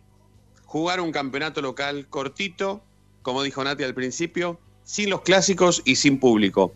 jugar 0.65 1.01
un 1.01 1.11
campeonato 1.11 1.61
local 1.61 2.07
cortito, 2.09 2.84
como 3.21 3.41
dijo 3.41 3.63
Nati 3.63 3.84
al 3.84 3.93
principio, 3.93 4.59
sin 4.84 5.09
los 5.09 5.21
clásicos 5.21 5.82
y 5.86 5.95
sin 5.95 6.19
público. 6.19 6.73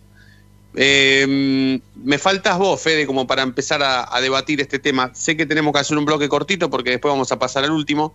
Eh, 0.76 1.80
me 1.96 2.18
faltas 2.18 2.58
vos, 2.58 2.82
Fede, 2.82 3.06
como 3.06 3.28
para 3.28 3.42
empezar 3.42 3.82
a, 3.84 4.22
debatir 4.22 4.62
este 4.62 4.80
tema. 4.80 5.12
Sé 5.14 5.36
que 5.36 5.46
tenemos 5.46 5.74
que 5.74 5.80
hacer 5.80 5.98
un 5.98 6.06
bloque 6.06 6.30
cortito 6.30 6.70
porque 6.70 6.92
después 6.92 7.12
vamos 7.12 7.32
a 7.32 7.40
pasar 7.40 7.64
al 7.64 7.72
último. 7.72 8.14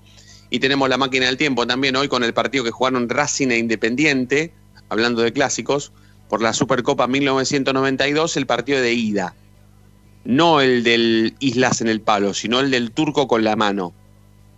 Y 0.48 0.60
tenemos 0.60 0.88
la 0.88 0.96
máquina 0.96 1.26
del 1.26 1.36
tiempo 1.36 1.66
también 1.66 1.96
hoy 1.96 2.08
con 2.08 2.22
el 2.22 2.32
partido 2.32 2.62
que 2.62 2.70
jugaron 2.70 3.08
Racing 3.08 3.48
e 3.48 3.58
Independiente, 3.58 4.52
hablando 4.88 5.22
de 5.22 5.32
clásicos, 5.32 5.92
por 6.28 6.40
la 6.40 6.52
Supercopa 6.52 7.08
1992, 7.08 8.36
el 8.36 8.46
partido 8.46 8.80
de 8.80 8.92
ida. 8.92 9.34
No 10.24 10.60
el 10.60 10.84
del 10.84 11.34
Islas 11.40 11.80
en 11.80 11.88
el 11.88 12.00
Palo, 12.00 12.32
sino 12.32 12.60
el 12.60 12.70
del 12.70 12.92
Turco 12.92 13.26
con 13.26 13.42
la 13.42 13.56
mano, 13.56 13.92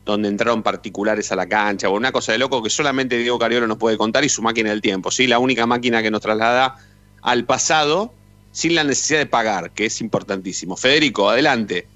donde 0.04 0.28
entraron 0.28 0.62
particulares 0.62 1.32
a 1.32 1.36
la 1.36 1.46
cancha, 1.46 1.88
o 1.88 1.96
una 1.96 2.12
cosa 2.12 2.32
de 2.32 2.38
loco 2.38 2.62
que 2.62 2.70
solamente 2.70 3.16
Diego 3.16 3.38
Cariolo 3.38 3.66
nos 3.66 3.78
puede 3.78 3.96
contar 3.96 4.24
y 4.24 4.28
su 4.28 4.42
máquina 4.42 4.70
del 4.70 4.82
tiempo, 4.82 5.10
¿sí? 5.10 5.26
La 5.26 5.38
única 5.38 5.66
máquina 5.66 6.02
que 6.02 6.10
nos 6.10 6.20
traslada 6.20 6.76
al 7.22 7.44
pasado 7.44 8.12
sin 8.52 8.74
la 8.74 8.84
necesidad 8.84 9.20
de 9.20 9.26
pagar, 9.26 9.70
que 9.70 9.86
es 9.86 10.00
importantísimo. 10.00 10.76
Federico, 10.76 11.28
adelante. 11.30 11.86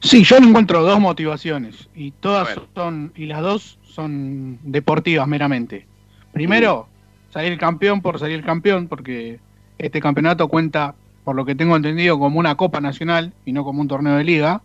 Sí, 0.00 0.24
yo 0.24 0.38
le 0.38 0.48
encuentro 0.48 0.82
dos 0.82 1.00
motivaciones 1.00 1.88
y 1.94 2.10
todas 2.10 2.48
son 2.74 3.12
y 3.16 3.26
las 3.26 3.40
dos 3.40 3.78
son 3.82 4.58
deportivas 4.62 5.26
meramente. 5.26 5.86
Primero, 6.32 6.86
salir 7.32 7.58
campeón 7.58 8.02
por 8.02 8.18
salir 8.18 8.44
campeón, 8.44 8.88
porque 8.88 9.40
este 9.78 10.00
campeonato 10.00 10.48
cuenta, 10.48 10.94
por 11.24 11.34
lo 11.34 11.44
que 11.44 11.54
tengo 11.54 11.76
entendido, 11.76 12.18
como 12.18 12.38
una 12.38 12.56
Copa 12.56 12.80
Nacional 12.80 13.32
y 13.44 13.52
no 13.52 13.64
como 13.64 13.80
un 13.80 13.88
torneo 13.88 14.16
de 14.16 14.24
liga, 14.24 14.60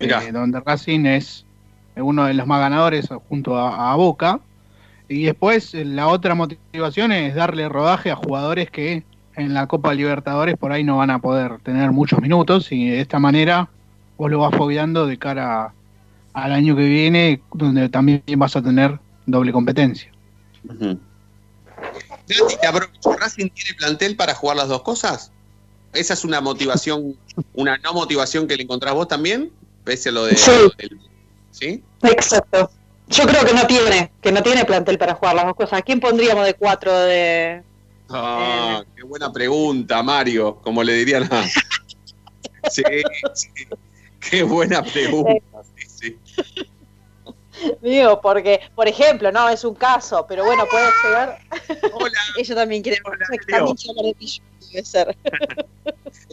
eh, 0.00 0.32
donde 0.32 0.60
Racing 0.60 1.06
es 1.06 1.44
uno 1.96 2.24
de 2.24 2.34
los 2.34 2.46
más 2.46 2.60
ganadores 2.60 3.08
junto 3.28 3.56
a, 3.56 3.92
a 3.92 3.96
Boca. 3.96 4.40
Y 5.12 5.24
después 5.24 5.74
eh, 5.74 5.84
la 5.84 6.08
otra 6.08 6.34
motivación 6.34 7.12
es 7.12 7.34
darle 7.34 7.68
rodaje 7.68 8.10
a 8.10 8.16
jugadores 8.16 8.70
que 8.70 9.04
en 9.36 9.54
la 9.54 9.66
Copa 9.66 9.94
Libertadores 9.94 10.56
por 10.56 10.72
ahí 10.72 10.84
no 10.84 10.98
van 10.98 11.10
a 11.10 11.18
poder 11.18 11.58
tener 11.60 11.90
muchos 11.92 12.20
minutos 12.20 12.70
y 12.72 12.88
de 12.88 13.00
esta 13.00 13.18
manera 13.18 13.68
vos 14.18 14.30
lo 14.30 14.40
vas 14.40 14.54
fogueando 14.54 15.06
de 15.06 15.18
cara 15.18 15.72
al 16.34 16.52
año 16.52 16.76
que 16.76 16.84
viene, 16.84 17.42
donde 17.52 17.88
también 17.88 18.22
vas 18.36 18.56
a 18.56 18.62
tener 18.62 18.98
doble 19.26 19.52
competencia. 19.52 20.10
Te 22.26 22.66
aprovecho. 22.66 23.12
¿Racing 23.18 23.48
tiene 23.50 23.74
plantel 23.76 24.16
para 24.16 24.34
jugar 24.34 24.56
las 24.56 24.68
dos 24.68 24.82
cosas? 24.82 25.30
¿Esa 25.92 26.14
es 26.14 26.24
una 26.24 26.40
motivación, 26.40 27.16
una 27.54 27.76
no 27.78 27.92
motivación 27.92 28.46
que 28.46 28.56
le 28.56 28.62
encontrás 28.62 28.94
vos 28.94 29.08
también? 29.08 29.50
Pese 29.84 30.08
a 30.08 30.12
lo 30.12 30.24
de. 30.24 30.36
Sí. 30.36 30.50
del- 30.78 31.00
¿Sí? 31.50 31.82
Exacto. 32.02 32.70
Yo 33.12 33.26
creo 33.26 33.44
que 33.44 33.52
no 33.52 33.66
tiene, 33.66 34.10
que 34.22 34.32
no 34.32 34.42
tiene 34.42 34.64
plantel 34.64 34.96
para 34.96 35.14
jugar 35.14 35.34
las 35.34 35.44
dos 35.44 35.54
cosas. 35.54 35.80
¿A 35.80 35.82
quién 35.82 36.00
pondríamos 36.00 36.46
de 36.46 36.54
cuatro 36.54 36.98
de...? 36.98 37.62
Ah, 38.08 38.82
qué 38.96 39.02
buena 39.02 39.30
pregunta, 39.32 40.02
Mario, 40.02 40.56
como 40.56 40.82
le 40.82 40.94
dirían 40.94 41.24
a. 41.32 41.44
Sí, 42.70 42.82
sí. 43.34 43.48
Qué 44.20 44.44
buena 44.44 44.84
pregunta. 44.84 45.62
Sí, 45.76 46.16
sí. 46.36 46.66
Digo, 47.80 48.20
porque, 48.20 48.60
por 48.74 48.86
ejemplo, 48.86 49.32
no, 49.32 49.48
es 49.48 49.64
un 49.64 49.74
caso, 49.74 50.24
pero 50.28 50.44
bueno, 50.44 50.64
puede 50.70 50.86
llegar... 51.04 51.38
Hola. 51.92 52.18
Ella 52.38 52.54
también 52.54 52.82
quiere... 52.82 52.98
también 53.48 54.14
Pichu, 54.14 54.42
debe 54.72 54.84
ser. 54.84 55.16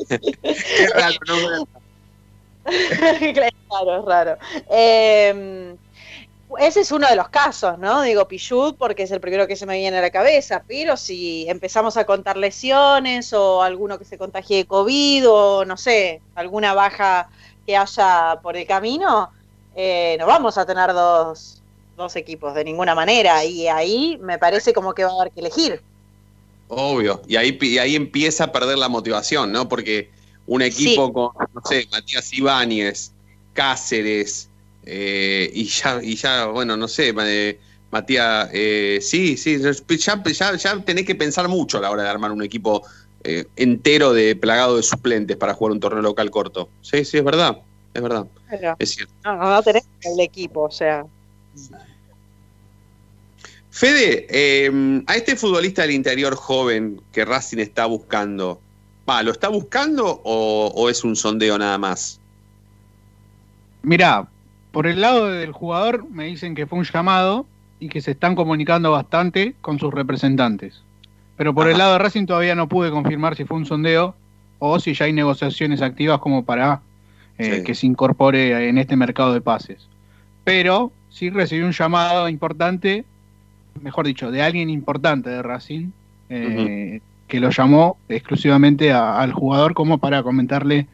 Qué 0.08 0.88
raro, 0.94 1.18
¿no? 1.28 1.68
claro, 3.34 4.00
es 4.00 4.06
raro. 4.06 4.38
Eh, 4.70 5.76
ese 6.58 6.82
es 6.82 6.92
uno 6.92 7.08
de 7.08 7.16
los 7.16 7.30
casos, 7.30 7.78
¿no? 7.78 8.02
Digo 8.02 8.28
Pichut 8.28 8.76
porque 8.78 9.04
es 9.04 9.12
el 9.12 9.20
primero 9.20 9.46
que 9.48 9.56
se 9.56 9.66
me 9.66 9.78
viene 9.78 9.98
a 9.98 10.02
la 10.02 10.10
cabeza, 10.10 10.64
pero 10.68 10.98
si 10.98 11.48
empezamos 11.48 11.96
a 11.98 12.06
contar 12.06 12.38
lesiones 12.38 13.34
o 13.34 13.62
alguno 13.62 14.00
que 14.00 14.06
se 14.06 14.18
contagie 14.18 14.58
de 14.58 14.66
COVID 14.66 15.30
o 15.30 15.66
no 15.66 15.78
sé, 15.78 16.22
alguna 16.36 16.74
baja 16.74 17.30
que 17.66 17.78
haya 17.78 18.40
por 18.42 18.58
el 18.58 18.66
camino, 18.66 19.30
eh, 19.76 20.16
no 20.20 20.26
vamos 20.26 20.58
a 20.58 20.66
tener 20.66 20.92
dos, 20.94 21.62
dos 21.96 22.16
equipos 22.16 22.56
de 22.56 22.64
ninguna 22.64 22.96
manera 22.96 23.46
y 23.46 23.68
ahí 23.68 24.18
me 24.22 24.40
parece 24.40 24.74
como 24.74 24.94
que 24.94 25.04
va 25.04 25.12
a 25.12 25.22
haber 25.22 25.32
que 25.32 25.42
elegir. 25.42 25.82
Obvio. 26.68 27.22
Y 27.28 27.36
ahí, 27.36 27.58
y 27.62 27.78
ahí 27.78 27.96
empieza 27.96 28.46
a 28.46 28.52
perder 28.52 28.78
la 28.78 28.90
motivación, 28.90 29.52
¿no? 29.52 29.68
Porque 29.70 30.10
un 30.48 30.62
equipo 30.64 31.08
Sí. 31.08 31.14
con, 31.14 31.32
no 31.54 31.62
sé, 31.64 31.88
Matías 31.92 32.34
Ibáñez, 32.34 33.12
Cáceres, 33.54 34.49
eh, 34.86 35.50
y 35.54 35.66
ya, 35.66 36.00
y 36.02 36.16
ya, 36.16 36.46
bueno, 36.48 36.78
no 36.78 36.88
sé, 36.88 37.14
eh, 37.18 37.60
Matías, 37.92 38.50
eh, 38.54 39.00
sí, 39.02 39.36
sí, 39.36 39.60
ya, 39.60 40.24
ya, 40.24 40.56
ya 40.56 40.80
tenés 40.84 41.06
que 41.06 41.16
pensar 41.16 41.48
mucho 41.48 41.80
a 41.80 41.82
la 41.82 41.90
hora 41.92 42.04
de 42.04 42.10
armar 42.10 42.32
un 42.32 42.44
equipo 42.44 42.84
eh, 43.24 43.46
entero 43.56 44.14
de 44.14 44.36
plagado 44.36 44.78
de 44.78 44.84
suplentes 44.84 45.38
para 45.38 45.54
jugar 45.54 45.74
un 45.74 45.80
torneo 45.80 46.02
local 46.02 46.30
corto. 46.30 46.70
Sí, 46.82 47.04
sí, 47.04 47.18
es 47.18 47.24
verdad, 47.24 47.58
es 47.94 48.02
verdad, 48.02 48.28
Pero 48.50 48.76
es 48.78 48.92
cierto. 48.92 49.14
no, 49.26 49.38
no, 49.38 49.64
tenés 49.64 49.88
el 50.04 50.20
equipo, 50.20 50.62
o 50.62 50.72
sea. 50.72 51.06
Fede, 53.72 54.28
eh, 54.30 55.04
a 55.08 55.16
este 55.16 55.36
futbolista 55.36 55.82
del 55.82 55.92
interior 55.92 56.36
joven 56.36 57.02
que 57.12 57.26
Racing 57.26 57.58
está 57.60 57.86
buscando, 57.88 58.62
va, 59.10 59.24
¿lo 59.24 59.32
está 59.32 59.48
buscando 59.48 60.22
o, 60.24 60.72
o 60.76 60.90
es 60.90 61.04
un 61.04 61.16
sondeo 61.16 61.58
nada 61.58 61.78
más? 61.78 62.20
Mira, 63.82 64.28
por 64.72 64.88
el 64.88 65.02
lado 65.02 65.28
del 65.30 65.52
jugador 65.52 66.06
me 66.10 66.26
dicen 66.26 66.56
que 66.56 66.68
fue 66.68 66.80
un 66.80 66.86
llamado 66.86 67.46
y 67.80 67.90
que 67.90 68.02
se 68.02 68.12
están 68.12 68.36
comunicando 68.36 68.92
bastante 68.92 69.56
con 69.62 69.80
sus 69.80 69.94
representantes. 69.94 70.82
Pero 71.38 71.54
por 71.54 71.70
el 71.70 71.78
lado 71.78 71.94
de 71.94 72.00
Racing 72.00 72.26
todavía 72.26 72.56
no 72.56 72.68
pude 72.68 72.92
confirmar 72.92 73.36
si 73.36 73.46
fue 73.46 73.58
un 73.58 73.66
sondeo 73.66 74.16
o 74.60 74.80
si 74.80 74.94
ya 74.94 75.06
hay 75.06 75.14
negociaciones 75.14 75.82
activas 75.82 76.20
como 76.20 76.44
para 76.44 76.82
eh, 77.38 77.64
que 77.64 77.74
se 77.76 77.88
incorpore 77.88 78.68
en 78.68 78.78
este 78.78 78.98
mercado 78.98 79.34
de 79.34 79.40
pases. 79.40 79.88
Pero 80.44 80.92
sí 81.10 81.30
recibí 81.30 81.62
un 81.64 81.72
llamado 81.72 82.28
importante, 82.28 83.06
mejor 83.82 84.06
dicho, 84.06 84.30
de 84.32 84.42
alguien 84.42 84.70
importante 84.70 85.30
de 85.30 85.42
Racing, 85.42 85.92
eh, 86.30 87.00
que 87.30 87.40
lo 87.40 87.50
llamó 87.52 87.98
exclusivamente 88.10 88.92
a- 88.92 89.20
al 89.22 89.32
jugador 89.32 89.74
como 89.74 89.98
para 90.00 90.22
comentarle 90.24 90.88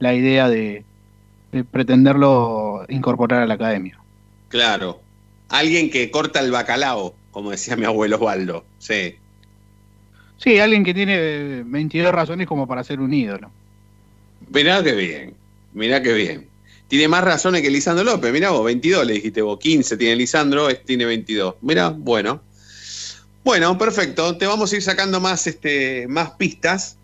la 0.00 0.14
idea 0.14 0.48
de, 0.48 0.58
de 0.58 0.84
pretenderlo 1.70 2.84
incorporar 2.88 3.42
a 3.42 3.46
la 3.46 3.54
academia. 3.54 3.98
Claro. 4.48 5.00
Alguien 5.48 5.90
que 5.90 6.10
corta 6.10 6.40
el 6.40 6.50
bacalao, 6.50 7.14
como 7.30 7.50
decía 7.50 7.76
mi 7.76 7.84
abuelo 7.84 8.16
Osvaldo. 8.16 8.64
Sí. 8.78 9.16
Sí, 10.38 10.58
alguien 10.58 10.82
que 10.82 10.94
tiene 10.94 11.14
eh, 11.16 11.62
22 11.64 12.12
razones 12.12 12.46
como 12.46 12.66
para 12.66 12.82
ser 12.82 13.00
un 13.00 13.12
ídolo. 13.12 13.50
Mirá 14.48 14.82
qué 14.82 14.92
bien. 14.92 15.34
Mirá 15.72 16.02
qué 16.02 16.12
bien. 16.12 16.48
Tiene 16.88 17.08
más 17.08 17.24
razones 17.24 17.62
que 17.62 17.70
Lisandro 17.70 18.04
López. 18.04 18.32
Mirá 18.32 18.50
vos, 18.50 18.64
22 18.64 19.06
le 19.06 19.14
dijiste 19.14 19.40
vos. 19.40 19.58
15 19.58 19.96
tiene 19.96 20.16
Lisandro, 20.16 20.68
este 20.68 20.84
tiene 20.84 21.04
22. 21.04 21.56
Mirá, 21.62 21.90
bueno. 21.90 22.42
Bueno, 23.44 23.76
perfecto. 23.78 24.36
Te 24.36 24.46
vamos 24.46 24.72
a 24.72 24.76
ir 24.76 24.82
sacando 24.82 25.20
más, 25.20 25.46
este, 25.46 26.06
más 26.08 26.32
pistas. 26.32 26.96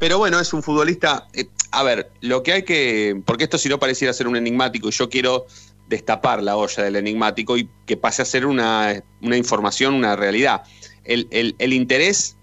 Pero 0.00 0.18
bueno, 0.18 0.40
es 0.40 0.52
un 0.52 0.62
futbolista. 0.64 1.28
eh, 1.34 1.46
a 1.70 1.84
ver, 1.84 2.10
lo 2.22 2.42
que 2.42 2.52
hay 2.54 2.62
que. 2.64 3.20
Porque 3.24 3.44
esto 3.44 3.58
si 3.58 3.68
no 3.68 3.78
pareciera 3.78 4.12
ser 4.12 4.26
un 4.26 4.34
enigmático 4.34 4.88
y 4.88 4.92
yo 4.92 5.08
quiero 5.08 5.46
destapar 5.88 6.42
la 6.42 6.56
olla 6.56 6.82
del 6.82 6.96
enigmático 6.96 7.56
y 7.56 7.68
que 7.86 7.96
pase 7.96 8.22
a 8.22 8.24
ser 8.24 8.46
una, 8.46 9.00
una 9.22 9.36
información, 9.36 9.94
una 9.94 10.16
realidad. 10.16 10.62
El, 11.04 11.28
el- 11.30 11.54
el 11.58 11.72
interés, 11.72 12.36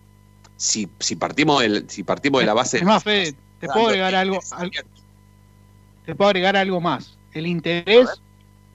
si, 0.55 0.87
si, 0.99 1.15
partimos 1.15 1.61
del, 1.61 1.89
si 1.89 2.03
partimos 2.03 2.41
de 2.41 2.45
la 2.47 2.53
base. 2.53 2.77
Es 2.77 2.83
más, 2.83 3.03
Fede, 3.03 3.35
te 3.59 3.67
puedo 3.67 3.87
agregar 3.87 4.15
algo, 4.15 4.39
al- 4.51 4.71
te 6.05 6.15
puedo 6.15 6.29
agregar 6.29 6.55
algo 6.55 6.79
más. 6.79 7.17
El 7.33 7.47
interés 7.47 8.07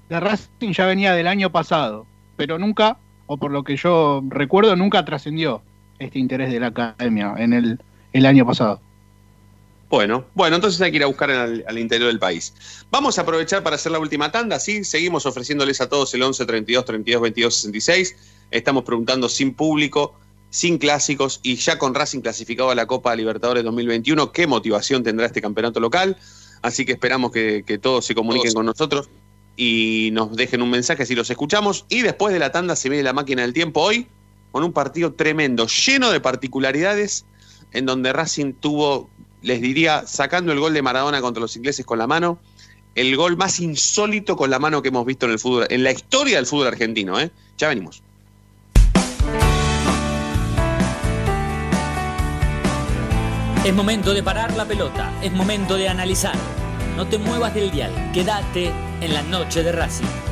de 0.09 0.21
Racing 0.21 0.73
ya 0.73 0.87
venía 0.87 1.15
del 1.15 1.27
año 1.29 1.51
pasado, 1.51 2.07
pero 2.37 2.59
nunca, 2.59 2.97
o 3.27 3.37
por 3.37 3.51
lo 3.51 3.65
que 3.65 3.77
yo 3.77 4.23
recuerdo, 4.29 4.77
nunca 4.77 5.05
trascendió 5.05 5.63
este 5.99 6.19
interés 6.19 6.51
de 6.53 6.61
la 6.61 6.69
academia 6.69 7.35
en 7.39 7.53
el, 7.53 7.81
el 8.13 8.27
año 8.27 8.47
pasado. 8.47 8.81
Bueno, 9.89 10.25
bueno, 10.35 10.57
entonces 10.57 10.81
hay 10.81 10.91
que 10.91 10.97
ir 10.97 11.03
a 11.03 11.07
buscar 11.07 11.31
al, 11.31 11.65
al 11.69 11.79
interior 11.79 12.09
del 12.09 12.19
país. 12.19 12.55
Vamos 12.91 13.19
a 13.19 13.23
aprovechar 13.23 13.63
para 13.63 13.77
hacer 13.77 13.93
la 13.93 13.99
última 13.99 14.33
tanda, 14.33 14.59
¿sí? 14.59 14.85
Seguimos 14.85 15.27
ofreciéndoles 15.27 15.83
a 15.83 15.89
todos 15.89 16.15
el 16.15 16.23
11 16.23 16.47
32 16.47 16.85
32 16.87 17.23
22 17.23 17.55
66. 17.55 18.17
Estamos 18.51 18.85
preguntando 18.85 19.29
sin 19.29 19.53
público, 19.53 20.15
sin 20.53 20.77
clásicos 20.77 21.41
y 21.43 21.57
ya 21.57 21.79
con 21.79 21.95
Racing 21.95 22.21
clasificado 22.21 22.71
a 22.71 22.75
la 22.75 22.87
Copa 22.87 23.17
Libertadores 23.17 23.65
2021, 23.65 24.33
¿qué 24.33 24.47
motivación 24.47 25.03
tendrá 25.03 25.25
este 25.25 25.41
campeonato 25.41 25.81
local? 25.81 26.19
Así 26.61 26.85
que 26.85 26.93
esperamos 26.93 27.33
que, 27.33 27.65
que 27.67 27.79
todos 27.79 28.05
se 28.05 28.15
comuniquen 28.15 28.53
con 28.53 28.67
nosotros 28.67 29.09
y 29.57 30.11
nos 30.13 30.37
dejen 30.37 30.61
un 30.61 30.71
mensaje 30.71 31.07
si 31.07 31.15
los 31.15 31.31
escuchamos. 31.31 31.87
Y 31.89 32.03
después 32.03 32.35
de 32.35 32.39
la 32.39 32.53
tanda 32.53 32.77
se 32.77 32.91
viene 32.91 33.03
la 33.03 33.15
máquina 33.15 33.43
del 33.43 33.55
tiempo 33.55 33.81
hoy 33.81 34.07
con 34.53 34.63
un 34.63 34.75
partido 34.75 35.15
tremendo, 35.15 35.67
lleno 35.67 36.11
de 36.11 36.21
particularidades, 36.21 37.25
en 37.73 37.87
donde 37.87 38.13
Racing 38.13 38.53
tuvo, 38.55 39.09
les 39.43 39.61
diría, 39.61 40.07
sacando 40.07 40.53
el 40.53 40.61
gol 40.61 40.75
de 40.75 40.83
Maradona 40.83 41.21
contra 41.21 41.41
los 41.41 41.57
ingleses 41.57 41.87
con 41.87 41.99
la 41.99 42.07
mano, 42.07 42.39
el 42.95 43.17
gol 43.17 43.37
más 43.37 43.61
insólito 43.61 44.37
con 44.37 44.51
la 44.51 44.59
mano 44.59 44.83
que 44.83 44.89
hemos 44.89 45.07
visto 45.07 45.27
en 45.27 45.33
el 45.33 45.39
fútbol, 45.39 45.67
en 45.71 45.83
la 45.83 45.93
historia 45.93 46.37
del 46.37 46.47
fútbol 46.47 46.69
argentino. 46.69 47.19
¿eh? 47.19 47.31
Ya 47.57 47.69
venimos. 47.69 48.03
Es 53.65 53.73
momento 53.73 54.13
de 54.13 54.23
parar 54.25 54.57
la 54.57 54.65
pelota, 54.65 55.13
es 55.23 55.33
momento 55.33 55.77
de 55.77 55.89
analizar. 55.89 56.35
No 56.97 57.07
te 57.07 57.17
muevas 57.17 57.55
del 57.55 57.71
dial, 57.71 58.11
quédate 58.13 58.73
en 59.01 59.15
la 59.15 59.23
noche 59.23 59.63
de 59.63 59.73
Racing. 59.73 60.32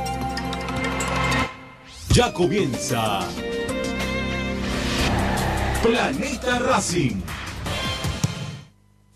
Ya 2.13 2.31
comienza 2.33 3.21
Planeta 5.81 6.59
Racing. 6.59 7.21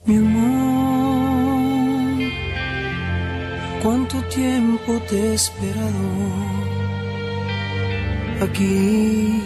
Mi 0.06 0.16
amor, 0.16 1.52
cuánto 3.84 4.22
tiempo 4.30 5.00
te 5.10 5.18
he 5.18 5.34
esperado 5.34 6.08
aquí. 8.42 9.42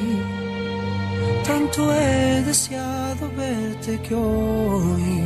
Tanto 1.44 1.92
he 1.96 2.44
deseado 2.44 3.32
verte 3.36 4.00
que 4.02 4.14
hoy 4.14 5.24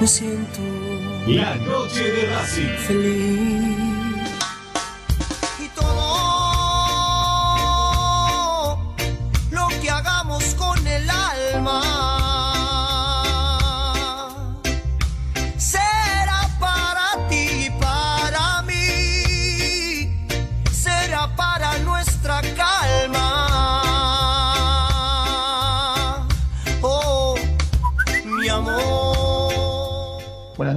me 0.00 0.06
siento 0.06 0.60
La 1.26 1.56
noche 1.56 2.04
de 2.04 2.26
Racing. 2.26 2.76
feliz. 2.86 3.83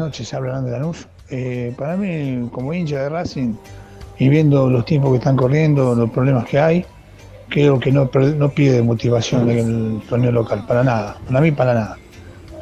Noches, 0.08 0.34
habla 0.34 0.62
de 0.62 0.72
Lanús. 0.72 1.08
Eh, 1.30 1.74
para 1.78 1.98
mí, 1.98 2.48
como 2.52 2.74
hincha 2.74 3.04
de 3.04 3.10
Racing 3.10 3.54
y 4.18 4.30
viendo 4.30 4.70
los 4.70 4.86
tiempos 4.86 5.12
que 5.12 5.18
están 5.18 5.36
corriendo, 5.36 5.94
los 5.96 6.10
problemas 6.10 6.46
que 6.46 6.60
hay, 6.60 6.86
creo 7.50 7.80
que 7.80 7.92
no, 7.92 8.10
no 8.38 8.50
pide 8.50 8.82
motivación 8.82 9.50
el 9.50 10.02
torneo 10.10 10.32
local, 10.32 10.64
para 10.66 10.84
nada. 10.84 11.18
Para 11.28 11.42
mí, 11.42 11.52
para 11.52 11.74
nada. 11.74 11.98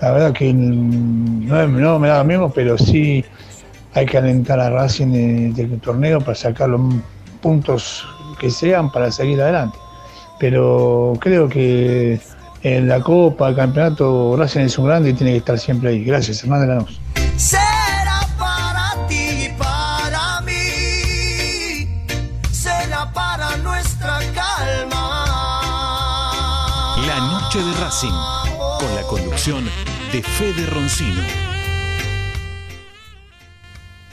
La 0.02 0.12
verdad 0.12 0.34
que 0.34 0.52
no, 0.54 1.68
no 1.68 2.00
me 2.00 2.08
da 2.08 2.20
lo 2.20 2.26
mismo, 2.26 2.52
pero 2.52 2.78
sí 2.78 3.24
hay 3.94 4.06
que 4.08 4.18
alentar 4.18 4.60
a 4.60 4.70
Racing 4.70 5.08
de- 5.12 5.54
del 5.54 5.80
torneo 5.80 6.20
para 6.20 6.36
sacar 6.36 6.70
los 6.70 6.82
puntos 7.42 8.06
que 8.40 8.50
sean 8.50 8.92
para 8.92 9.12
seguir 9.12 9.40
adelante. 9.42 9.78
Pero 10.40 11.14
creo 11.22 11.48
que 11.48 12.20
en 12.64 12.88
la 12.88 13.00
Copa, 13.00 13.48
el 13.50 13.56
campeonato, 13.56 14.36
Racing 14.36 14.62
es 14.62 14.78
un 14.80 14.88
grande 14.88 15.12
y 15.12 15.14
tiene 15.14 15.32
que 15.34 15.38
estar 15.38 15.58
siempre 15.60 15.90
ahí. 15.92 16.04
Gracias, 16.04 16.44
Hernández 16.44 16.68
Lanús. 16.70 17.00
De 27.64 27.74
Racing, 27.76 28.12
con 28.80 28.96
la 28.96 29.04
conducción 29.04 29.64
de 30.12 30.22
Fede 30.22 30.66
Roncino. 30.66 31.22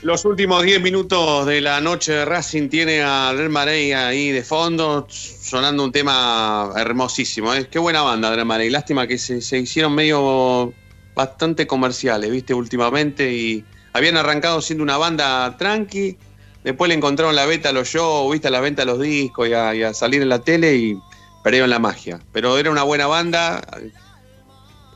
Los 0.03 0.25
últimos 0.25 0.63
10 0.63 0.81
minutos 0.81 1.47
de 1.47 1.61
la 1.61 1.81
noche 1.81 2.13
de 2.13 2.25
Racing 2.25 2.69
tiene 2.69 3.03
a 3.03 3.35
Del 3.35 3.49
Marey 3.49 3.93
ahí 3.93 4.31
de 4.31 4.45
fondo, 4.45 5.09
sonando 5.09 5.83
un 5.83 5.91
tema 5.91 6.73
hermosísimo. 6.77 7.53
¿eh? 7.53 7.67
Qué 7.69 7.81
buena 7.81 8.03
banda, 8.03 8.31
Del 8.31 8.45
Marey. 8.45 8.71
Lástima 8.71 9.09
que 9.09 9.19
se, 9.19 9.59
hicieron 9.59 9.93
medio 9.93 10.73
bastante 11.17 11.67
comerciales, 11.67 12.31
¿viste? 12.31 12.55
Últimamente. 12.55 13.33
Y 13.33 13.65
habían 13.93 14.17
arrancado 14.19 14.61
siendo 14.61 14.85
una 14.85 14.99
banda 14.99 15.57
tranqui. 15.57 16.17
Después 16.63 16.89
le 16.89 16.95
encontraron 16.95 17.35
la 17.35 17.45
beta 17.47 17.71
a 17.71 17.73
los 17.73 17.89
shows, 17.89 18.31
¿viste? 18.31 18.47
A 18.47 18.53
la 18.53 18.61
venta 18.61 18.83
de 18.83 18.87
los 18.87 19.01
discos 19.01 19.51
a, 19.51 19.75
y 19.75 19.83
a 19.83 19.93
salir 19.93 20.23
en 20.23 20.29
la 20.29 20.39
tele 20.39 20.77
y 20.77 20.99
perdieron 21.43 21.71
la 21.71 21.79
magia. 21.79 22.21
Pero 22.33 22.59
era 22.59 22.71
una 22.71 22.83
buena 22.83 23.07
banda. 23.07 23.63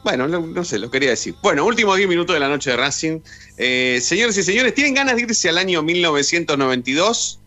Bueno, 0.05 0.29
no, 0.29 0.41
no 0.41 0.65
sé, 0.65 0.79
lo 0.79 0.91
quería 0.91 1.11
decir. 1.11 1.35
Bueno, 1.43 1.65
últimos 1.65 1.97
10 1.97 2.09
minutos 2.09 2.35
de 2.35 2.41
la 2.41 2.49
noche 2.49 2.71
de 2.71 2.77
Racing. 2.77 3.21
Eh, 3.57 3.99
señores 4.01 4.37
y 4.39 4.43
señores, 4.43 4.75
¿tienen 4.75 4.95
ganas 4.95 5.17
de 5.17 5.23
irse 5.23 5.49
al 5.49 5.59
año 5.59 5.83
1992? 5.83 7.41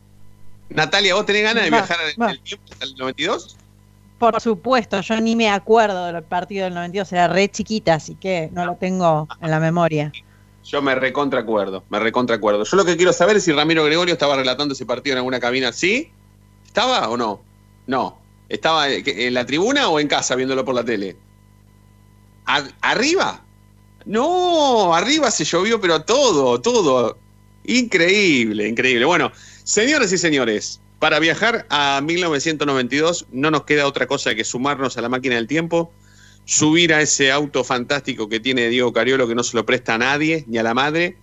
Natalia, 0.70 1.16
¿vos 1.16 1.26
tenés 1.26 1.44
ganas 1.44 1.64
de 1.64 1.70
viajar 1.70 1.98
en 2.14 2.22
va. 2.22 2.32
el 2.32 2.40
tiempo 2.42 2.66
hasta 2.72 2.86
el 2.86 2.96
92? 2.96 3.58
Por 4.20 4.42
supuesto, 4.42 5.00
yo 5.00 5.22
ni 5.22 5.38
me 5.38 5.50
acuerdo 5.50 6.08
del 6.08 6.22
partido 6.24 6.66
del 6.66 6.74
92, 6.74 7.14
era 7.14 7.30
re 7.30 7.50
chiquita, 7.50 7.94
así 7.94 8.16
que 8.16 8.50
no 8.52 8.66
lo 8.66 8.76
tengo 8.76 9.30
en 9.42 9.50
la 9.50 9.62
memoria. 9.62 10.12
Yo 10.66 10.82
me 10.82 10.94
recontra 10.94 11.40
acuerdo, 11.40 11.86
me 11.90 12.00
recontra 12.00 12.36
acuerdo. 12.36 12.66
Yo 12.66 12.76
lo 12.76 12.84
que 12.84 12.98
quiero 12.98 13.14
saber 13.14 13.38
es 13.38 13.46
si 13.46 13.54
Ramiro 13.54 13.86
Gregorio 13.86 14.14
estaba 14.14 14.36
relatando 14.36 14.74
ese 14.74 14.86
partido 14.86 15.14
en 15.14 15.20
alguna 15.20 15.40
cabina. 15.40 15.72
¿Sí? 15.72 16.12
¿Estaba 16.68 17.10
o 17.10 17.16
no? 17.16 17.42
No. 17.88 18.20
¿Estaba 18.50 18.90
eh, 18.90 19.04
en 19.06 19.34
la 19.34 19.46
tribuna 19.46 19.90
o 19.90 20.00
en 20.00 20.08
casa 20.08 20.36
viéndolo 20.36 20.66
por 20.66 20.76
la 20.76 20.84
tele? 20.84 21.16
¿A- 22.46 22.68
¿Arriba? 22.82 23.44
No, 24.06 24.94
arriba 24.94 25.30
se 25.32 25.46
llovió, 25.46 25.80
pero 25.80 26.02
todo, 26.02 26.60
todo. 26.60 27.18
Increíble, 27.66 28.68
increíble. 28.68 29.06
Bueno, 29.06 29.32
señores 29.64 30.12
y 30.12 30.18
señores, 30.18 30.80
para 30.98 31.20
viajar 31.20 31.68
a 31.70 32.02
1992 32.04 33.28
no 33.32 33.52
nos 33.52 33.64
queda 33.64 33.86
otra 33.86 34.08
cosa 34.08 34.34
que 34.36 34.44
sumarnos 34.44 34.98
a 34.98 35.02
la 35.02 35.10
máquina 35.10 35.36
del 35.36 35.48
tiempo, 35.48 35.92
subir 36.46 36.94
a 36.94 37.02
ese 37.02 37.32
auto 37.32 37.64
fantástico 37.64 38.28
que 38.28 38.40
tiene 38.40 38.70
Diego 38.70 38.92
Cariolo 38.92 39.28
que 39.28 39.36
no 39.36 39.44
se 39.44 39.56
lo 39.56 39.66
presta 39.66 39.94
a 39.96 39.98
nadie, 40.00 40.44
ni 40.48 40.58
a 40.58 40.64
la 40.64 40.74
madre, 40.74 41.18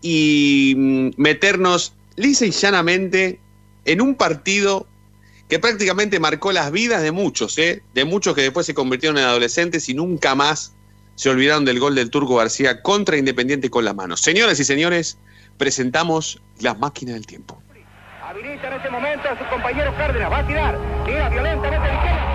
y 0.00 0.74
mm, 0.76 1.10
meternos 1.18 1.92
lisa 2.16 2.46
y 2.46 2.50
llanamente 2.50 3.38
en 3.84 4.00
un 4.00 4.14
partido 4.14 4.86
que 5.52 5.58
prácticamente 5.58 6.18
marcó 6.18 6.50
las 6.50 6.72
vidas 6.72 7.02
de 7.02 7.12
muchos, 7.12 7.58
¿eh? 7.58 7.82
de 7.92 8.06
muchos 8.06 8.34
que 8.34 8.40
después 8.40 8.64
se 8.64 8.72
convirtieron 8.72 9.18
en 9.18 9.24
adolescentes 9.24 9.86
y 9.90 9.92
nunca 9.92 10.34
más 10.34 10.74
se 11.14 11.28
olvidaron 11.28 11.66
del 11.66 11.78
gol 11.78 11.94
del 11.94 12.08
Turco 12.08 12.36
García 12.36 12.80
contra 12.80 13.18
Independiente 13.18 13.68
con 13.68 13.84
la 13.84 13.92
mano. 13.92 14.16
Señoras 14.16 14.58
y 14.60 14.64
señores, 14.64 15.18
presentamos 15.58 16.40
la 16.60 16.72
máquina 16.72 17.12
del 17.12 17.26
tiempo. 17.26 17.62
Habilita 18.26 18.68
en 18.68 18.72
este 18.72 18.88
momento 18.88 19.28
a 19.28 19.38
su 19.38 19.44
compañero 19.50 19.94
Cárdenas. 19.94 20.32
Va 20.32 20.38
a 20.38 20.46
tirar. 20.46 20.78
Tira 21.04 21.28
violentamente 21.28 21.76
a 21.76 21.92
la 21.92 21.94
izquierda. 21.96 22.32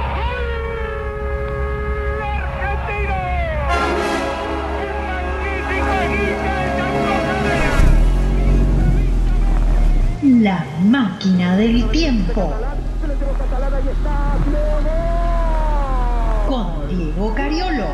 La 10.21 10.65
máquina 10.83 11.57
del 11.57 11.89
tiempo. 11.89 12.76
Con 16.47 16.89
Diego 16.89 17.33
Cariolo. 17.33 17.85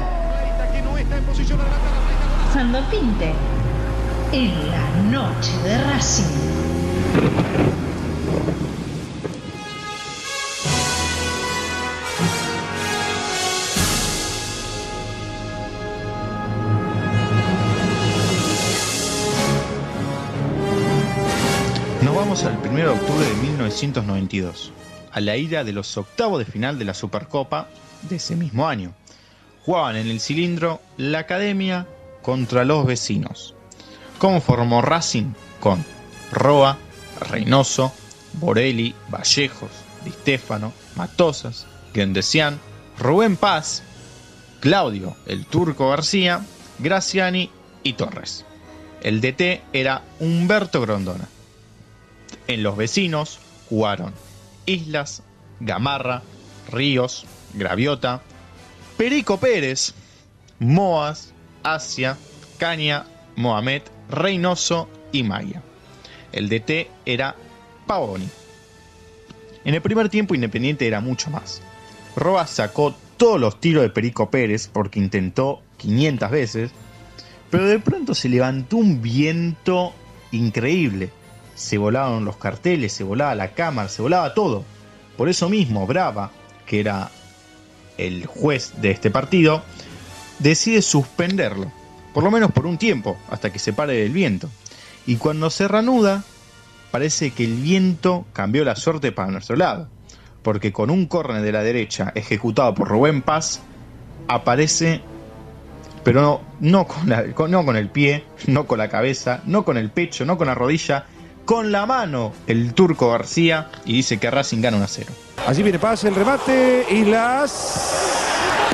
Fernando 2.52 2.82
Pinte. 2.90 3.34
En 4.32 4.72
la 4.72 4.90
noche 5.12 5.52
de 5.64 5.78
Racing. 5.84 6.24
Nos 22.02 22.16
vamos 22.16 22.44
al 22.44 22.58
1 22.58 22.76
de 22.76 22.88
octubre 22.88 23.26
de 23.26 23.36
1992, 23.36 24.74
a 25.14 25.22
la 25.22 25.38
ida 25.38 25.64
de 25.64 25.74
los 25.74 25.96
octavos 25.98 26.40
de 26.40 26.46
final 26.52 26.80
de 26.80 26.86
la 26.86 26.94
Supercopa 26.94 27.70
de 28.10 28.18
ese 28.18 28.36
mismo 28.36 28.68
año. 28.68 28.94
Jugaban 29.66 29.96
en 29.96 30.08
el 30.08 30.20
cilindro 30.20 30.82
la 30.98 31.20
Academia 31.20 31.88
contra 32.22 32.66
los 32.66 32.86
vecinos. 32.86 33.54
¿Cómo 34.18 34.42
formó 34.42 34.82
Racing? 34.82 35.34
Con 35.60 35.86
Roa, 36.32 36.78
Reynoso, 37.30 37.94
Borelli, 38.34 38.94
Vallejos, 39.10 39.72
Di 40.04 40.12
Stefano, 40.12 40.74
Matosas, 40.96 41.68
Gendesian, 41.94 42.60
Rubén 42.98 43.38
Paz, 43.38 43.84
Claudio, 44.60 45.16
el 45.26 45.46
Turco 45.46 45.90
García, 45.90 46.42
Graciani 46.80 47.50
y 47.84 47.94
Torres. 47.94 48.46
El 49.02 49.22
DT 49.22 49.62
era 49.74 50.04
Humberto 50.20 50.82
Grondona. 50.82 51.28
En 52.48 52.64
los 52.64 52.76
vecinos 52.76 53.40
jugaron 53.70 54.14
Islas, 54.66 55.24
Gamarra, 55.60 56.22
Ríos, 56.72 57.26
Graviota, 57.54 58.22
Perico 58.98 59.38
Pérez, 59.38 59.94
Moas, 60.60 61.34
Asia, 61.64 62.18
Caña, 62.58 63.06
Mohamed, 63.36 63.82
Reynoso 64.10 64.90
y 65.12 65.24
Maya. 65.24 65.62
El 66.32 66.50
DT 66.50 66.90
era 67.06 67.36
Pavoni. 67.88 68.30
En 69.66 69.76
el 69.76 69.82
primer 69.82 70.10
tiempo 70.10 70.36
Independiente 70.36 70.88
era 70.88 71.00
mucho 71.00 71.30
más. 71.30 71.62
Roa 72.16 72.46
sacó 72.48 72.96
todos 73.18 73.40
los 73.40 73.60
tiros 73.60 73.84
de 73.84 73.90
Perico 73.90 74.30
Pérez 74.30 74.70
porque 74.72 75.00
intentó 75.00 75.62
500 75.78 76.32
veces, 76.32 76.72
pero 77.50 77.68
de 77.68 77.80
pronto 77.80 78.14
se 78.14 78.30
levantó 78.30 78.78
un 78.78 79.02
viento 79.02 79.94
increíble. 80.32 81.10
Se 81.56 81.78
volaron 81.78 82.26
los 82.26 82.38
carteles, 82.38 82.94
se 82.94 83.04
volaba 83.04 83.36
la 83.36 83.50
cámara, 83.54 83.90
se 83.90 84.02
volaba 84.02 84.34
todo. 84.34 84.64
Por 85.18 85.30
eso 85.30 85.50
mismo, 85.50 85.86
Brava, 85.86 86.32
que 86.66 86.80
era 86.80 87.10
el 87.98 88.26
juez 88.26 88.74
de 88.82 88.92
este 88.92 89.12
partido, 89.12 89.62
decide 90.40 90.82
suspenderlo, 90.82 91.72
por 92.14 92.24
lo 92.24 92.32
menos 92.32 92.52
por 92.52 92.66
un 92.66 92.78
tiempo, 92.78 93.18
hasta 93.30 93.52
que 93.52 93.60
se 93.60 93.74
pare 93.74 93.94
del 93.94 94.12
viento. 94.12 94.50
Y 95.06 95.18
cuando 95.18 95.50
se 95.50 95.68
reanuda, 95.68 96.24
parece 96.92 97.32
que 97.32 97.44
el 97.46 97.56
viento 97.56 98.26
cambió 98.34 98.64
la 98.66 98.76
suerte 98.76 99.12
para 99.12 99.32
nuestro 99.32 99.56
lado, 99.56 99.90
porque 100.42 100.74
con 100.74 100.90
un 100.90 101.06
córner 101.06 101.42
de 101.44 101.52
la 101.52 101.62
derecha 101.62 102.12
ejecutado 102.16 102.74
por 102.74 102.88
Rubén 102.88 103.22
Paz, 103.22 103.62
aparece, 104.28 105.02
pero 106.04 106.42
no, 106.60 106.88
con 106.88 107.10
la- 107.10 107.24
no 107.48 107.66
con 107.66 107.76
el 107.76 107.90
pie, 107.90 108.24
no 108.48 108.66
con 108.66 108.80
la 108.80 108.90
cabeza, 108.90 109.42
no 109.46 109.64
con 109.66 109.78
el 109.78 109.90
pecho, 109.92 110.26
no 110.26 110.38
con 110.38 110.48
la 110.48 110.56
rodilla, 110.56 111.06
con 111.46 111.72
la 111.72 111.86
mano 111.86 112.34
el 112.48 112.74
turco 112.74 113.12
García 113.12 113.70
y 113.86 113.94
dice 113.94 114.18
que 114.18 114.32
Racing 114.32 114.62
gana 114.62 114.78
1 114.78 114.86
a 114.86 114.88
0. 114.88 115.12
Allí 115.48 115.64
viene 115.64 115.80
pase, 115.80 116.08
el 116.08 116.16
remate, 116.16 116.86
Islas. 116.90 118.70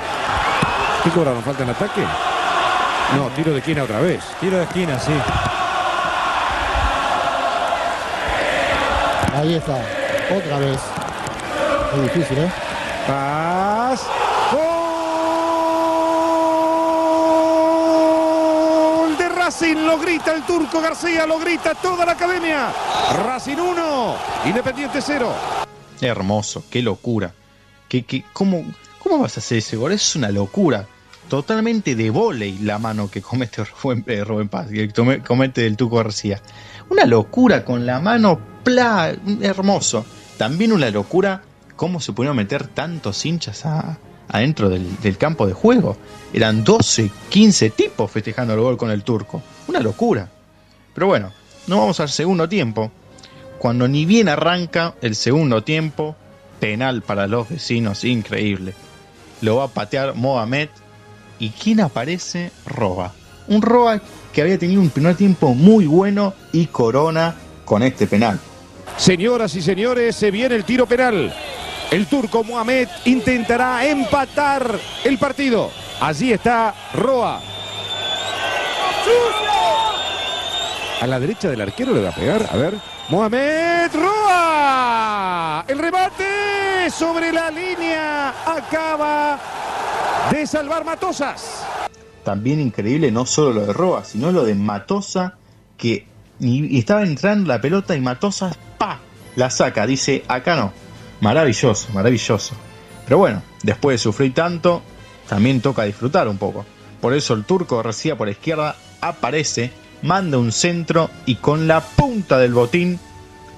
¿Qué 1.03 1.09
cobraron? 1.09 1.41
¿Falta 1.43 1.63
en 1.63 1.69
ataque? 1.69 2.01
No, 3.15 3.27
tiro 3.35 3.53
de 3.53 3.59
esquina 3.59 3.83
otra 3.83 3.99
vez. 3.99 4.23
Tiro 4.39 4.57
de 4.57 4.63
esquina, 4.63 4.99
sí. 4.99 5.13
Ahí 9.35 9.55
está, 9.55 9.81
otra 10.35 10.59
vez. 10.59 10.79
Es 11.95 12.03
difícil, 12.03 12.37
¿eh? 12.39 12.51
Paz. 13.07 14.05
Gol 19.01 19.17
de 19.17 19.29
Racing, 19.59 19.85
lo 19.85 19.99
grita 19.99 20.33
el 20.33 20.43
turco 20.43 20.79
García, 20.81 21.25
lo 21.27 21.37
grita 21.37 21.75
toda 21.75 22.05
la 22.05 22.13
academia. 22.13 22.71
Racing 23.25 23.57
1, 23.57 24.15
Independiente 24.45 25.01
0. 25.01 25.33
Hermoso, 25.99 26.63
qué 26.69 26.81
locura. 26.81 27.33
¿Qué, 27.89 28.05
qué, 28.05 28.23
cómo, 28.31 28.63
¿Cómo 29.03 29.19
vas 29.19 29.35
a 29.35 29.41
hacer 29.41 29.57
ese 29.57 29.75
gol? 29.75 29.91
Es 29.91 30.15
una 30.15 30.29
locura. 30.29 30.87
Totalmente 31.27 31.95
de 31.95 32.09
volei 32.09 32.57
la 32.59 32.79
mano 32.79 33.11
que 33.11 33.21
comete 33.21 33.65
Rubén, 33.83 34.05
eh, 34.07 34.23
Rubén 34.23 34.47
Paz, 34.47 34.67
que 34.69 34.93
comete 35.27 35.67
el 35.67 35.75
Tuco 35.75 35.97
García. 35.97 36.41
Una 36.89 37.03
locura 37.03 37.65
con 37.65 37.85
la 37.85 37.99
mano 37.99 38.39
pla, 38.63 39.13
hermoso. 39.41 40.05
También 40.37 40.71
una 40.71 40.89
locura 40.89 41.41
cómo 41.75 41.99
se 41.99 42.13
pudieron 42.13 42.37
meter 42.37 42.65
tantos 42.67 43.25
hinchas 43.25 43.65
a- 43.65 43.97
adentro 44.29 44.69
del, 44.69 45.17
campo 45.17 45.45
de 45.45 45.53
juego. 45.53 45.97
Eran 46.33 46.63
12, 46.63 47.09
15 47.29 47.69
tipos 47.71 48.09
festejando 48.09 48.53
el 48.53 48.59
gol 48.61 48.77
con 48.77 48.91
el 48.91 49.03
turco. 49.03 49.41
Una 49.67 49.79
locura. 49.79 50.29
Pero 50.93 51.07
bueno, 51.07 51.31
no 51.67 51.79
vamos 51.79 51.99
al 51.99 52.09
segundo 52.09 52.47
tiempo. 52.47 52.91
Cuando 53.57 53.87
ni 53.87 54.05
bien 54.05 54.29
arranca 54.29 54.95
el 55.01 55.15
segundo 55.15 55.63
tiempo, 55.63 56.15
penal 56.59 57.01
para 57.01 57.27
los 57.27 57.49
vecinos, 57.49 58.03
increíble. 58.05 58.73
Lo 59.41 59.57
va 59.57 59.65
a 59.65 59.69
patear 59.69 60.15
Mohamed. 60.15 60.69
¿Y 61.39 61.49
quién 61.49 61.81
aparece? 61.81 62.51
Roba. 62.65 63.13
Un 63.47 63.61
Roba 63.61 64.01
que 64.33 64.41
había 64.41 64.59
tenido 64.59 64.81
un 64.81 64.89
primer 64.89 65.15
tiempo 65.15 65.53
muy 65.55 65.85
bueno 65.87 66.33
y 66.51 66.67
corona 66.67 67.35
con 67.65 67.81
este 67.81 68.07
penal. 68.07 68.39
Señoras 68.97 69.55
y 69.55 69.61
señores, 69.61 70.15
se 70.15 70.29
viene 70.29 70.55
el 70.55 70.65
tiro 70.65 70.85
penal. 70.85 71.33
El 71.91 72.05
turco 72.05 72.43
Mohamed 72.43 72.87
intentará 73.05 73.83
empatar 73.87 74.79
el 75.03 75.17
partido. 75.17 75.71
Allí 75.99 76.31
está 76.31 76.75
Roa. 76.93 77.41
A 81.01 81.07
la 81.07 81.19
derecha 81.19 81.49
del 81.49 81.61
arquero 81.61 81.93
le 81.93 82.03
va 82.03 82.09
a 82.09 82.15
pegar. 82.15 82.47
A 82.51 82.57
ver. 82.57 82.75
Mohamed 83.09 83.89
Roa. 83.95 85.65
El 85.67 85.79
remate 85.79 86.91
sobre 86.91 87.31
la 87.31 87.49
línea. 87.49 88.35
Acaba 88.45 89.39
de 90.29 90.45
salvar 90.45 90.85
Matosas. 90.85 91.65
También 92.23 92.59
increíble 92.59 93.11
no 93.11 93.25
solo 93.25 93.53
lo 93.53 93.65
de 93.65 93.73
Roa, 93.73 94.03
sino 94.05 94.31
lo 94.31 94.43
de 94.43 94.53
Matosa, 94.53 95.37
que 95.75 96.05
estaba 96.39 97.01
entrando 97.01 97.47
la 97.47 97.59
pelota 97.59 97.95
y 97.95 98.01
Matosa, 98.01 98.51
¡pa! 98.77 98.99
La 99.35 99.49
saca. 99.49 99.87
Dice, 99.87 100.23
acá 100.27 100.55
no. 100.55 100.71
Maravilloso, 101.21 101.87
maravilloso. 101.93 102.55
Pero 103.05 103.17
bueno, 103.17 103.41
después 103.63 103.95
de 103.95 103.97
sufrir 103.97 104.33
tanto, 104.33 104.81
también 105.27 105.61
toca 105.61 105.83
disfrutar 105.83 106.27
un 106.27 106.37
poco. 106.37 106.65
Por 107.01 107.13
eso 107.13 107.33
el 107.33 107.45
turco 107.45 107.81
García 107.81 108.17
por 108.17 108.27
la 108.27 108.31
izquierda 108.31 108.75
aparece, 109.01 109.71
manda 110.01 110.37
un 110.37 110.51
centro 110.51 111.09
y 111.25 111.35
con 111.35 111.67
la 111.67 111.81
punta 111.81 112.37
del 112.37 112.53
botín, 112.53 112.99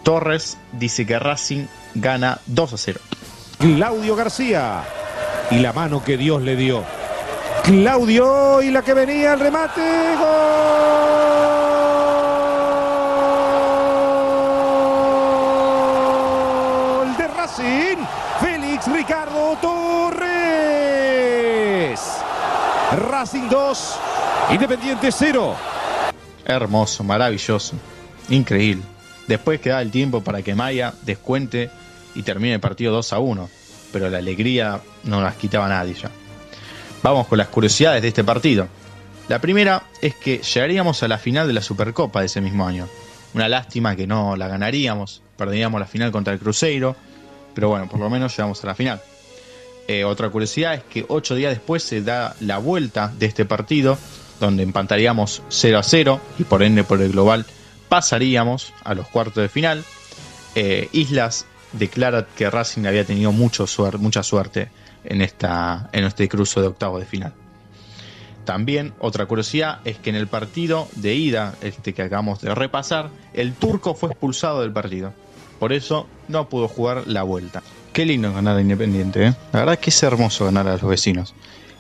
Torres 0.04 0.58
dice 0.74 1.06
que 1.06 1.20
Racing 1.20 1.66
gana 1.96 2.40
2 2.48 2.74
a 2.74 2.78
0. 2.78 3.00
Claudio 3.60 4.16
García. 4.16 4.84
Y 5.52 5.60
la 5.60 5.74
mano 5.74 6.04
que 6.04 6.18
Dios 6.18 6.42
le 6.42 6.56
dio. 6.56 6.84
Claudio 7.64 8.62
y 8.62 8.72
la 8.72 8.82
que 8.82 8.94
venía 8.94 9.34
el 9.34 9.40
remate. 9.40 9.82
Gol 17.02 17.18
de 17.18 17.28
Racing. 17.28 17.98
Félix 18.40 18.88
Ricardo 18.92 19.58
Torres. 19.62 20.22
Racing 22.92 23.48
2. 23.50 24.00
Independiente 24.52 25.12
0. 25.12 25.56
Hermoso, 26.46 27.04
maravilloso, 27.06 27.76
increíble. 28.30 28.84
Después 29.28 29.62
queda 29.62 29.82
el 29.82 29.92
tiempo 29.92 30.22
para 30.22 30.42
que 30.42 30.56
Maya 30.56 30.94
descuente 31.04 31.70
y 32.16 32.24
termine 32.24 32.56
el 32.56 32.60
partido 32.60 32.92
2 32.92 33.14
a 33.14 33.20
1. 33.20 33.50
Pero 33.94 34.10
la 34.10 34.18
alegría 34.18 34.82
no 35.06 35.22
las 35.22 35.36
quitaba 35.36 35.70
nadie 35.70 35.94
ya. 35.94 36.12
Vamos 37.02 37.28
con 37.28 37.38
las 37.38 37.48
curiosidades 37.48 38.02
de 38.02 38.10
este 38.10 38.26
partido. 38.26 38.68
La 39.30 39.40
primera 39.40 39.84
es 40.02 40.16
que 40.16 40.40
llegaríamos 40.40 41.02
a 41.02 41.08
la 41.08 41.18
final 41.18 41.48
de 41.48 41.54
la 41.54 41.62
Supercopa 41.62 42.20
de 42.20 42.26
ese 42.26 42.42
mismo 42.42 42.68
año. 42.68 42.90
Una 43.34 43.48
lástima 43.48 43.96
que 43.96 44.06
no 44.06 44.36
la 44.36 44.50
ganaríamos, 44.50 45.22
perderíamos 45.38 45.80
la 45.80 45.88
final 45.88 46.12
contra 46.12 46.34
el 46.34 46.40
Cruzeiro, 46.40 46.98
pero 47.54 47.70
bueno, 47.70 47.88
por 47.88 48.02
lo 48.02 48.10
menos 48.10 48.36
llegamos 48.36 48.62
a 48.64 48.68
la 48.68 48.76
final. 48.76 49.02
Eh, 49.92 50.06
otra 50.06 50.30
curiosidad 50.30 50.76
es 50.76 50.84
que 50.86 51.04
ocho 51.10 51.36
días 51.36 51.52
después 51.52 51.84
se 51.84 52.02
da 52.02 52.34
la 52.40 52.60
vuelta 52.60 53.12
de 53.20 53.26
este 53.26 53.44
partido, 53.44 53.98
donde 54.40 54.64
empataríamos 54.64 55.44
0 55.50 55.80
a 55.80 55.84
0 55.84 56.22
y 56.40 56.46
por 56.46 56.64
ende 56.64 56.86
por 56.86 57.02
el 57.02 57.12
global 57.12 57.46
pasaríamos 57.90 58.72
a 58.86 58.94
los 58.94 59.10
cuartos 59.10 59.44
de 59.44 59.50
final. 59.50 59.84
Eh, 60.56 60.88
Islas 60.94 61.46
declara 61.74 62.26
que 62.38 62.50
Racing 62.50 62.86
había 62.86 63.04
tenido 63.04 63.34
mucho 63.34 63.66
mucha 64.00 64.24
suerte 64.24 64.70
en, 65.04 65.22
esta, 65.22 65.90
en 65.92 66.06
este 66.06 66.30
cruce 66.30 66.62
de 66.62 66.68
octavos 66.68 67.02
de 67.02 67.06
final. 67.06 67.34
También 68.46 68.94
otra 68.98 69.26
curiosidad 69.26 69.82
es 69.84 69.98
que 69.98 70.10
en 70.10 70.16
el 70.16 70.28
partido 70.28 70.88
de 70.96 71.16
ida, 71.16 71.56
este 71.62 71.94
que 71.94 72.04
acabamos 72.04 72.40
de 72.40 72.56
repasar, 72.56 73.10
el 73.34 73.56
turco 73.56 73.94
fue 73.94 74.12
expulsado 74.12 74.62
del 74.62 74.72
partido. 74.72 75.12
Por 75.60 75.74
eso 75.74 76.08
no 76.30 76.48
pudo 76.48 76.70
jugar 76.70 77.04
la 77.08 77.24
vuelta. 77.24 77.62
Qué 77.94 78.06
lindo 78.06 78.32
ganar 78.32 78.56
a 78.56 78.62
Independiente, 78.62 79.28
¿eh? 79.28 79.34
La 79.52 79.60
verdad 79.60 79.78
que 79.80 79.90
es 79.90 80.04
hermoso 80.04 80.46
ganar 80.46 80.66
a 80.66 80.74
los 80.74 80.84
vecinos. 80.84 81.34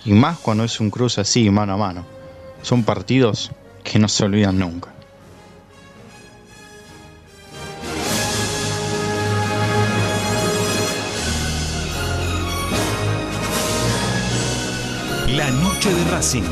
Y 0.04 0.12
más 0.12 0.40
cuando 0.40 0.66
es 0.66 0.80
un 0.82 0.90
cruce 0.90 1.22
así, 1.22 1.50
mano 1.50 1.74
a 1.74 1.78
mano. 1.78 2.06
Son 2.64 2.84
partidos 2.84 3.52
que 3.84 3.98
no 3.98 4.10
se 4.10 4.26
olvidan 4.26 4.60
nunca. 4.60 4.90
La 15.30 15.50
noche 15.50 15.94
de 15.94 16.12
Racing, 16.12 16.44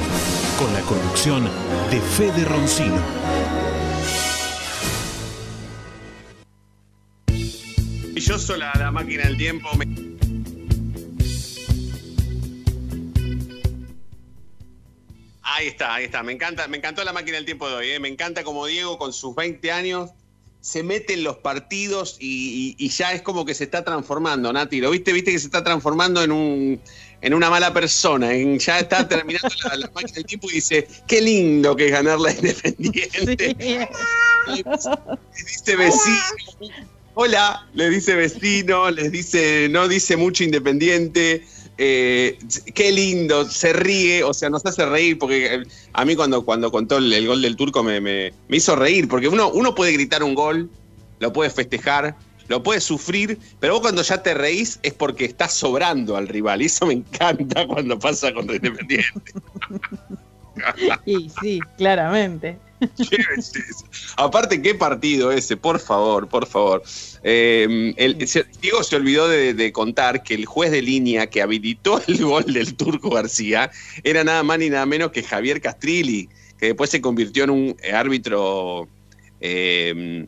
con 0.57 0.74
la 0.74 0.80
conducción 0.82 1.49
de 1.91 1.99
Fede 1.99 2.45
Roncino. 2.45 2.95
Maravilloso 8.30 8.57
la, 8.57 8.71
la 8.77 8.91
máquina 8.91 9.23
del 9.23 9.38
tiempo. 9.38 9.67
Me- 9.75 9.88
Ahí 15.41 15.67
está, 15.67 15.95
ahí 15.95 16.05
está. 16.05 16.21
Me 16.23 16.32
encanta, 16.34 16.67
me 16.67 16.77
encantó 16.77 17.03
la 17.03 17.13
máquina 17.13 17.38
del 17.38 17.45
tiempo 17.45 17.67
de 17.67 17.75
hoy. 17.75 17.89
¿eh? 17.89 17.99
Me 17.99 18.07
encanta 18.07 18.43
como 18.43 18.65
Diego 18.65 18.97
con 18.97 19.13
sus 19.13 19.36
20 19.36 19.71
años 19.71 20.11
se 20.61 20.84
mete 20.84 21.13
en 21.13 21.23
los 21.23 21.38
partidos 21.38 22.17
y, 22.19 22.75
y- 22.77 22.86
y 22.86 22.89
ya 22.89 23.13
es 23.13 23.21
como 23.21 23.45
que 23.45 23.53
se 23.53 23.63
está 23.63 23.86
transformando, 23.86 24.51
Nati. 24.51 24.82
¿Lo 24.82 24.91
viste? 24.91 25.13
Viste 25.13 25.32
que 25.32 25.39
se 25.39 25.45
está 25.45 25.63
transformando 25.63 26.21
en 26.21 26.34
un 26.34 26.82
en 27.21 27.34
una 27.34 27.49
mala 27.49 27.73
persona. 27.73 28.34
en- 28.34 28.59
ya 28.59 28.77
está 28.80 29.07
terminando 29.07 29.47
la, 29.63 29.75
la 29.77 29.88
máquina 29.88 30.11
del 30.15 30.25
tiempo 30.25 30.49
y 30.51 30.55
dice, 30.55 30.86
qué 31.07 31.21
lindo 31.21 31.77
que 31.77 31.86
es 31.86 31.91
ganar 31.93 32.19
la 32.19 32.32
Independiente. 32.34 33.55
Dice 35.34 35.75
vecino. 35.77 36.15
Hola, 37.22 37.67
le 37.74 37.89
dice 37.89 38.15
vecino, 38.15 38.89
les 38.91 39.11
dice, 39.11 39.67
no 39.70 39.89
dice 39.89 40.15
mucho 40.15 40.45
independiente. 40.45 41.43
eh, 41.78 42.39
qué 42.74 42.93
lindo, 42.93 43.43
se 43.43 43.74
ríe, 43.74 44.24
o 44.24 44.34
sea, 44.34 44.49
nos 44.49 44.65
hace 44.65 44.86
reír, 44.86 45.17
porque 45.20 45.53
eh, 45.55 45.63
a 45.91 46.05
mí 46.05 46.15
cuando, 46.15 46.45
cuando 46.45 46.72
contó 46.72 46.95
el, 46.97 47.28
gol 47.28 47.41
del 47.41 47.57
turco 47.57 47.84
me, 47.84 47.99
me- 47.99 48.32
me 48.47 48.55
hizo 48.55 48.74
reír, 48.74 49.09
porque 49.09 49.28
uno, 49.28 49.49
uno 49.49 49.76
puede 49.76 49.91
gritar 49.91 50.24
un 50.24 50.34
gol, 50.34 50.70
lo 51.20 51.34
puede 51.34 51.49
festejar, 51.49 52.15
lo 52.47 52.63
puede 52.63 52.80
sufrir, 52.80 53.38
pero 53.59 53.74
vos 53.74 53.82
cuando 53.82 54.01
ya 54.01 54.24
te 54.24 54.34
reís 54.34 54.80
es 54.82 54.93
porque 54.93 55.26
estás 55.26 55.51
sobrando 55.53 56.15
al 56.15 56.30
rival, 56.30 56.61
y 56.61 56.67
eso 56.67 56.86
me 56.86 56.93
encanta 56.93 57.67
cuando 57.67 57.99
pasa 57.99 58.34
contra 58.34 58.55
Independiente. 58.55 59.34
Y 61.05 61.30
sí, 61.30 61.59
claramente. 61.78 62.59
Aparte, 64.17 64.61
qué 64.61 64.75
partido 64.75 65.32
ese, 65.32 65.57
por 65.57 65.80
favor, 65.80 66.27
por 66.27 66.47
favor. 66.47 66.84
Eh, 67.23 67.93
el- 67.97 68.17
Diego 68.61 68.84
se 68.84 68.95
olvidó 68.95 69.27
de, 69.27 69.71
contar 69.71 70.23
que 70.23 70.36
el 70.36 70.45
juez 70.45 70.71
de 70.71 70.82
línea 70.82 71.27
que 71.27 71.41
habilitó 71.41 72.01
el 72.07 72.23
gol 72.23 72.45
del 72.45 72.75
Turco 72.75 73.09
García 73.09 73.71
era 74.03 74.23
nada 74.23 74.43
más 74.43 74.59
ni 74.59 74.69
nada 74.69 74.86
menos 74.86 75.11
que 75.11 75.23
Javier 75.23 75.61
Castrilli, 75.61 76.30
que 76.57 76.67
después 76.67 76.89
se 76.89 77.01
convirtió 77.01 77.43
en 77.43 77.49
un 77.49 77.77
eh, 77.82 77.91
árbitro 77.93 78.88
eh, 79.41 80.27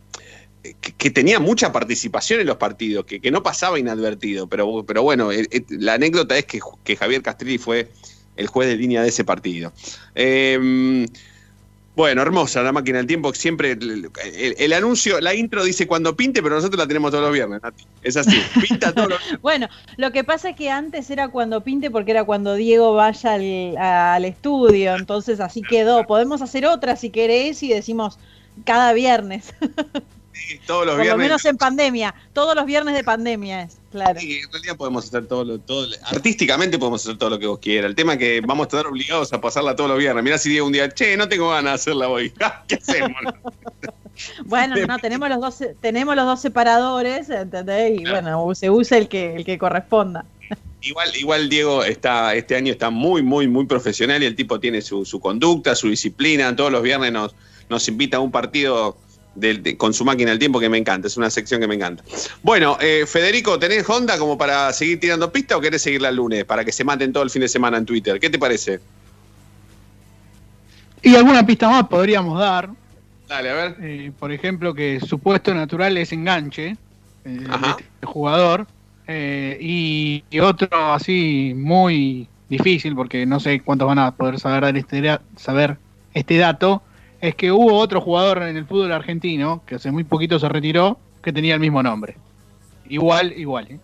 que, 0.97 1.09
tenía 1.09 1.39
mucha 1.39 1.71
participación 1.71 2.39
en 2.39 2.47
los 2.47 2.57
partidos, 2.57 3.05
que, 3.05 3.31
no 3.31 3.43
pasaba 3.43 3.79
inadvertido. 3.79 4.47
Pero, 4.47 4.83
pero 4.85 5.03
bueno, 5.03 5.31
eh, 5.31 5.47
eh, 5.51 5.63
la 5.69 5.93
anécdota 5.93 6.37
es 6.37 6.45
que, 6.45 6.59
que 6.83 6.95
Javier 6.95 7.21
Castrilli 7.21 7.57
fue 7.57 7.89
el 8.35 8.47
juez 8.47 8.69
de 8.69 8.77
línea 8.77 9.01
de 9.01 9.09
ese 9.09 9.23
partido. 9.23 9.73
Eh, 10.15 11.07
Bueno, 11.93 12.21
hermosa 12.21 12.63
la 12.63 12.71
máquina 12.71 12.99
del 12.99 13.07
tiempo. 13.07 13.33
Siempre 13.33 13.71
el, 13.73 14.09
el- 14.33 14.55
el 14.57 14.73
anuncio, 14.73 15.19
la 15.19 15.33
intro 15.35 15.63
dice 15.63 15.87
cuando 15.87 16.15
pinte, 16.15 16.41
pero 16.41 16.55
nosotros 16.55 16.79
la 16.79 16.87
tenemos 16.87 17.11
todos 17.11 17.23
los 17.25 17.33
viernes, 17.33 17.61
Nati. 17.61 17.85
Es 18.01 18.15
así, 18.15 18.49
pinta 18.61 18.93
todos 18.93 19.09
los 19.09 19.19
Bueno, 19.41 19.67
lo 19.97 20.11
que 20.11 20.23
pasa 20.23 20.49
es 20.51 20.55
que 20.55 20.69
antes 20.69 21.09
era 21.09 21.27
cuando 21.27 21.61
pinte 21.61 21.91
porque 21.91 22.11
era 22.11 22.23
cuando 22.23 22.53
Diego 22.55 22.93
vaya 22.93 23.33
al, 23.33 23.77
al 23.77 24.23
estudio, 24.25 24.95
entonces 24.95 25.41
así 25.41 25.61
quedó. 25.63 26.07
Podemos 26.07 26.41
hacer 26.41 26.65
otra 26.65 26.95
si 26.95 27.09
querés 27.09 27.61
y 27.61 27.69
decimos 27.69 28.17
cada 28.63 28.93
viernes, 28.93 29.53
todos 30.65 30.85
los 30.85 30.95
por 30.95 30.97
lo 30.97 31.03
viernes. 31.03 31.17
menos 31.27 31.45
en 31.45 31.57
pandemia, 31.57 32.15
todos 32.33 32.55
los 32.55 32.65
viernes 32.65 32.95
de 32.95 33.03
pandemia 33.03 33.63
es, 33.63 33.80
claro. 33.91 34.19
Sí, 34.19 34.39
en 34.39 34.51
realidad 34.51 34.77
podemos 34.77 35.05
hacer 35.05 35.27
todo 35.27 35.43
lo, 35.43 35.59
todo, 35.59 35.87
artísticamente 36.05 36.79
podemos 36.79 37.03
hacer 37.05 37.17
todo 37.17 37.31
lo 37.31 37.39
que 37.39 37.47
vos 37.47 37.59
quieras. 37.59 37.89
El 37.89 37.95
tema 37.95 38.13
es 38.13 38.19
que 38.19 38.41
vamos 38.41 38.65
a 38.65 38.67
estar 38.67 38.87
obligados 38.87 39.31
a 39.33 39.41
pasarla 39.41 39.75
todos 39.75 39.89
los 39.89 39.99
viernes. 39.99 40.23
Mirá 40.23 40.37
si 40.37 40.49
Diego 40.49 40.65
un 40.65 40.73
día, 40.73 40.89
che, 40.89 41.17
no 41.17 41.27
tengo 41.27 41.49
ganas 41.49 41.71
de 41.71 41.75
hacerla 41.75 42.09
hoy. 42.09 42.31
¿Qué 42.67 42.75
hacemos? 42.75 43.11
Bueno, 44.45 44.75
no, 44.87 44.99
tenemos 44.99 45.29
los 45.29 45.39
dos, 45.39 45.63
tenemos 45.79 46.15
los 46.15 46.25
dos 46.25 46.41
separadores, 46.41 47.29
¿entendés? 47.29 47.99
Y 47.99 48.03
bueno, 48.03 48.53
se 48.53 48.69
usa 48.69 48.97
el 48.97 49.07
que, 49.07 49.35
el 49.35 49.45
que 49.45 49.57
corresponda. 49.57 50.25
Igual, 50.83 51.15
igual 51.15 51.47
Diego 51.47 51.83
está, 51.83 52.33
este 52.33 52.55
año 52.55 52.71
está 52.71 52.89
muy, 52.89 53.21
muy, 53.21 53.47
muy 53.47 53.67
profesional 53.67 54.23
y 54.23 54.25
el 54.25 54.35
tipo 54.35 54.59
tiene 54.59 54.81
su, 54.81 55.05
su 55.05 55.19
conducta, 55.19 55.75
su 55.75 55.89
disciplina. 55.89 56.55
Todos 56.55 56.71
los 56.71 56.81
viernes 56.81 57.11
nos, 57.11 57.35
nos 57.69 57.87
invita 57.87 58.17
a 58.17 58.19
un 58.19 58.31
partido 58.31 58.97
del- 59.35 59.63
de- 59.63 59.77
con 59.77 59.93
su 59.93 60.03
máquina 60.05 60.31
del 60.31 60.39
tiempo 60.39 60.59
que 60.59 60.69
me 60.69 60.77
encanta. 60.77 61.07
Es 61.07 61.17
una 61.17 61.29
sección 61.29 61.61
que 61.61 61.67
me 61.67 61.75
encanta. 61.75 62.03
Bueno, 62.43 62.77
eh, 62.81 63.05
Federico, 63.07 63.57
¿tenés 63.57 63.87
Honda 63.89 64.17
como 64.17 64.37
para 64.37 64.71
seguir 64.73 64.99
tirando 64.99 65.31
pista 65.31 65.57
o 65.57 65.61
querés 65.61 65.81
seguirla 65.81 66.09
el 66.09 66.15
lunes 66.15 66.45
para 66.45 66.65
que 66.65 66.71
se 66.71 66.83
maten 66.83 67.13
todo 67.13 67.23
el 67.23 67.29
fin 67.29 67.41
de 67.41 67.47
semana 67.47 67.77
en 67.77 67.85
Twitter? 67.85 68.19
¿Qué 68.19 68.29
te 68.29 68.37
parece? 68.39 68.79
Y 71.01 71.15
alguna 71.15 71.45
pista 71.45 71.69
más 71.69 71.87
podríamos 71.87 72.37
dar. 72.39 72.69
Dale, 73.27 73.49
a 73.49 73.53
ver. 73.53 73.75
Eh, 73.81 74.11
por 74.19 74.31
ejemplo, 74.31 74.73
que 74.73 74.99
su 74.99 75.19
puesto 75.19 75.53
natural 75.55 75.97
es 75.97 76.11
enganche 76.11 76.75
eh, 77.25 77.47
este 77.79 78.05
jugador. 78.05 78.67
Eh, 79.07 79.57
y, 79.59 80.23
y 80.29 80.39
otro 80.39 80.69
así 80.93 81.53
muy 81.55 82.27
difícil, 82.49 82.95
porque 82.95 83.25
no 83.25 83.39
sé 83.39 83.61
cuántos 83.61 83.87
van 83.87 83.99
a 83.99 84.11
poder 84.11 84.39
saber, 84.39 84.61
dar 84.61 84.77
este, 84.77 85.19
saber 85.37 85.77
este 86.13 86.37
dato, 86.37 86.83
es 87.21 87.35
que 87.35 87.51
hubo 87.51 87.77
otro 87.77 88.01
jugador 88.01 88.41
en 88.41 88.57
el 88.57 88.65
fútbol 88.65 88.91
argentino, 88.91 89.63
que 89.65 89.75
hace 89.75 89.91
muy 89.91 90.03
poquito 90.03 90.39
se 90.39 90.49
retiró, 90.49 90.97
que 91.21 91.31
tenía 91.31 91.53
el 91.53 91.59
mismo 91.59 91.83
nombre. 91.83 92.17
Igual, 92.89 93.33
igual. 93.37 93.67
¿eh? 93.69 93.79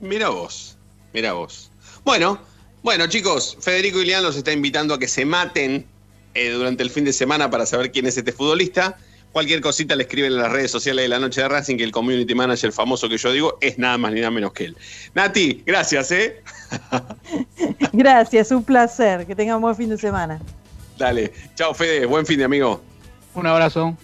Mira 0.00 0.28
vos, 0.28 0.78
mira 1.12 1.32
vos. 1.32 1.70
Bueno, 2.04 2.38
bueno 2.82 3.06
chicos, 3.08 3.58
Federico 3.60 4.00
Ilián 4.00 4.22
los 4.22 4.36
está 4.36 4.52
invitando 4.52 4.94
a 4.94 4.98
que 4.98 5.08
se 5.08 5.24
maten 5.24 5.84
eh, 6.34 6.50
durante 6.50 6.84
el 6.84 6.90
fin 6.90 7.04
de 7.04 7.12
semana 7.12 7.50
para 7.50 7.66
saber 7.66 7.90
quién 7.90 8.06
es 8.06 8.16
este 8.16 8.32
futbolista. 8.32 8.96
Cualquier 9.32 9.60
cosita 9.60 9.96
le 9.96 10.02
escriben 10.02 10.32
en 10.32 10.38
las 10.38 10.52
redes 10.52 10.70
sociales 10.70 11.04
de 11.04 11.08
la 11.08 11.18
noche 11.18 11.40
de 11.40 11.48
Racing 11.48 11.78
que 11.78 11.84
el 11.84 11.90
community 11.90 12.34
manager 12.34 12.70
famoso 12.70 13.08
que 13.08 13.16
yo 13.16 13.32
digo 13.32 13.58
es 13.60 13.78
nada 13.78 13.98
más 13.98 14.12
ni 14.12 14.20
nada 14.20 14.30
menos 14.30 14.52
que 14.52 14.66
él. 14.66 14.76
Nati, 15.14 15.62
gracias, 15.64 16.12
¿eh? 16.12 16.42
Gracias, 17.92 18.50
un 18.50 18.62
placer. 18.62 19.26
Que 19.26 19.34
tengan 19.34 19.60
buen 19.60 19.74
fin 19.74 19.88
de 19.88 19.98
semana. 19.98 20.40
Dale. 20.98 21.32
Chao, 21.54 21.74
Fede. 21.74 22.06
Buen 22.06 22.26
fin 22.26 22.38
de 22.38 22.44
amigo. 22.44 22.82
Un 23.34 23.46
abrazo. 23.46 23.96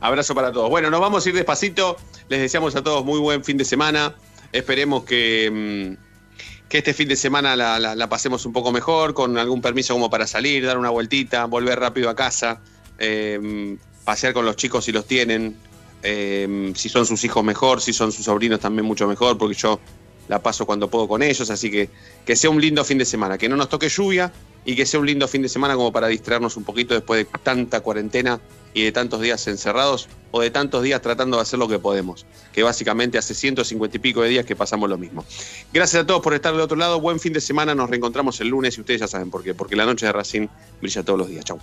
Abrazo 0.00 0.34
para 0.34 0.52
todos. 0.52 0.68
Bueno, 0.70 0.90
nos 0.90 1.00
vamos 1.00 1.24
a 1.24 1.28
ir 1.28 1.34
despacito. 1.34 1.96
Les 2.28 2.40
deseamos 2.40 2.76
a 2.76 2.82
todos 2.82 3.04
muy 3.04 3.18
buen 3.20 3.42
fin 3.44 3.56
de 3.56 3.64
semana. 3.64 4.14
Esperemos 4.52 5.04
que, 5.04 5.96
mm, 5.98 6.68
que 6.68 6.78
este 6.78 6.94
fin 6.94 7.08
de 7.08 7.16
semana 7.16 7.56
la, 7.56 7.78
la- 7.78 7.94
la 7.94 8.08
pasemos 8.08 8.44
un 8.46 8.52
poco 8.52 8.70
mejor, 8.72 9.14
con 9.14 9.36
algún 9.38 9.60
permiso 9.62 9.94
como 9.94 10.10
para 10.10 10.26
salir, 10.26 10.64
dar 10.66 10.78
una 10.78 10.90
vueltita, 10.90 11.46
volver 11.46 11.80
rápido 11.80 12.10
a 12.10 12.14
casa, 12.16 12.60
eh, 12.98 13.76
pasear 14.04 14.32
con 14.34 14.44
los 14.44 14.56
chicos 14.56 14.84
si 14.84 14.92
los 14.92 15.06
tienen, 15.06 15.56
eh, 16.02 16.72
si 16.74 16.88
son 16.88 17.06
sus 17.06 17.24
hijos 17.24 17.42
mejor, 17.42 17.80
si 17.80 17.92
son 17.92 18.12
sus 18.12 18.26
sobrinos 18.26 18.60
también 18.60 18.84
mucho 18.86 19.08
mejor, 19.08 19.38
porque 19.38 19.54
yo 19.54 19.80
la 20.28 20.42
paso 20.42 20.66
cuando 20.66 20.88
puedo 20.88 21.08
con 21.08 21.22
ellos, 21.22 21.50
así 21.50 21.70
que 21.70 21.88
que 22.24 22.36
sea 22.36 22.50
un 22.50 22.60
lindo 22.60 22.84
fin 22.84 22.98
de 22.98 23.04
semana, 23.04 23.38
que 23.38 23.48
no 23.48 23.56
nos 23.56 23.68
toque 23.68 23.88
lluvia 23.88 24.32
y 24.64 24.74
que 24.74 24.86
sea 24.86 25.00
un 25.00 25.06
lindo 25.06 25.28
fin 25.28 25.42
de 25.42 25.48
semana 25.48 25.74
como 25.74 25.92
para 25.92 26.08
distraernos 26.08 26.56
un 26.56 26.64
poquito 26.64 26.94
después 26.94 27.26
de 27.26 27.38
tanta 27.42 27.80
cuarentena 27.80 28.40
y 28.72 28.82
de 28.82 28.92
tantos 28.92 29.20
días 29.20 29.46
encerrados 29.46 30.08
o 30.30 30.40
de 30.40 30.50
tantos 30.50 30.82
días 30.82 31.00
tratando 31.00 31.36
de 31.36 31.42
hacer 31.42 31.58
lo 31.58 31.68
que 31.68 31.78
podemos, 31.78 32.26
que 32.52 32.62
básicamente 32.62 33.18
hace 33.18 33.34
150 33.34 33.96
y 33.96 34.00
pico 34.00 34.22
de 34.22 34.30
días 34.30 34.46
que 34.46 34.56
pasamos 34.56 34.88
lo 34.88 34.98
mismo. 34.98 35.24
Gracias 35.72 36.02
a 36.02 36.06
todos 36.06 36.22
por 36.22 36.34
estar 36.34 36.52
del 36.52 36.62
otro 36.62 36.76
lado, 36.76 37.00
buen 37.00 37.20
fin 37.20 37.32
de 37.32 37.40
semana, 37.40 37.74
nos 37.74 37.88
reencontramos 37.90 38.40
el 38.40 38.48
lunes 38.48 38.76
y 38.78 38.80
ustedes 38.80 39.00
ya 39.00 39.08
saben 39.08 39.30
por 39.30 39.44
qué, 39.44 39.54
porque 39.54 39.76
la 39.76 39.84
noche 39.84 40.06
de 40.06 40.12
Racing 40.12 40.48
brilla 40.80 41.02
todos 41.02 41.18
los 41.18 41.28
días. 41.28 41.44
Chau. 41.44 41.60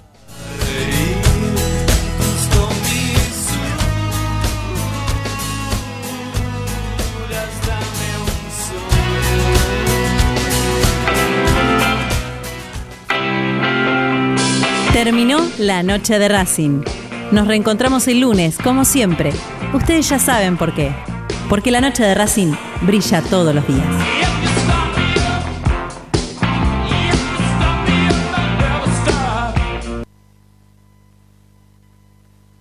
Terminó 15.04 15.40
la 15.58 15.82
noche 15.82 16.20
de 16.20 16.28
Racing. 16.28 16.84
Nos 17.32 17.48
reencontramos 17.48 18.08
el 18.08 18.20
lunes, 18.20 18.60
como 18.64 18.86
siempre. 18.86 19.34
Ustedes 19.74 20.08
ya 20.08 20.20
saben 20.20 20.58
por 20.58 20.76
qué. 20.76 20.92
Porque 21.50 21.72
la 21.72 21.82
noche 21.82 22.04
de 22.04 22.14
Racing 22.14 22.54
brilla 22.84 23.24
todos 23.24 23.56
los 23.56 23.68
días. 23.68 23.84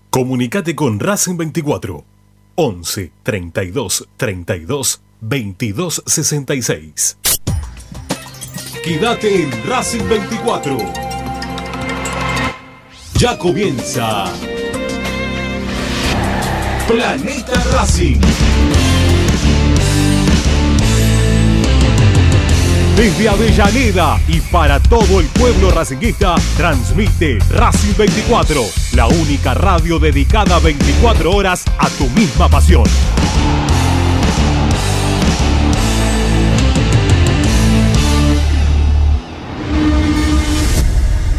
Comunicate 0.09 0.75
con 0.75 0.99
Racing 0.99 1.37
24 1.37 2.05
11 2.55 3.13
32 3.23 4.09
32 4.17 5.03
22 5.21 6.03
66. 6.07 7.19
Quédate 8.83 9.43
en 9.43 9.67
Racing 9.69 10.09
24. 10.09 11.10
Ya 13.21 13.37
comienza 13.37 14.33
Planeta 16.89 17.63
Racing. 17.75 18.19
Desde 22.97 23.29
Avellaneda 23.29 24.19
y 24.27 24.41
para 24.41 24.81
todo 24.81 25.21
el 25.21 25.27
pueblo 25.27 25.71
racinguista, 25.71 26.35
transmite 26.57 27.39
Racing 27.51 27.93
24, 27.99 28.63
la 28.95 29.07
única 29.09 29.53
radio 29.53 29.99
dedicada 29.99 30.59
24 30.59 31.31
horas 31.31 31.67
a 31.77 31.91
tu 31.91 32.09
misma 32.19 32.49
pasión. 32.49 32.85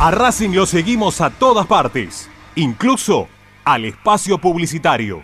A 0.03 0.09
Racing 0.09 0.55
lo 0.55 0.65
seguimos 0.65 1.21
a 1.21 1.29
todas 1.29 1.67
partes, 1.67 2.27
incluso 2.55 3.29
al 3.63 3.85
espacio 3.85 4.39
publicitario. 4.39 5.21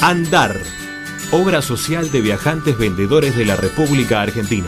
Andar, 0.00 0.56
obra 1.30 1.62
social 1.62 2.10
de 2.10 2.20
viajantes 2.20 2.76
vendedores 2.76 3.36
de 3.36 3.44
la 3.44 3.54
República 3.54 4.22
Argentina. 4.22 4.66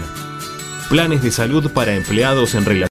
Planes 0.88 1.20
de 1.20 1.32
salud 1.32 1.72
para 1.72 1.96
empleados 1.96 2.54
en 2.54 2.64
relación 2.64 2.74